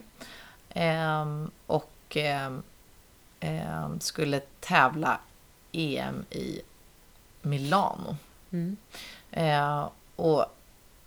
ehm, 0.69 1.51
och 1.67 1.91
ehm, 2.15 2.63
ehm, 3.39 3.99
skulle 3.99 4.39
tävla 4.59 5.19
EM 5.71 6.25
i 6.29 6.61
Milano. 7.41 8.17
Mm. 8.51 8.77
Eh, 9.31 9.89
och 10.15 10.45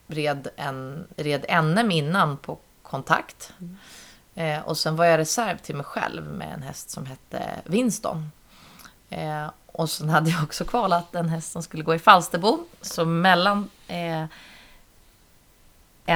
red, 0.07 0.49
en, 0.57 1.07
red 1.17 1.45
NM 1.65 1.91
innan 1.91 2.37
på 2.37 2.59
kontakt. 2.83 3.53
Mm. 3.61 3.77
Eh, 4.35 4.63
och 4.69 4.79
sen 4.79 4.97
var 4.97 5.05
jag 5.05 5.19
reserv 5.19 5.57
till 5.59 5.77
mig 5.77 5.85
själv 5.85 6.25
med 6.27 6.53
en 6.55 6.63
häst 6.63 6.91
som 6.91 7.07
hette 7.07 7.61
Winston. 7.65 8.33
Eh, 9.11 9.51
och 9.77 9.91
sen 9.91 10.09
hade 10.09 10.31
jag 10.31 10.43
också 10.43 10.65
kvalat 10.65 11.15
en 11.15 11.29
häst 11.29 11.53
som 11.53 11.63
skulle 11.63 11.83
gå 11.83 11.95
i 11.95 11.99
Falsterbo. 11.99 12.59
Så 12.81 13.05
mellan 13.05 13.71
eh, 13.89 14.25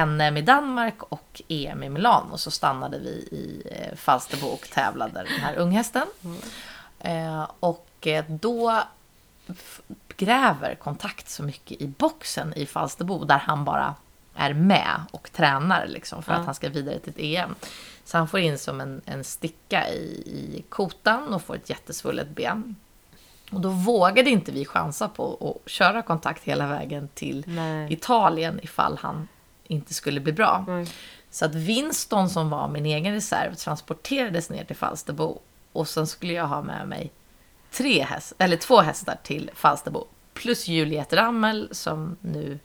NM 0.05 0.37
i 0.37 0.41
Danmark 0.41 1.03
och 1.03 1.41
EM 1.47 1.83
i 1.83 1.89
Milano 1.89 2.37
så 2.37 2.51
stannade 2.51 2.99
vi 2.99 3.09
i 3.09 3.63
eh, 3.71 3.95
Falsterbo 3.97 4.47
och 4.47 4.69
tävlade 4.73 5.13
den 5.23 5.39
här 5.41 5.55
unghästen. 5.55 6.07
Eh, 6.99 7.47
och 7.59 7.87
eh, 8.01 8.25
då 8.27 8.83
gräver 10.17 10.75
kontakt 10.75 11.29
så 11.29 11.43
mycket 11.43 11.81
i 11.81 11.87
boxen 11.87 12.53
i 12.53 12.65
Falsterbo 12.65 13.23
där 13.25 13.37
han 13.37 13.65
bara 13.65 13.95
är 14.35 14.53
med 14.53 15.01
och 15.11 15.31
tränar 15.31 15.87
liksom 15.87 16.23
för 16.23 16.31
Ja. 16.31 16.37
att 16.39 16.45
han 16.45 16.55
ska 16.55 16.69
vidare 16.69 16.99
till 16.99 17.09
ett 17.09 17.19
EM. 17.19 17.55
Så 18.05 18.17
han 18.17 18.27
får 18.27 18.39
in 18.39 18.57
som 18.57 18.81
en, 18.81 19.01
en 19.05 19.23
sticka 19.23 19.89
i, 19.89 20.03
i 20.25 20.63
kotan 20.69 21.33
och 21.33 21.41
får 21.41 21.55
ett 21.55 21.69
jättesvullet 21.69 22.29
ben. 22.29 22.75
Och 23.51 23.61
då 23.61 23.69
vågade 23.69 24.29
inte 24.29 24.51
vi 24.51 24.65
chansa 24.65 25.09
på 25.09 25.55
att 25.65 25.71
köra 25.71 26.01
kontakt 26.01 26.43
hela 26.43 26.67
vägen 26.67 27.09
till 27.13 27.43
Nej. 27.47 27.93
Italien 27.93 28.59
ifall 28.63 28.97
han 28.97 29.27
inte 29.63 29.93
skulle 29.93 30.19
bli 30.19 30.33
bra. 30.33 30.65
Nej. 30.67 30.87
Så 31.29 31.45
att 31.45 31.55
Winston 31.55 32.29
som 32.29 32.49
var 32.49 32.67
min 32.67 32.85
egen 32.85 33.13
reserv 33.13 33.55
transporterades 33.55 34.49
ner 34.49 34.63
till 34.63 34.75
Falsterbo 34.75 35.39
och 35.71 35.87
sen 35.87 36.07
skulle 36.07 36.33
jag 36.33 36.47
ha 36.47 36.61
med 36.61 36.87
mig 36.87 37.11
tre 37.71 38.03
häst, 38.03 38.33
eller 38.37 38.57
två 38.57 38.81
hästar 38.81 39.15
till 39.23 39.51
Falsterbo. 39.53 40.05
Plus 40.33 40.67
Juliet 40.67 41.13
Rammel 41.13 41.69
som 41.71 42.17
nu 42.21 42.59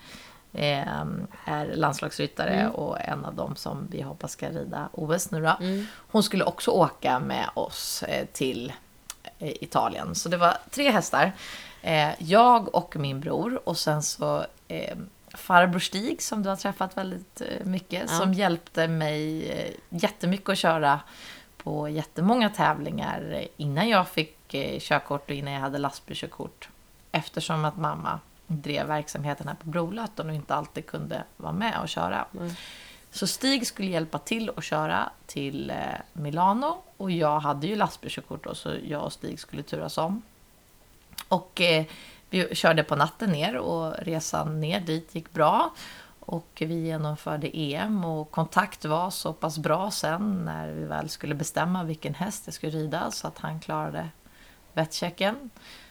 eh, 0.52 1.02
är 1.44 1.74
landslagsryttare 1.74 2.68
och 2.68 3.00
en 3.00 3.24
av 3.24 3.34
dem 3.34 3.56
som 3.56 3.88
vi 3.90 4.02
hoppas 4.02 4.32
ska 4.32 4.48
rida 4.48 4.88
OS 4.92 5.30
nu 5.30 5.42
då. 5.42 5.56
Hon 5.96 6.22
skulle 6.22 6.44
också 6.44 6.70
åka 6.70 7.18
med 7.18 7.50
oss 7.54 8.02
eh, 8.02 8.26
till 8.32 8.72
Italien. 9.38 10.14
Så 10.14 10.28
det 10.28 10.36
var 10.36 10.56
tre 10.70 10.90
hästar. 10.90 11.32
Eh, 11.82 12.10
jag 12.18 12.74
och 12.74 12.96
min 12.96 13.20
bror 13.20 13.68
och 13.68 13.78
sen 13.78 14.02
så 14.02 14.46
eh, 14.68 14.96
farbror 15.34 15.78
Stig 15.78 16.22
som 16.22 16.42
du 16.42 16.48
har 16.48 16.56
träffat 16.56 16.96
väldigt 16.96 17.40
eh, 17.40 17.66
mycket. 17.66 18.02
Ja. 18.10 18.18
Som 18.18 18.34
hjälpte 18.34 18.88
mig 18.88 19.76
jättemycket 19.88 20.48
att 20.48 20.58
köra 20.58 21.00
på 21.56 21.88
jättemånga 21.88 22.50
tävlingar 22.50 23.46
innan 23.56 23.88
jag 23.88 24.08
fick 24.08 24.36
körkort 24.78 25.30
och 25.30 25.36
innan 25.36 25.52
jag 25.52 25.60
hade 25.60 25.78
lastbilskörkort. 25.78 26.68
Eftersom 27.12 27.64
att 27.64 27.76
mamma 27.76 28.20
drev 28.46 28.86
verksamheten 28.86 29.48
här 29.48 29.54
på 29.54 29.68
Brolöten 29.68 30.28
och 30.28 30.34
inte 30.34 30.54
alltid 30.54 30.86
kunde 30.86 31.24
vara 31.36 31.52
med 31.52 31.80
och 31.82 31.88
köra. 31.88 32.26
Så 33.10 33.26
Stig 33.26 33.66
skulle 33.66 33.90
hjälpa 33.90 34.18
till 34.18 34.50
att 34.56 34.64
köra 34.64 35.10
till 35.26 35.70
eh, 35.70 35.76
Milano 36.12 36.82
och 36.96 37.10
jag 37.10 37.40
hade 37.40 37.66
ju 37.66 37.76
lastbilskörkort 37.76 38.44
då, 38.44 38.54
så 38.54 38.72
jag 38.84 39.04
och 39.04 39.12
Stig 39.12 39.40
skulle 39.40 39.62
turas 39.62 39.98
om. 39.98 40.22
Och 41.28 41.60
eh, 41.60 41.84
vi 42.30 42.54
körde 42.54 42.82
på 42.82 42.96
natten 42.96 43.30
ner 43.30 43.56
och 43.56 43.94
resan 43.98 44.60
ner 44.60 44.80
dit 44.80 45.14
gick 45.14 45.32
bra. 45.32 45.70
Och 46.20 46.62
vi 46.66 46.86
genomförde 46.86 47.58
EM 47.58 48.04
och 48.04 48.30
kontakt 48.30 48.84
var 48.84 49.10
så 49.10 49.32
pass 49.32 49.58
bra 49.58 49.90
sen 49.90 50.44
när 50.44 50.68
vi 50.68 50.84
väl 50.84 51.08
skulle 51.08 51.34
bestämma 51.34 51.84
vilken 51.84 52.14
häst 52.14 52.42
jag 52.44 52.54
skulle 52.54 52.72
rida 52.72 53.10
så 53.10 53.26
att 53.26 53.38
han 53.38 53.60
klarade 53.60 54.08
vettchecken. 54.72 55.50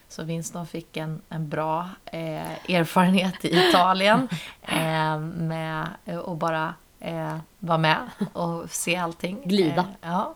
Så 0.10 0.24
Winston 0.24 0.68
fick 0.68 0.98
en, 0.98 1.22
en 1.30 1.50
bra 1.50 1.90
eh, 2.06 2.72
erfarenhet 2.76 3.46
i 3.46 3.68
Italien 3.70 4.28
eh, 4.62 5.20
med 5.20 5.88
att 6.06 6.38
bara 6.38 6.74
eh, 7.06 7.38
vara 7.60 7.78
med 7.78 7.98
och 8.34 8.70
se 8.72 8.96
allting. 8.96 9.42
Glida. 9.46 9.82
Eh, 10.02 10.10
ja. 10.10 10.36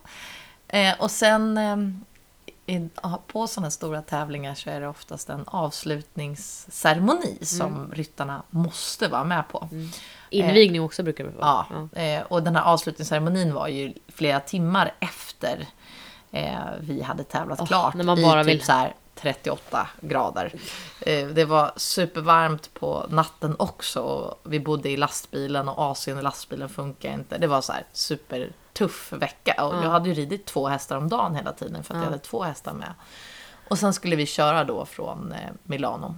Eh, 0.68 0.94
och 1.00 1.12
sen 1.12 1.58
eh, 1.58 1.78
i, 2.76 2.90
på 3.28 3.48
sådana 3.48 3.72
stora 3.72 4.02
tävlingar 4.02 4.54
så 4.56 4.70
är 4.70 4.82
det 4.82 4.88
oftast 4.88 5.30
en 5.30 5.44
avslutningsceremoni 5.48 7.38
som 7.42 7.92
ryttarna 7.94 8.44
måste 8.50 9.08
vara 9.08 9.24
med 9.24 9.48
på. 9.48 9.68
Invigning 10.30 10.82
också 10.82 11.04
brukar 11.04 11.24
det 11.24 11.30
vara. 11.30 11.66
Ja, 11.94 12.00
Eh, 12.02 12.22
och 12.22 12.44
den 12.44 12.56
här 12.56 12.64
avslutningsceremonin 12.64 13.54
var 13.54 13.68
ju 13.68 13.94
flera 14.08 14.40
timmar 14.40 14.92
efter 15.00 15.68
vi 16.80 17.02
hade 17.02 17.24
tävlat 17.24 17.60
Åh, 17.62 17.68
klart 17.68 17.94
när 17.94 18.04
man 18.04 18.20
i 18.20 18.24
bara 18.24 18.44
typ 18.44 18.54
vill- 18.54 18.64
så 18.66 18.72
här 18.72 18.94
38 19.22 19.88
grader. 20.02 20.54
Eh, 21.02 21.28
det 21.28 21.46
var 21.46 21.72
supervarmt 21.76 22.74
på 22.74 23.06
natten 23.10 23.56
också. 23.60 24.02
och 24.02 24.52
Vi 24.52 24.60
bodde 24.60 24.90
i 24.90 24.98
lastbilen 24.98 25.68
och 25.70 25.78
AC'n 25.78 26.20
i 26.20 26.22
lastbilen 26.22 26.70
funkar 26.70 27.14
inte. 27.14 27.38
Det 27.38 27.48
var 27.48 27.62
så 27.62 27.72
här 27.72 27.84
supertuff 27.94 29.14
vecka. 29.14 29.66
Och 29.66 29.76
jag 29.76 29.90
hade 29.90 30.10
ju 30.10 30.16
ridit 30.16 30.46
två 30.46 30.68
hästar 30.68 30.98
om 30.98 31.10
dagen 31.10 31.36
hela 31.36 31.54
tiden 31.54 31.84
för 31.84 31.94
att 31.94 32.00
jag 32.00 32.06
hade 32.06 32.20
två 32.20 32.44
hästar 32.44 32.74
med. 32.74 32.94
Och 33.70 33.80
sen 33.80 33.94
skulle 33.94 34.16
vi 34.16 34.26
köra 34.26 34.64
då 34.64 34.86
från 34.86 35.32
eh, 35.32 35.50
Milano. 35.64 36.16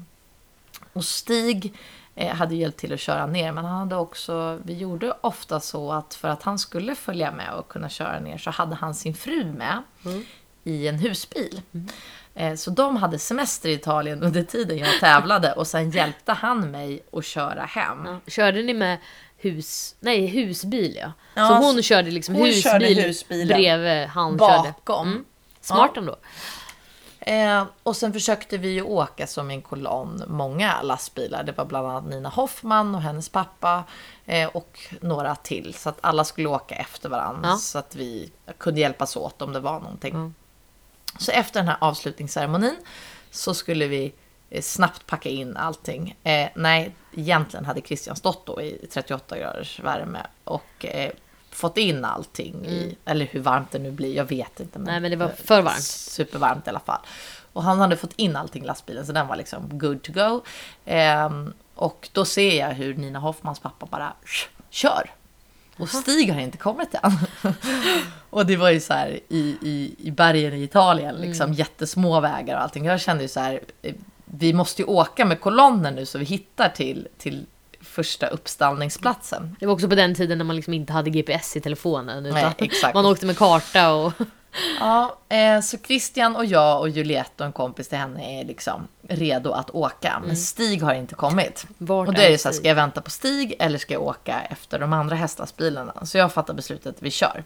Och 0.94 1.06
Stig 1.06 1.74
eh, 2.16 2.36
hade 2.36 2.56
hjälpt 2.56 2.80
till 2.80 2.94
att 2.94 3.00
köra 3.00 3.26
ner, 3.26 3.52
men 3.52 3.66
han 3.66 3.80
hade 3.80 3.96
också, 3.96 4.60
vi 4.64 4.78
gjorde 4.78 5.14
ofta 5.22 5.60
så 5.60 5.92
att 5.92 6.14
för 6.14 6.28
att 6.28 6.44
han 6.44 6.60
skulle 6.60 6.96
följa 6.96 7.32
med 7.32 7.54
och 7.54 7.68
kunna 7.68 7.90
köra 7.90 8.20
ner 8.20 8.38
så 8.38 8.50
hade 8.50 8.76
han 8.76 8.96
sin 8.96 9.14
fru 9.14 9.46
med 9.46 9.84
i 10.64 10.88
en 10.88 11.00
husbil. 11.00 11.62
Eh, 11.74 11.82
så 12.58 12.72
de 12.72 12.98
hade 12.98 13.20
semester 13.20 13.70
i 13.70 13.74
Italien 13.74 14.24
under 14.24 14.44
tiden 14.44 14.78
jag 14.78 15.00
tävlade 15.00 15.54
och 15.54 15.68
sen 15.68 15.92
hjälpte 15.92 16.34
han 16.34 16.72
mig 16.72 17.04
att 17.14 17.26
köra 17.26 17.62
hem. 17.64 18.06
Ja. 18.06 18.20
Körde 18.28 18.64
ni 18.64 18.74
med 18.74 18.98
hus... 19.38 19.96
Nej, 20.00 20.26
husbil 20.28 20.96
ja. 21.02 21.12
Ja, 21.34 21.48
så 21.48 21.54
hon 21.54 21.84
körde 21.84 22.12
liksom 22.12 22.36
hon 22.36 22.46
husbil 22.46 22.64
körde 22.64 22.86
husbilen 22.86 23.48
bredvid 23.58 24.08
han 24.08 24.40
körde. 24.40 24.74
Bakom. 24.86 25.08
Mm. 25.08 25.26
Smart 25.62 25.92
Ja. 25.96 26.02
ändå. 26.02 26.16
Eh, 27.20 27.64
och 27.84 27.96
sen 27.96 28.14
försökte 28.14 28.58
vi 28.58 28.68
ju 28.70 28.82
åka 28.82 29.28
som 29.28 29.52
en 29.52 29.62
kolonn, 29.62 30.24
många 30.28 30.82
lastbilar. 30.82 31.44
Det 31.44 31.52
var 31.52 31.66
bland 31.66 31.88
annat 31.88 32.06
Nina 32.06 32.30
Hoffman 32.30 32.96
och 32.96 33.02
hennes 33.02 33.30
pappa 33.30 33.84
eh, 34.26 34.48
och 34.50 34.80
några 35.02 35.36
till. 35.36 35.74
Så 35.74 35.90
att 35.90 35.98
alla 36.02 36.24
skulle 36.24 36.48
åka 36.50 36.76
efter 36.76 37.10
varandra 37.10 37.50
Ja. 37.50 37.58
så 37.58 37.78
att 37.78 37.96
vi 37.96 38.32
kunde 38.58 38.80
hjälpas 38.80 39.16
åt 39.16 39.42
om 39.42 39.54
det 39.54 39.60
var 39.60 39.80
någonting. 39.80 40.14
Mm. 40.16 40.34
Så 41.20 41.32
efter 41.32 41.60
den 41.60 41.68
här 41.68 41.78
avslutningsceremonin 41.82 42.76
så 43.32 43.54
skulle 43.54 43.88
vi 43.88 44.14
eh, 44.50 44.62
snabbt 44.62 45.06
packa 45.06 45.30
in 45.30 45.58
allting. 45.58 46.16
Eh, 46.24 46.50
nej, 46.56 46.96
egentligen 47.16 47.66
hade 47.66 47.82
Christian 47.82 48.16
stått 48.16 48.46
då 48.46 48.62
i 48.62 48.88
38 48.94 49.38
graders 49.38 49.80
värme 49.80 50.20
och 50.44 50.86
eh, 50.86 51.12
fått 51.50 51.78
in 51.78 52.06
allting 52.06 52.66
i, 52.66 52.98
eller 53.06 53.26
hur 53.26 53.40
varmt 53.40 53.72
det 53.72 53.80
nu 53.80 53.92
blir, 53.92 54.16
jag 54.16 54.26
vet 54.26 54.60
inte. 54.60 54.80
Mm. 54.80 54.92
Nej, 54.92 55.00
men 55.00 55.12
det 55.12 55.18
var 55.18 55.26
eh, 55.26 55.36
för 55.36 55.62
varmt. 55.62 55.84
Supervarmt 55.84 56.68
i 56.68 56.70
alla 56.70 56.80
fall. 56.80 57.00
Och 57.54 57.64
han 57.64 57.80
hade 57.80 57.98
fått 57.98 58.14
in 58.16 58.36
allting 58.36 58.64
i 58.64 58.66
lastbilen 58.66 59.06
så 59.06 59.12
den 59.12 59.28
var 59.28 59.36
liksom 59.36 59.78
good 59.78 60.04
to 60.04 60.12
go. 60.14 60.42
Ehm, 60.86 61.54
och 61.76 62.10
då 62.12 62.26
ser 62.26 62.60
jag 62.60 62.70
hur 62.70 62.96
Nina 62.96 63.20
Hoffmans 63.20 63.60
pappa 63.60 63.86
bara 63.86 64.14
kör. 64.70 65.10
Och 65.78 65.90
Stig 65.90 66.34
har 66.34 66.42
inte 66.42 66.58
kommit 66.58 66.96
än. 67.04 67.12
och 68.30 68.46
det 68.46 68.58
var 68.58 68.70
ju 68.70 68.80
så 68.80 68.94
här 68.94 69.20
i, 69.30 69.58
i, 69.62 69.96
i 69.98 70.12
bergen 70.12 70.54
i 70.54 70.64
Italien, 70.64 71.16
liksom 71.16 71.54
jättesmå 71.54 72.20
vägar 72.20 72.56
och 72.56 72.62
allting. 72.62 72.86
Jag 72.86 73.02
kände 73.02 73.24
ju 73.24 73.28
så 73.28 73.40
här, 73.40 73.60
eh, 73.82 73.94
vi 74.26 74.54
måste 74.54 74.82
ju 74.82 74.86
åka 74.86 75.26
med 75.26 75.42
kolonnen 75.42 75.96
nu 75.96 76.06
så 76.06 76.18
vi 76.18 76.26
hittar 76.26 76.70
till, 76.70 77.08
till 77.18 77.46
första 77.82 78.28
uppstallningsplatsen. 78.28 79.56
Det 79.60 79.66
var 79.66 79.74
också 79.74 79.90
på 79.90 79.96
den 79.96 80.16
tiden 80.16 80.38
när 80.38 80.46
man 80.46 80.56
liksom 80.56 80.74
inte 80.74 80.94
hade 80.94 81.10
GPS 81.10 81.58
i 81.58 81.62
telefonen. 81.62 82.26
Utan 82.26 82.42
Nej, 82.44 82.54
exakt. 82.58 82.94
Man 82.94 83.06
åkte 83.06 83.26
med 83.26 83.38
karta 83.38 83.94
och... 83.94 84.14
Ja, 84.80 85.18
eh, 85.30 85.62
så 85.62 85.78
Christian 85.78 86.36
och 86.36 86.46
jag 86.46 86.80
och 86.80 86.90
Juliette 86.90 87.44
och 87.44 87.46
en 87.46 87.52
kompis 87.52 87.88
till 87.88 87.98
henne 87.98 88.42
är 88.42 88.46
liksom 88.46 88.88
redo 89.08 89.52
att 89.52 89.70
åka. 89.70 90.22
Men 90.26 90.38
Stig 90.38 90.82
har 90.84 90.94
inte 90.94 91.16
kommit. 91.16 91.66
Vart 91.78 92.08
och 92.08 92.14
då 92.14 92.22
är 92.22 92.30
det 92.30 92.38
så 92.38 92.48
här, 92.48 92.54
ska 92.54 92.68
jag 92.68 92.76
vänta 92.76 93.02
på 93.02 93.10
Stig 93.10 93.56
eller 93.60 93.78
ska 93.78 93.94
jag 93.94 94.04
åka 94.04 94.42
efter 94.42 94.80
de 94.80 94.94
andra 94.94 95.16
hästlastbilarna? 95.16 96.06
Så 96.06 96.18
jag 96.18 96.34
fattar 96.34 96.54
beslutet 96.54 96.96
vi 97.00 97.12
kör. 97.12 97.44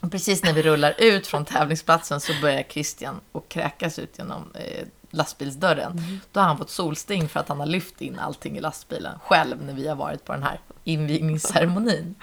Och 0.00 0.10
precis 0.10 0.44
när 0.44 0.52
vi 0.52 0.62
rullar 0.62 0.94
ut 0.98 1.26
från 1.26 1.44
tävlingsplatsen 1.44 2.20
så 2.20 2.32
börjar 2.42 2.62
Christian 2.62 3.20
och 3.32 3.48
kräkas 3.48 3.98
ut 3.98 4.18
genom 4.18 4.52
eh, 4.54 4.86
lastbilsdörren. 5.10 6.20
Då 6.32 6.40
har 6.40 6.46
han 6.46 6.58
fått 6.58 6.70
solsting 6.70 7.28
för 7.28 7.40
att 7.40 7.48
han 7.48 7.58
har 7.58 7.66
lyft 7.66 8.00
in 8.00 8.18
allting 8.18 8.56
i 8.56 8.60
lastbilen 8.60 9.18
själv 9.24 9.64
när 9.64 9.72
vi 9.72 9.88
har 9.88 9.96
varit 9.96 10.24
på 10.24 10.32
den 10.32 10.42
här 10.42 10.60
invigningsceremonin. 10.84 12.14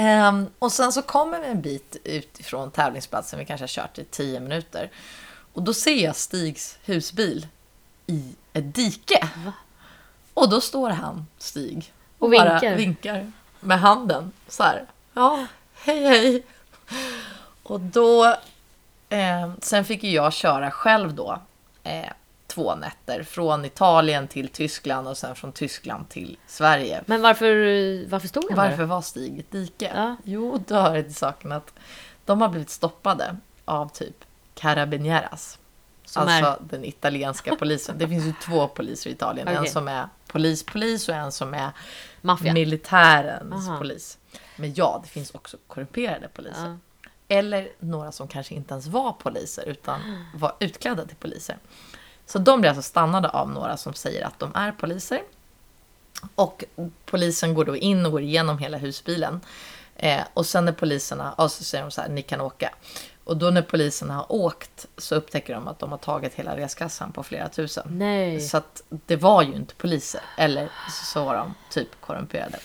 Ehm, 0.00 0.46
och 0.58 0.72
sen 0.72 0.92
så 0.92 1.02
kommer 1.02 1.40
vi 1.40 1.46
en 1.46 1.60
bit 1.62 1.96
utifrån 2.04 2.70
tävlingsplatsen, 2.70 3.38
vi 3.38 3.44
kanske 3.44 3.62
har 3.62 3.68
kört 3.68 3.98
i 3.98 4.04
10 4.04 4.40
minuter. 4.40 4.90
Och 5.52 5.62
då 5.62 5.74
ser 5.74 5.94
jag 6.04 6.16
Stigs 6.16 6.78
husbil 6.84 7.46
i 8.06 8.34
ett 8.52 8.74
dike. 8.74 9.28
Och 10.34 10.50
då 10.50 10.60
står 10.60 10.90
han, 10.90 11.26
Stig, 11.38 11.92
Och 12.18 12.30
bara 12.30 12.52
vinkar. 12.60 12.76
vinkar 12.76 13.32
med 13.60 13.80
handen. 13.80 14.32
Så 14.48 14.62
här. 14.62 14.84
Ja, 15.14 15.46
hej 15.74 16.04
hej. 16.08 16.42
Och 17.62 17.80
då... 17.80 18.36
Eh, 19.08 19.52
sen 19.62 19.84
fick 19.84 20.02
ju 20.02 20.10
jag 20.10 20.32
köra 20.32 20.70
själv 20.70 21.14
då. 21.14 21.38
Eh, 21.82 22.12
två 22.50 22.74
nätter. 22.74 23.22
Från 23.22 23.64
Italien 23.64 24.28
till 24.28 24.48
Tyskland 24.48 25.08
och 25.08 25.16
sen 25.16 25.34
från 25.34 25.52
Tyskland 25.52 26.08
till 26.08 26.38
Sverige. 26.46 27.02
Men 27.06 27.22
varför, 27.22 28.08
varför 28.10 28.28
stod 28.28 28.44
han 28.50 28.56
Varför 28.56 28.76
där? 28.76 28.84
var 28.84 29.02
Stig 29.02 29.36
i 29.36 29.40
ett 29.40 29.50
dike? 29.50 29.92
Ja. 29.94 30.16
Jo, 30.24 30.64
då 30.66 30.74
hör 30.74 30.94
det 30.96 31.02
till 31.02 31.14
saken 31.14 31.52
att 31.52 31.72
de 32.24 32.40
har 32.40 32.48
blivit 32.48 32.70
stoppade 32.70 33.36
av 33.64 33.88
typ 33.88 34.24
Carabinieras. 34.54 35.58
Som 36.04 36.22
alltså 36.22 36.50
är? 36.50 36.56
den 36.60 36.84
italienska 36.84 37.56
polisen. 37.56 37.98
Det 37.98 38.08
finns 38.08 38.24
ju 38.24 38.32
två 38.42 38.68
poliser 38.68 39.10
i 39.10 39.12
Italien. 39.12 39.48
En 39.48 39.58
Okej. 39.58 39.70
som 39.70 39.88
är 39.88 40.08
polis-polis 40.26 41.08
och 41.08 41.14
en 41.14 41.32
som 41.32 41.54
är 41.54 41.70
Maffia? 42.20 42.52
militärens 42.52 43.68
Aha. 43.68 43.78
polis. 43.78 44.18
Men 44.56 44.74
ja, 44.74 45.00
det 45.02 45.08
finns 45.08 45.30
också 45.30 45.56
korrumperade 45.66 46.28
poliser. 46.28 46.66
Ja. 46.66 46.76
Eller 47.28 47.68
några 47.78 48.12
som 48.12 48.28
kanske 48.28 48.54
inte 48.54 48.74
ens 48.74 48.86
var 48.86 49.12
poliser 49.12 49.68
utan 49.68 50.00
var 50.34 50.52
utklädda 50.60 51.06
till 51.06 51.16
poliser. 51.16 51.58
Så 52.32 52.38
de 52.38 52.60
blir 52.60 52.70
alltså 52.70 52.82
stannade 52.82 53.28
av 53.28 53.50
några 53.50 53.76
som 53.76 53.94
säger 53.94 54.26
att 54.26 54.38
de 54.38 54.54
är 54.54 54.72
poliser. 54.72 55.22
Och 56.34 56.64
polisen 57.06 57.54
går 57.54 57.64
då 57.64 57.76
in 57.76 58.06
och 58.06 58.12
går 58.12 58.22
igenom 58.22 58.58
hela 58.58 58.78
husbilen. 58.78 59.40
Eh, 59.96 60.20
och 60.34 60.46
sen 60.46 60.64
när 60.64 60.72
poliserna, 60.72 61.32
och 61.32 61.52
så 61.52 61.64
säger 61.64 61.84
de 61.84 61.90
så 61.90 62.00
här, 62.00 62.08
ni 62.08 62.22
kan 62.22 62.40
åka. 62.40 62.74
Och 63.24 63.36
då 63.36 63.50
när 63.50 63.62
polisen 63.62 64.10
har 64.10 64.32
åkt 64.32 64.86
så 64.96 65.14
upptäcker 65.14 65.54
de 65.54 65.68
att 65.68 65.78
de 65.78 65.90
har 65.90 65.98
tagit 65.98 66.34
hela 66.34 66.56
reskassan 66.56 67.12
på 67.12 67.22
flera 67.22 67.48
tusen. 67.48 67.86
Nej. 67.90 68.40
Så 68.40 68.56
att 68.56 68.82
det 68.88 69.16
var 69.16 69.42
ju 69.42 69.52
inte 69.54 69.74
poliser. 69.74 70.20
Eller 70.36 70.68
så 71.12 71.24
var 71.24 71.34
de 71.34 71.54
typ 71.70 72.00
korrumperade. 72.00 72.58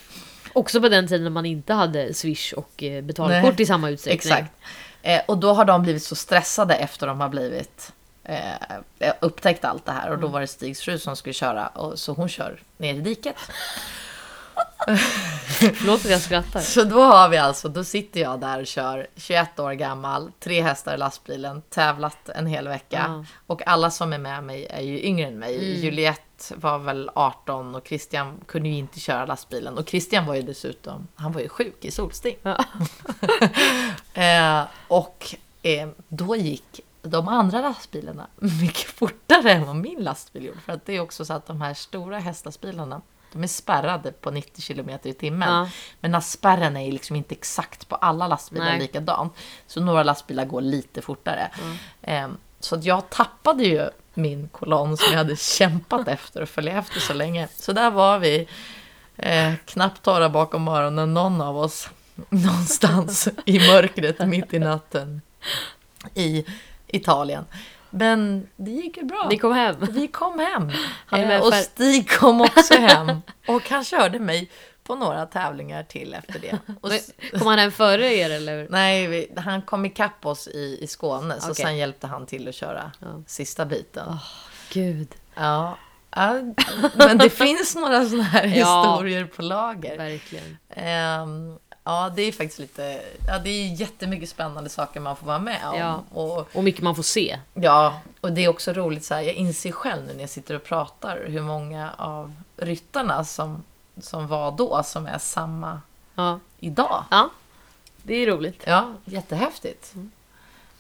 Också 0.54 0.82
på 0.82 0.90
den 0.90 1.08
tiden 1.08 1.24
när 1.24 1.32
man 1.32 1.46
inte 1.46 1.74
hade 1.74 2.14
Swish 2.14 2.54
och 2.54 2.84
eh, 2.84 3.04
betalkort 3.04 3.54
Nej, 3.58 3.62
i 3.62 3.66
samma 3.66 3.90
utsträckning. 3.90 4.34
Exakt. 4.34 4.54
Eh, 5.02 5.22
och 5.26 5.38
då 5.38 5.54
har 5.54 5.66
de 5.66 5.84
blivit 5.84 6.04
så 6.04 6.16
stressade 6.16 6.76
efter 6.76 7.08
de 7.08 7.20
har 7.20 7.30
blivit 7.30 7.92
eh, 8.26 9.14
upptäckt 9.20 9.66
allt 9.66 9.86
det 9.86 9.92
här. 9.92 10.12
Och 10.12 10.20
då 10.20 10.28
var 10.28 10.42
det 10.42 10.48
Stigs 10.48 10.82
fru 10.82 11.00
som 11.00 11.16
skulle 11.16 11.34
köra. 11.34 11.68
Och, 11.68 12.00
så 12.00 12.14
hon 12.14 12.30
kör 12.30 12.60
ner 12.78 12.94
i 12.94 13.02
diket. 13.02 13.36
Förlåt 15.76 16.06
att 16.06 16.12
jag 16.12 16.22
skrattar. 16.22 16.60
Så 16.60 16.84
då 16.84 17.02
har 17.02 17.30
vi 17.30 17.38
alltså, 17.38 17.70
då 17.70 17.84
sitter 17.84 18.20
jag 18.20 18.40
där 18.40 18.60
och 18.60 18.68
kör 18.68 19.08
21 19.16 19.60
år 19.60 19.72
gammal, 19.72 20.32
tre 20.40 20.62
hästar 20.62 20.94
i 20.96 20.98
lastbilen, 20.98 21.62
tävlat 21.62 22.30
en 22.30 22.48
hel 22.48 22.68
vecka. 22.68 23.06
Ja. 23.08 23.26
Och 23.48 23.68
alla 23.68 23.92
som 23.92 24.14
är 24.14 24.18
med 24.18 24.44
mig 24.44 24.68
är 24.70 24.82
ju 24.82 25.04
yngre 25.04 25.28
än 25.28 25.40
mig. 25.40 25.56
Mm. 25.56 25.82
Juliette 25.82 26.56
var 26.56 26.78
väl 26.78 27.10
18 27.16 27.76
och 27.76 27.88
Christian 27.88 28.40
kunde 28.46 28.70
ju 28.70 28.76
inte 28.76 29.00
köra 29.00 29.26
lastbilen. 29.26 29.78
Och 29.78 29.90
Christian 29.90 30.26
var 30.26 30.36
ju 30.36 30.42
dessutom, 30.42 31.08
han 31.16 31.32
var 31.32 31.42
ju 31.42 31.50
sjuk 31.50 31.86
i 31.86 31.92
solsting. 31.92 32.36
Ja. 32.42 32.64
eh, 34.22 34.68
och 34.88 35.36
eh, 35.62 35.90
då 36.08 36.36
gick 36.36 36.80
de 37.10 37.28
andra 37.28 37.62
lastbilarna 37.62 38.28
mycket 38.62 38.92
fortare 38.92 39.52
än 39.52 39.66
vad 39.66 39.76
min 39.76 40.04
lastbil 40.04 40.46
gjorde. 40.46 40.60
För 40.60 40.74
att 40.74 40.86
det 40.86 40.94
är 40.94 41.00
också 41.00 41.26
så 41.26 41.34
att 41.34 41.48
de 41.48 41.62
här 41.62 41.74
stora 41.74 42.20
hästlastbilarna, 42.20 43.02
de 43.32 43.44
är 43.44 43.48
spärrade 43.48 44.12
på 44.12 44.32
90 44.32 44.74
km 44.74 45.00
i 45.04 45.14
timmen. 45.14 45.50
Ja. 45.50 45.62
Men 46.00 46.12
den 46.12 46.14
här 46.14 46.22
spärren 46.22 46.78
är 46.78 46.92
liksom 46.92 47.16
inte 47.16 47.36
exakt 47.36 47.88
på 47.88 47.96
alla 47.96 48.28
lastbilar 48.28 48.66
Nej. 48.66 48.80
likadant. 48.80 49.34
Så 49.68 49.82
några 49.82 50.04
lastbilar 50.04 50.46
går 50.46 50.62
lite 50.62 51.02
fortare. 51.02 51.52
Eh, 52.02 52.28
så 52.60 52.76
att 52.76 52.84
jag 52.84 53.10
tappade 53.10 53.64
ju 53.64 53.90
min 54.14 54.48
kolonn 54.48 54.98
som 54.98 55.12
jag 55.12 55.18
hade 55.18 55.36
kämpat 55.36 56.08
efter 56.08 56.42
och 56.42 56.50
följa 56.50 56.78
efter 56.80 57.00
så 57.00 57.14
länge. 57.14 57.48
Så 57.56 57.74
där 57.74 57.92
var 57.92 58.20
vi, 58.20 58.48
eh, 59.18 59.54
knappt 59.66 60.02
torra 60.02 60.30
bakom 60.30 60.68
öronen 60.68 61.14
någon 61.14 61.42
av 61.42 61.58
oss. 61.58 61.90
Någonstans 62.30 63.28
i 63.46 63.60
mörkret 63.60 64.28
mitt 64.28 64.54
i 64.54 64.60
natten 64.60 65.22
i 66.14 66.46
Italien. 66.96 67.46
Men 67.90 68.48
det 68.56 68.72
gick 68.72 68.98
ju 68.98 69.04
bra. 69.04 69.28
Ni 69.30 69.38
kom 69.38 69.54
hem. 69.54 69.76
Vi 69.92 70.08
kom 70.08 70.40
hem. 70.40 70.72
Eh, 71.12 71.42
och 71.42 71.54
Stig 71.54 72.10
kom 72.12 72.42
också 72.42 72.74
hem. 72.80 73.22
Och 73.48 73.70
han 73.70 73.84
körde 73.84 74.20
mig 74.20 74.50
på 74.84 74.96
några 74.96 75.26
tävlingar 75.26 75.84
till 75.84 76.14
efter 76.14 76.40
det. 76.40 76.60
Och 76.82 76.92
Kom 77.40 77.48
han 77.48 77.60
hem 77.60 77.72
före 77.72 78.14
er 78.14 78.30
eller? 78.30 78.68
nej, 78.72 79.08
vi, 79.08 79.32
han 79.38 79.62
kom 79.62 79.86
ikapp 79.86 80.26
oss 80.26 80.48
i, 80.48 80.78
i 80.82 80.88
Skåne. 80.88 81.40
Så 81.42 81.52
Okej. 81.52 81.66
sen 81.66 81.78
hjälpte 81.78 82.08
han 82.08 82.26
till 82.26 82.48
att 82.50 82.56
köra 82.56 82.92
Ja. 83.00 83.08
sista 83.28 83.66
biten. 83.66 84.18
Gud. 84.74 85.08
Ja. 85.36 85.78
ja. 86.16 86.34
Men 86.96 87.18
det 87.18 87.30
finns 87.30 87.76
några 87.76 88.06
sådana 88.06 88.24
här 88.24 88.46
Ja. 88.46 88.52
historier 88.94 89.26
på 89.26 89.42
lager. 89.42 89.98
Verkligen. 89.98 90.58
Ehm, 90.70 91.58
ja, 91.86 92.12
det 92.16 92.22
är 92.22 92.32
faktiskt 92.32 92.60
lite... 92.60 93.02
Ja, 93.28 93.40
det 93.40 93.50
är 93.50 93.68
jättemycket 93.74 94.30
spännande 94.30 94.70
saker 94.70 95.00
man 95.00 95.16
får 95.16 95.28
vara 95.28 95.40
med 95.40 95.60
om. 95.70 95.80
Ja. 95.80 96.04
Och, 96.12 96.56
Och 96.56 96.64
mycket 96.64 96.82
man 96.84 96.96
får 96.96 97.04
se. 97.04 97.40
Ja, 97.54 98.00
och 98.22 98.32
det 98.32 98.46
är 98.46 98.50
också 98.50 98.74
roligt 98.74 99.06
så 99.06 99.14
här, 99.14 99.22
jag 99.22 99.34
inser 99.34 99.72
själv 99.72 100.06
nu 100.08 100.14
när 100.14 100.22
jag 100.22 100.30
sitter 100.30 100.56
och 100.56 100.64
pratar 100.64 101.26
hur 101.28 101.42
många 101.42 101.92
av 101.98 102.34
ryttarna 102.58 103.24
som, 103.26 103.64
som 104.02 104.28
var 104.28 104.52
då 104.52 104.84
som 104.84 105.06
är 105.06 105.18
samma 105.18 105.82
Ja. 106.16 106.40
idag. 106.60 107.04
Ja. 107.12 107.30
Det 108.04 108.14
är 108.16 108.28
roligt. 108.28 108.64
Ja, 108.68 108.94
jättehäftigt. 109.06 109.94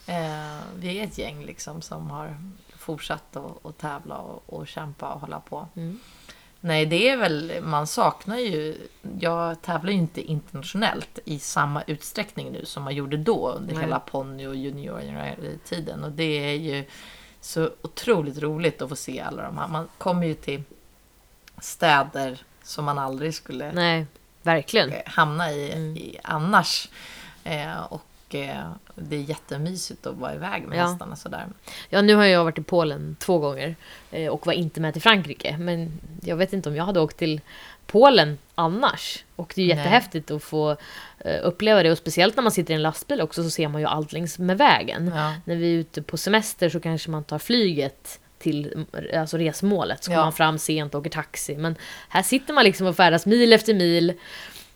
Eh, 0.07 0.57
vi 0.75 0.99
är 0.99 1.03
ett 1.03 1.17
gäng 1.17 1.45
liksom 1.45 1.81
som 1.81 2.09
har 2.09 2.37
fortsatt 2.77 3.35
att, 3.35 3.65
att 3.65 3.77
tävla 3.77 4.17
och, 4.17 4.43
och 4.45 4.67
kämpa 4.67 5.09
och 5.09 5.19
hålla 5.21 5.39
på. 5.39 5.67
Mm. 5.75 5.99
Nej, 6.65 6.85
det 6.85 7.09
är 7.09 7.17
väl, 7.17 7.53
man 7.61 7.87
saknar 7.87 8.37
ju, 8.37 8.77
jag 9.19 9.61
tävlar 9.61 9.91
ju 9.91 9.97
inte 9.97 10.21
internationellt 10.21 11.19
i 11.25 11.39
samma 11.39 11.83
utsträckning 11.87 12.51
nu 12.51 12.65
som 12.65 12.83
man 12.83 12.95
gjorde 12.95 13.17
då 13.17 13.49
under 13.51 13.73
Nej. 13.73 13.83
hela 13.83 13.99
ponny 13.99 14.47
och 14.47 14.55
junior-tiden. 14.55 16.03
Och 16.03 16.11
det 16.11 16.23
är 16.23 16.53
ju 16.53 16.85
så 17.41 17.69
otroligt 17.81 18.37
roligt 18.37 18.81
att 18.81 18.89
få 18.89 18.95
se 18.95 19.19
alla 19.21 19.43
de 19.43 19.57
här. 19.57 19.67
Man 19.67 19.87
kommer 19.97 20.27
ju 20.27 20.33
till 20.33 20.63
städer 21.61 22.41
som 22.63 22.85
man 22.85 22.97
aldrig 22.99 23.33
skulle 23.35 23.71
Nej, 23.71 24.05
verkligen. 24.41 24.91
eh, 24.93 25.01
hamna 25.05 25.51
i, 25.51 25.71
Mm. 25.71 25.97
i 25.97 26.17
annars. 26.23 26.89
Eh, 27.43 27.79
och 27.83 28.01
det 28.95 29.15
är 29.15 29.19
jättemysigt 29.19 30.05
att 30.07 30.15
vara 30.15 30.33
iväg 30.35 30.63
med 30.67 30.77
Ja. 30.79 30.87
hästarna 30.87 31.15
sådär. 31.15 31.45
Ja, 31.89 32.01
nu 32.01 32.15
har 32.15 32.25
jag 32.25 32.43
varit 32.43 32.57
i 32.57 32.63
Polen 32.63 33.15
två 33.19 33.37
gånger 33.39 33.75
eh, 34.11 34.27
och 34.29 34.45
var 34.45 34.53
inte 34.53 34.81
med 34.81 34.93
till 34.93 35.01
Frankrike. 35.01 35.57
Men 35.57 35.91
jag 36.21 36.35
vet 36.35 36.53
inte 36.53 36.69
om 36.69 36.75
jag 36.75 36.83
hade 36.85 36.99
åkt 36.99 37.17
till 37.17 37.41
Polen 37.87 38.37
annars. 38.55 39.23
Och 39.35 39.53
det 39.55 39.61
är 39.61 39.65
ju 39.65 39.69
Nej. 39.69 39.77
jättehäftigt 39.77 40.31
att 40.31 40.43
få 40.43 40.77
eh, 41.19 41.39
uppleva 41.43 41.83
det. 41.83 41.91
Och 41.91 41.97
speciellt 41.97 42.35
när 42.35 42.43
man 42.43 42.51
sitter 42.51 42.73
i 42.73 42.75
en 42.75 42.81
lastbil 42.81 43.21
också 43.21 43.43
så 43.43 43.49
ser 43.49 43.67
man 43.67 43.81
ju 43.81 43.87
allt 43.87 44.13
längs 44.13 44.39
med 44.39 44.57
vägen. 44.57 45.11
Ja. 45.15 45.33
När 45.45 45.55
vi 45.55 45.73
är 45.75 45.79
ute 45.79 46.01
på 46.01 46.17
semester 46.17 46.69
så 46.69 46.79
kanske 46.79 47.11
man 47.11 47.23
tar 47.23 47.39
flyget 47.39 48.19
till 48.39 48.85
alltså 49.15 49.37
resmålet. 49.37 50.03
Så 50.03 50.07
kommer 50.09 50.19
Ja. 50.19 50.23
man 50.25 50.33
fram 50.33 50.57
sent 50.59 50.95
och 50.95 50.99
åker 51.01 51.09
taxi. 51.09 51.55
Men 51.55 51.75
här 52.09 52.23
sitter 52.23 52.53
man 52.53 52.63
liksom 52.63 52.87
och 52.87 52.95
färdas 52.95 53.25
mil 53.25 53.53
efter 53.53 53.73
mil. 53.73 54.13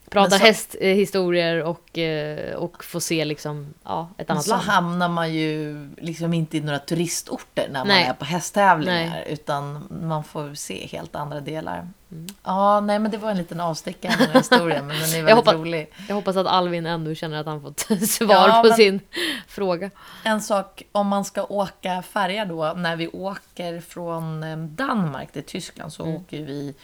Pratar 0.10 0.30
Men 0.30 0.39
så- 0.39 0.45
hästhistorier 0.45 1.64
och, 1.64 1.97
eh, 1.97 2.55
och 2.55 2.84
får 2.84 2.99
se 2.99 3.26
liksom, 3.26 3.74
ja, 3.84 4.10
ett 4.18 4.28
Men 4.28 4.36
annat 4.38 4.45
så 4.45 4.51
land. 4.51 4.64
hamnar 4.64 5.10
man 5.10 5.34
ju 5.34 5.89
liksom 5.97 6.34
inte 6.34 6.57
i 6.57 6.62
några 6.62 6.80
turistorter 6.80 7.68
när 7.72 7.80
man 7.80 7.88
Nej. 7.88 8.03
är 8.05 8.14
på 8.14 8.26
hästtävlingar. 8.26 9.24
Utan 9.28 9.88
man 10.03 10.24
får 10.24 10.53
se 10.53 10.88
helt 10.91 11.16
andra 11.16 11.39
delar. 11.39 11.88
Mm. 12.12 12.28
Ja, 12.43 12.80
nej 12.80 12.99
men 12.99 13.12
det 13.12 13.18
var 13.18 13.32
en 13.32 13.38
liten 13.38 13.60
avstickare 13.60 14.14
i 14.14 14.18
den 14.18 14.28
här 14.28 14.39
historien. 14.39 14.88
Men 14.88 14.99
den 14.99 15.10
är 15.10 15.14
väldigt 15.24 15.36
hoppas- 15.36 15.53
rolig. 15.53 15.91
Jag 16.07 16.16
hoppas 16.16 16.36
att 16.36 16.47
Alvin 16.47 16.86
ändå 16.86 17.16
känner 17.16 17.39
att 17.39 17.45
han 17.45 17.62
fått 17.62 17.80
svar 18.10 18.47
Ja, 18.47 18.62
på 18.64 18.68
men- 18.68 18.78
sin 18.78 18.99
fråga. 19.47 19.89
En 20.24 20.41
sak, 20.41 20.84
om 20.91 21.07
man 21.07 21.26
ska 21.26 21.43
åka 21.43 22.01
färja 22.01 22.45
då. 22.45 22.74
När 22.74 22.95
vi 22.95 23.07
åker 23.07 23.82
från 23.82 24.43
eh, 24.43 24.57
Danmark 24.57 25.32
till 25.32 25.43
Tyskland 25.43 25.93
så 25.93 26.03
Mm. 26.03 26.16
åker 26.16 26.41
vi 26.41 26.76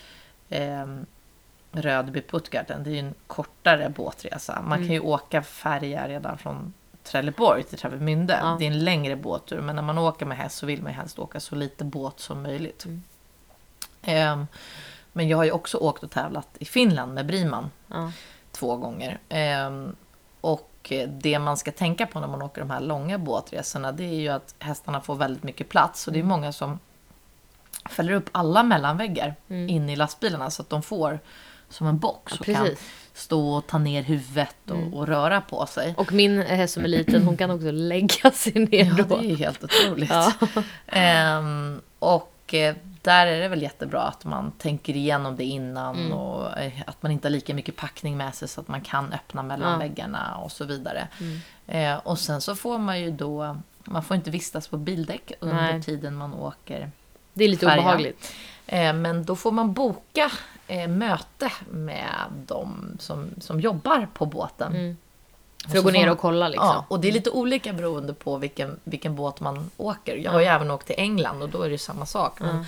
eh, 0.49 0.85
Rödby 1.75 2.21
Puttgarden. 2.21 2.83
Det 2.83 2.89
är 2.89 2.93
ju 2.93 2.99
en 2.99 3.13
kortare 3.27 3.89
båtresa. 3.89 4.61
Man 4.61 4.73
Mm. 4.77 4.87
kan 4.87 4.93
ju 4.93 4.99
åka 4.99 5.43
färja 5.43 6.07
redan 6.07 6.37
från 6.37 6.73
Trelleborg 7.03 7.63
till 7.63 7.77
Travemünde. 7.77 8.39
Ja. 8.41 8.55
Det 8.59 8.65
är 8.65 8.71
en 8.71 8.83
längre 8.83 9.15
båttur. 9.15 9.61
Men 9.61 9.75
när 9.75 9.83
man 9.83 9.97
åker 9.97 10.25
med 10.25 10.37
häst 10.37 10.57
så 10.57 10.65
vill 10.65 10.81
man 10.81 10.91
ju 10.91 10.97
helst 10.97 11.19
åka 11.19 11.39
så 11.39 11.55
lite 11.55 11.83
båt 11.85 12.19
som 12.19 12.43
möjligt. 12.43 12.85
Mm. 12.85 13.03
Ehm, 14.01 14.47
men 15.13 15.27
jag 15.27 15.37
har 15.37 15.43
ju 15.43 15.51
också 15.51 15.77
åkt 15.77 16.03
och 16.03 16.11
tävlat 16.11 16.47
i 16.59 16.65
Finland 16.65 17.13
med 17.13 17.25
Briman 17.25 17.71
Ja. 17.87 18.11
två 18.51 18.75
gånger. 18.77 19.19
Ehm, 19.29 19.95
och 20.41 20.71
det 21.07 21.39
man 21.39 21.57
ska 21.57 21.71
tänka 21.71 22.07
på 22.07 22.19
när 22.19 22.27
man 22.27 22.41
åker 22.41 22.61
de 22.61 22.69
här 22.69 22.79
långa 22.79 23.17
båtresorna 23.17 23.91
det 23.91 24.03
är 24.03 24.19
ju 24.19 24.29
att 24.29 24.55
hästarna 24.59 25.01
får 25.01 25.15
väldigt 25.15 25.43
mycket 25.43 25.69
plats. 25.69 26.07
Och 26.07 26.13
det 26.13 26.19
är 26.19 26.23
många 26.23 26.51
som 26.51 26.79
fäller 27.89 28.13
upp 28.13 28.29
alla 28.31 28.63
mellanväggar 28.63 29.35
Mm. 29.49 29.69
in 29.69 29.89
i 29.89 29.95
lastbilarna 29.95 30.51
så 30.51 30.61
att 30.61 30.69
de 30.69 30.81
får 30.83 31.19
som 31.69 31.87
en 31.87 31.97
box 31.97 32.33
Ja, 32.33 32.37
och 32.39 32.45
kan 32.45 32.67
stå 33.13 33.49
och 33.55 33.67
ta 33.67 33.77
ner 33.77 34.03
huvudet 34.03 34.55
och, 34.69 34.75
Mm. 34.77 34.93
och 34.93 35.07
röra 35.07 35.41
på 35.41 35.65
sig. 35.65 35.93
Och 35.97 36.11
min 36.13 36.41
häst 36.41 36.73
som 36.73 36.83
är 36.83 36.87
liten, 36.87 37.23
hon 37.23 37.37
kan 37.37 37.51
också 37.51 37.71
lägga 37.71 38.31
sig 38.31 38.53
ner 38.53 38.95
Ja, 38.97 39.03
då. 39.09 39.17
det 39.17 39.31
är 39.31 39.35
helt 39.35 39.63
otroligt. 39.63 40.09
Ja. 40.09 40.33
Ehm, 40.87 41.81
och 41.99 42.53
eh, 42.53 42.75
där 43.01 43.27
är 43.27 43.39
det 43.41 43.47
väl 43.47 43.61
jättebra 43.61 44.01
att 44.01 44.25
man 44.25 44.51
tänker 44.51 44.95
igenom 44.95 45.35
det 45.35 45.43
innan 45.43 45.95
Mm. 45.95 46.11
och 46.13 46.57
eh, 46.59 46.71
att 46.87 47.03
man 47.03 47.11
inte 47.11 47.27
har 47.27 47.31
lika 47.31 47.53
mycket 47.53 47.75
packning 47.75 48.17
med 48.17 48.35
sig 48.35 48.47
så 48.47 48.61
att 48.61 48.67
man 48.67 48.81
kan 48.81 49.13
öppna 49.13 49.43
mellan 49.43 49.71
Ja. 49.71 49.77
väggarna 49.77 50.35
och 50.37 50.51
så 50.51 50.65
vidare. 50.65 51.07
Mm. 51.19 51.39
Eh, 51.67 51.97
och 52.07 52.19
sen 52.19 52.41
så 52.41 52.55
får 52.55 52.77
man 52.77 52.99
ju 53.01 53.11
då, 53.11 53.57
man 53.83 54.03
får 54.03 54.15
inte 54.17 54.31
vistas 54.31 54.67
på 54.67 54.77
bildäck 54.77 55.31
under 55.39 55.55
Nej. 55.55 55.83
tiden 55.83 56.15
man 56.15 56.33
åker. 56.33 56.91
Det 57.33 57.43
är 57.43 57.47
lite 57.49 57.65
Färja. 57.65 57.81
obehagligt. 57.81 58.33
Eh, 58.67 58.93
men 58.93 59.25
då 59.25 59.35
får 59.35 59.51
man 59.51 59.73
boka 59.73 60.31
eh, 60.67 60.87
möte 60.87 61.51
med 61.71 62.09
de 62.47 62.97
som, 62.99 63.29
som 63.41 63.59
jobbar 63.59 64.07
på 64.13 64.25
båten. 64.25 64.75
Mm. 64.75 64.97
För 65.67 65.77
att 65.77 65.83
gå 65.83 65.91
ner 65.91 66.11
och 66.11 66.19
kolla 66.19 66.47
liksom. 66.47 66.67
Ja, 66.67 66.85
och 66.87 66.99
det 66.99 67.07
är 67.07 67.11
lite 67.11 67.29
olika 67.29 67.73
beroende 67.73 68.13
på 68.13 68.37
vilken, 68.37 68.79
vilken 68.83 69.15
båt 69.15 69.39
man 69.39 69.71
åker. 69.77 70.15
Jag 70.15 70.31
har 70.31 70.39
ju 70.39 70.45
även 70.45 70.71
åkt 70.71 70.87
till 70.87 70.95
England 70.97 71.41
och 71.43 71.49
då 71.49 71.61
är 71.61 71.65
det 71.65 71.71
ju 71.71 71.77
samma 71.77 72.05
sak. 72.05 72.39
Men 72.39 72.57
Ja. 72.57 72.65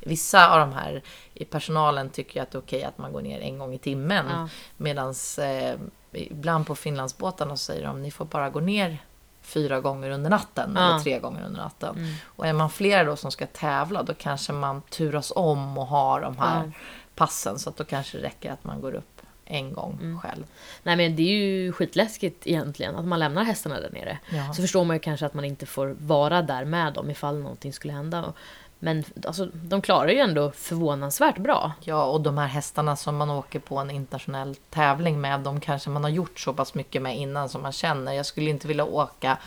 Vissa 0.00 0.48
av 0.52 0.60
de 0.60 0.72
här 0.72 1.02
i 1.34 1.44
personalen 1.44 2.10
tycker 2.10 2.42
att 2.42 2.50
det 2.50 2.58
är 2.58 2.60
okej 2.60 2.84
att 2.84 2.98
man 2.98 3.12
går 3.12 3.22
ner 3.22 3.40
en 3.40 3.58
gång 3.58 3.74
i 3.74 3.78
timmen. 3.78 4.26
Ja. 4.30 4.48
Medan 4.76 5.14
eh, 5.42 5.74
ibland 6.12 6.66
på 6.66 6.74
Finlandsbåtarna 6.74 7.56
så 7.56 7.64
säger 7.64 7.86
de 7.86 8.02
ni 8.02 8.10
får 8.10 8.24
bara 8.24 8.50
gå 8.50 8.60
ner 8.60 8.98
fyra 9.42 9.80
gånger 9.80 10.10
under 10.10 10.30
natten 10.30 10.72
Ja. 10.76 10.88
eller 10.88 10.98
tre 11.00 11.18
gånger 11.18 11.44
under 11.46 11.60
natten. 11.60 11.96
Mm. 11.96 12.14
Och 12.24 12.46
är 12.46 12.52
man 12.52 12.70
flera 12.70 13.04
då 13.04 13.16
som 13.16 13.30
ska 13.30 13.46
tävla 13.46 14.02
då 14.02 14.14
kanske 14.14 14.52
man 14.52 14.82
turas 14.82 15.32
om 15.36 15.78
och 15.78 15.86
har 15.86 16.20
de 16.20 16.38
här. 16.38 16.72
Passen 17.16 17.58
så 17.58 17.70
att 17.70 17.76
då 17.76 17.84
kanske 17.84 18.18
det 18.18 18.24
räcker 18.24 18.52
att 18.52 18.64
man 18.64 18.80
går 18.80 18.94
upp 18.94 19.22
en 19.44 19.72
gång 19.72 19.98
Mm. 20.02 20.20
själv. 20.20 20.44
Nej 20.82 20.96
men 20.96 21.16
det 21.16 21.22
är 21.22 21.36
ju 21.36 21.72
skitläskigt 21.72 22.46
egentligen 22.46 22.96
att 22.96 23.04
man 23.04 23.18
lämnar 23.18 23.44
hästarna 23.44 23.80
där 23.80 23.90
nere. 23.90 24.18
Ja. 24.30 24.52
Så 24.52 24.62
förstår 24.62 24.84
man 24.84 24.96
ju 24.96 25.00
kanske 25.00 25.26
att 25.26 25.34
man 25.34 25.44
inte 25.44 25.66
får 25.66 25.96
vara 26.00 26.42
där 26.42 26.64
med 26.64 26.92
dem 26.92 27.10
ifall 27.10 27.38
någonting 27.38 27.72
skulle 27.72 27.92
hända. 27.92 28.32
Men 28.78 29.04
alltså, 29.26 29.46
de 29.52 29.82
klarar 29.82 30.08
ju 30.08 30.18
ändå 30.18 30.50
förvånansvärt 30.50 31.38
bra. 31.38 31.72
Ja, 31.84 32.04
och 32.04 32.20
de 32.20 32.38
här 32.38 32.46
hästarna 32.46 32.96
som 32.96 33.16
man 33.16 33.30
åker 33.30 33.58
på 33.58 33.78
en 33.78 33.90
internationell 33.90 34.54
tävling 34.70 35.20
med, 35.20 35.40
de 35.40 35.60
kanske 35.60 35.90
man 35.90 36.04
har 36.04 36.10
gjort 36.10 36.40
så 36.40 36.52
pass 36.52 36.74
mycket 36.74 37.02
med 37.02 37.16
innan 37.18 37.48
som 37.48 37.62
man 37.62 37.72
känner. 37.72 38.12
Jag 38.12 38.26
skulle 38.26 38.50
inte 38.50 38.68
vilja 38.68 38.84
åka 38.84 39.38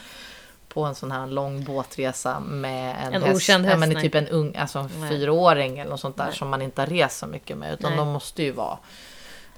på 0.69 0.83
en 0.83 0.95
sån 0.95 1.11
här 1.11 1.27
lång 1.27 1.63
båtresa 1.63 2.39
med 2.39 3.07
en, 3.07 3.13
En 3.13 3.23
häst, 3.23 3.35
okänd 3.35 3.65
ja, 3.65 3.69
häst, 3.69 3.79
men 3.79 3.89
nej. 3.89 4.01
typ 4.01 4.15
en 4.15 4.27
ung, 4.27 4.55
alltså 4.55 4.79
en 4.79 4.89
Nej. 4.99 5.09
fyraåring 5.09 5.79
eller 5.79 5.91
något 5.91 5.99
sånt 5.99 6.17
där 6.17 6.25
Nej. 6.25 6.35
som 6.35 6.49
man 6.49 6.61
inte 6.61 6.81
har 6.81 6.87
rest 6.87 7.17
så 7.17 7.27
mycket 7.27 7.57
med. 7.57 7.73
Utan 7.73 7.97
de 7.97 8.07
måste 8.07 8.43
ju 8.43 8.51
vara 8.51 8.77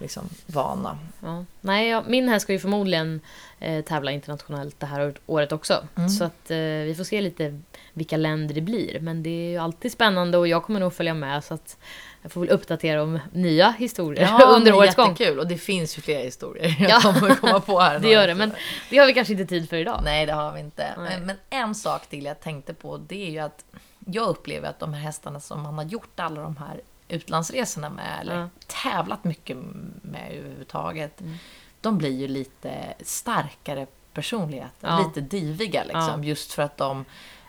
liksom 0.02 0.30
vana. 0.46 0.98
Ja. 1.20 1.46
Nej, 1.62 1.90
ja, 1.90 2.04
min 2.08 2.30
häst 2.30 2.44
ska 2.44 2.54
ju 2.54 2.60
förmodligen 2.60 3.22
eh, 3.60 3.84
tävla 3.84 4.12
internationellt 4.12 4.80
det 4.80 4.86
här 4.86 5.14
året 5.26 5.52
också. 5.52 5.88
Mm. 5.96 6.10
Så 6.10 6.24
att 6.24 6.52
eh, 6.52 6.58
vi 6.58 6.94
får 6.98 7.04
se 7.04 7.22
lite 7.22 7.62
vilka 7.94 8.18
länder 8.18 8.56
det 8.56 8.62
blir. 8.62 9.00
Men 9.00 9.24
det 9.24 9.30
är 9.30 9.50
ju 9.52 9.58
alltid 9.58 9.92
spännande 9.92 10.38
och 10.38 10.48
jag 10.48 10.64
kommer 10.64 10.80
nog 10.80 10.94
följa 10.94 11.14
med 11.14 11.44
så 11.44 11.54
att 11.54 11.78
jag 12.22 12.32
får 12.32 12.42
väl 12.42 12.50
uppdatera 12.50 13.04
om 13.04 13.20
nya 13.32 13.72
historier 13.72 14.30
under 14.48 14.72
men 14.72 14.80
årets 14.80 14.96
gång. 14.96 15.10
jättekul. 15.10 15.40
Och 15.40 15.48
det 15.48 15.58
finns 15.58 15.98
ju 15.98 16.02
flera 16.02 16.20
historier 16.24 16.76
jag 16.80 16.90
Ja. 16.92 17.00
kommer 17.02 17.36
komma 17.36 17.60
på 17.60 17.80
här. 17.80 18.00
Det 18.00 18.10
gör 18.10 18.28
det, 18.28 18.36
men 18.36 18.54
det 18.90 18.98
har 18.98 19.08
vi 19.08 19.14
kanske 19.14 19.34
inte 19.34 19.46
tid 19.46 19.70
för 19.70 19.78
idag. 19.78 20.02
Nej, 20.04 20.26
det 20.26 20.34
har 20.34 20.54
vi 20.54 20.60
inte. 20.60 20.94
Nej. 20.98 21.20
Men 21.20 21.36
en 21.50 21.76
sak 21.76 22.08
till 22.08 22.26
jag 22.26 22.40
tänkte 22.40 22.74
på, 22.74 22.98
det 22.98 23.28
är 23.28 23.32
ju 23.32 23.40
att 23.40 23.66
jag 24.06 24.28
upplever 24.28 24.70
att 24.70 24.80
de 24.80 24.94
här 24.94 25.02
hästarna 25.02 25.40
som 25.40 25.62
man 25.62 25.74
har 25.78 25.84
gjort 25.84 26.20
alla 26.20 26.42
de 26.42 26.58
här 26.58 26.82
utlandsresorna 27.08 27.90
med, 27.90 28.18
eller 28.22 28.36
Ja. 28.40 28.50
tävlat 28.84 29.24
mycket 29.24 29.58
med 30.02 30.32
överhuvudtaget, 30.32 31.22
Mm. 31.22 31.36
de 31.82 31.98
blir 31.98 32.10
ju 32.20 32.28
lite 32.28 32.94
starkare 33.02 33.88
personligheter, 34.14 34.88
Ja. 34.88 35.00
lite 35.08 35.22
diviga 35.22 35.84
liksom, 35.84 36.24
just 36.24 36.54
för 36.54 36.64
att 36.64 36.78
de 36.78 37.06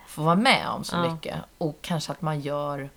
får 0.08 0.22
vara 0.22 0.34
med 0.34 0.68
om 0.68 0.84
så 0.84 0.96
Ja. 0.96 1.12
mycket. 1.12 1.36
Och 1.58 1.78
kanske 1.82 2.12
att 2.12 2.22
man 2.22 2.40
gör 2.40 2.90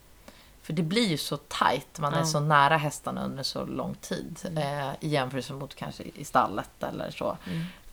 för 0.66 0.74
det 0.74 0.82
blir 0.84 1.07
ju 1.07 1.18
så 1.18 1.38
tajt, 1.38 1.99
man 1.99 2.13
är. 2.13 2.18
Mm. 2.18 2.28
så 2.28 2.39
nära 2.39 2.78
hästarna 2.78 3.26
under 3.26 3.43
så 3.43 3.66
lång 3.66 3.95
tid. 3.95 4.38
Eh, 4.57 4.89
I 4.99 5.07
jämförelse 5.09 5.53
mot 5.53 5.76
kanske 5.76 6.03
i 6.03 6.26
stallet 6.26 6.84
eller 6.84 7.11
så. 7.11 7.38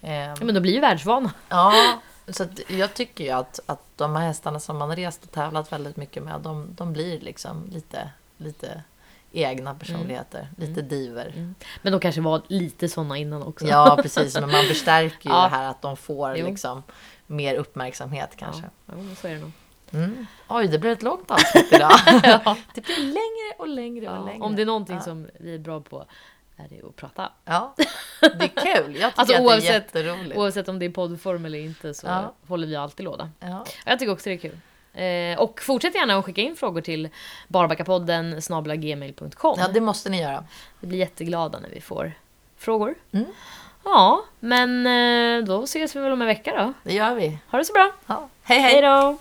Eh, 0.00 0.12
Ja, 0.14 0.34
men 0.40 0.54
de 0.54 0.60
blir 0.60 0.72
ju 0.72 0.80
världsvana. 0.80 1.32
Ja, 1.48 1.72
så 2.28 2.46
jag 2.68 2.94
tycker 2.94 3.24
ju 3.24 3.30
att, 3.30 3.60
att 3.66 3.82
de 3.96 4.16
här 4.16 4.26
hästarna 4.26 4.60
som 4.60 4.76
man 4.78 4.96
rest 4.96 5.24
och 5.24 5.30
tävlat 5.30 5.72
väldigt 5.72 5.96
mycket 5.96 6.22
med, 6.22 6.40
de, 6.40 6.74
de 6.74 6.92
blir 6.92 7.20
liksom 7.20 7.70
lite, 7.72 8.10
lite 8.36 8.82
egna 9.32 9.74
personligheter. 9.74 10.48
Lite 10.56 10.82
diver. 10.82 11.54
Men 11.82 11.92
de 11.92 12.00
kanske 12.00 12.20
var 12.20 12.42
lite 12.48 12.88
såna 12.88 13.16
innan 13.16 13.42
också. 13.42 13.66
Ja, 13.66 13.98
precis. 14.02 14.34
Men 14.34 14.50
man 14.50 14.64
förstärker 14.64 15.28
ju 15.30 15.34
Ja. 15.36 15.42
det 15.42 15.48
här 15.48 15.70
att 15.70 15.82
de 15.82 15.96
får 15.96 16.36
Jo. 16.36 16.46
liksom 16.46 16.82
mer 17.26 17.54
uppmärksamhet 17.54 18.30
kanske. 18.36 18.62
Ja, 18.86 18.94
men 18.94 19.16
så 19.16 19.26
är 19.28 19.34
det 19.34 19.40
nog. 19.40 19.52
Mm. 19.94 20.26
Oj, 20.48 20.68
det 20.68 20.78
blir 20.78 20.90
ett 20.90 21.02
långt 21.02 21.30
avsnitt 21.30 21.72
idag. 21.72 21.90
Det 22.74 22.80
blir 22.80 22.96
längre 22.98 23.54
och 23.58 23.68
längre 23.68 24.08
och 24.08 24.16
Ja, 24.16 24.24
längre. 24.24 24.42
om 24.44 24.56
det 24.56 24.62
är 24.62 24.66
någonting 24.66 24.96
Ja. 24.96 25.02
som 25.02 25.28
vi 25.40 25.54
är 25.54 25.58
bra 25.58 25.80
på 25.80 26.04
är 26.56 26.66
det 26.70 26.82
att 26.88 26.96
prata. 26.96 27.32
Ja, 27.44 27.74
det 28.20 28.26
är 28.26 28.48
kul. 28.76 28.96
Jag 28.96 29.10
tycker 29.16 29.20
Alltså, 29.20 29.36
att 29.36 29.60
det 29.62 29.68
är 29.68 29.72
jätteroligt. 29.72 30.36
Oavsett 30.36 30.68
om 30.68 30.78
det 30.78 30.86
är 30.86 30.90
poddform 30.90 31.44
eller 31.44 31.58
inte 31.58 31.94
så 31.94 32.06
Ja. 32.06 32.32
håller 32.48 32.66
vi 32.66 32.76
alltid 32.76 33.04
låda. 33.04 33.30
Ja. 33.40 33.64
Jag 33.86 33.98
tycker 33.98 34.12
också 34.12 34.28
det 34.30 34.34
är 34.34 34.38
kul. 34.38 34.58
Eh, 34.94 35.40
och 35.42 35.60
fortsätt 35.62 35.94
gärna 35.94 36.16
att 36.18 36.24
skicka 36.24 36.40
in 36.40 36.56
frågor 36.56 36.80
till 36.80 37.08
barbackapodden 37.48 38.40
gmail.com. 38.76 39.56
ja, 39.58 39.68
det 39.68 39.80
måste 39.80 40.10
ni 40.10 40.22
göra. 40.22 40.44
Vi 40.80 40.86
blir 40.86 40.98
jätteglada 40.98 41.58
när 41.60 41.68
vi 41.68 41.80
får 41.80 42.12
frågor. 42.56 42.94
Mm. 43.12 43.26
Ja, 43.84 44.24
men 44.40 44.86
eh, 44.86 45.44
då 45.46 45.62
ses 45.62 45.96
vi 45.96 46.00
väl 46.00 46.12
om 46.12 46.20
en 46.22 46.28
vecka 46.28 46.56
då. 46.64 46.72
Det 46.82 46.94
gör 46.94 47.14
vi. 47.14 47.38
Ha 47.50 47.58
det 47.58 47.64
så 47.64 47.72
bra. 47.72 47.92
Ja. 48.06 48.28
Hej, 48.42 48.60
hej! 48.60 48.72
Hej 48.72 48.82
då! 48.82 49.18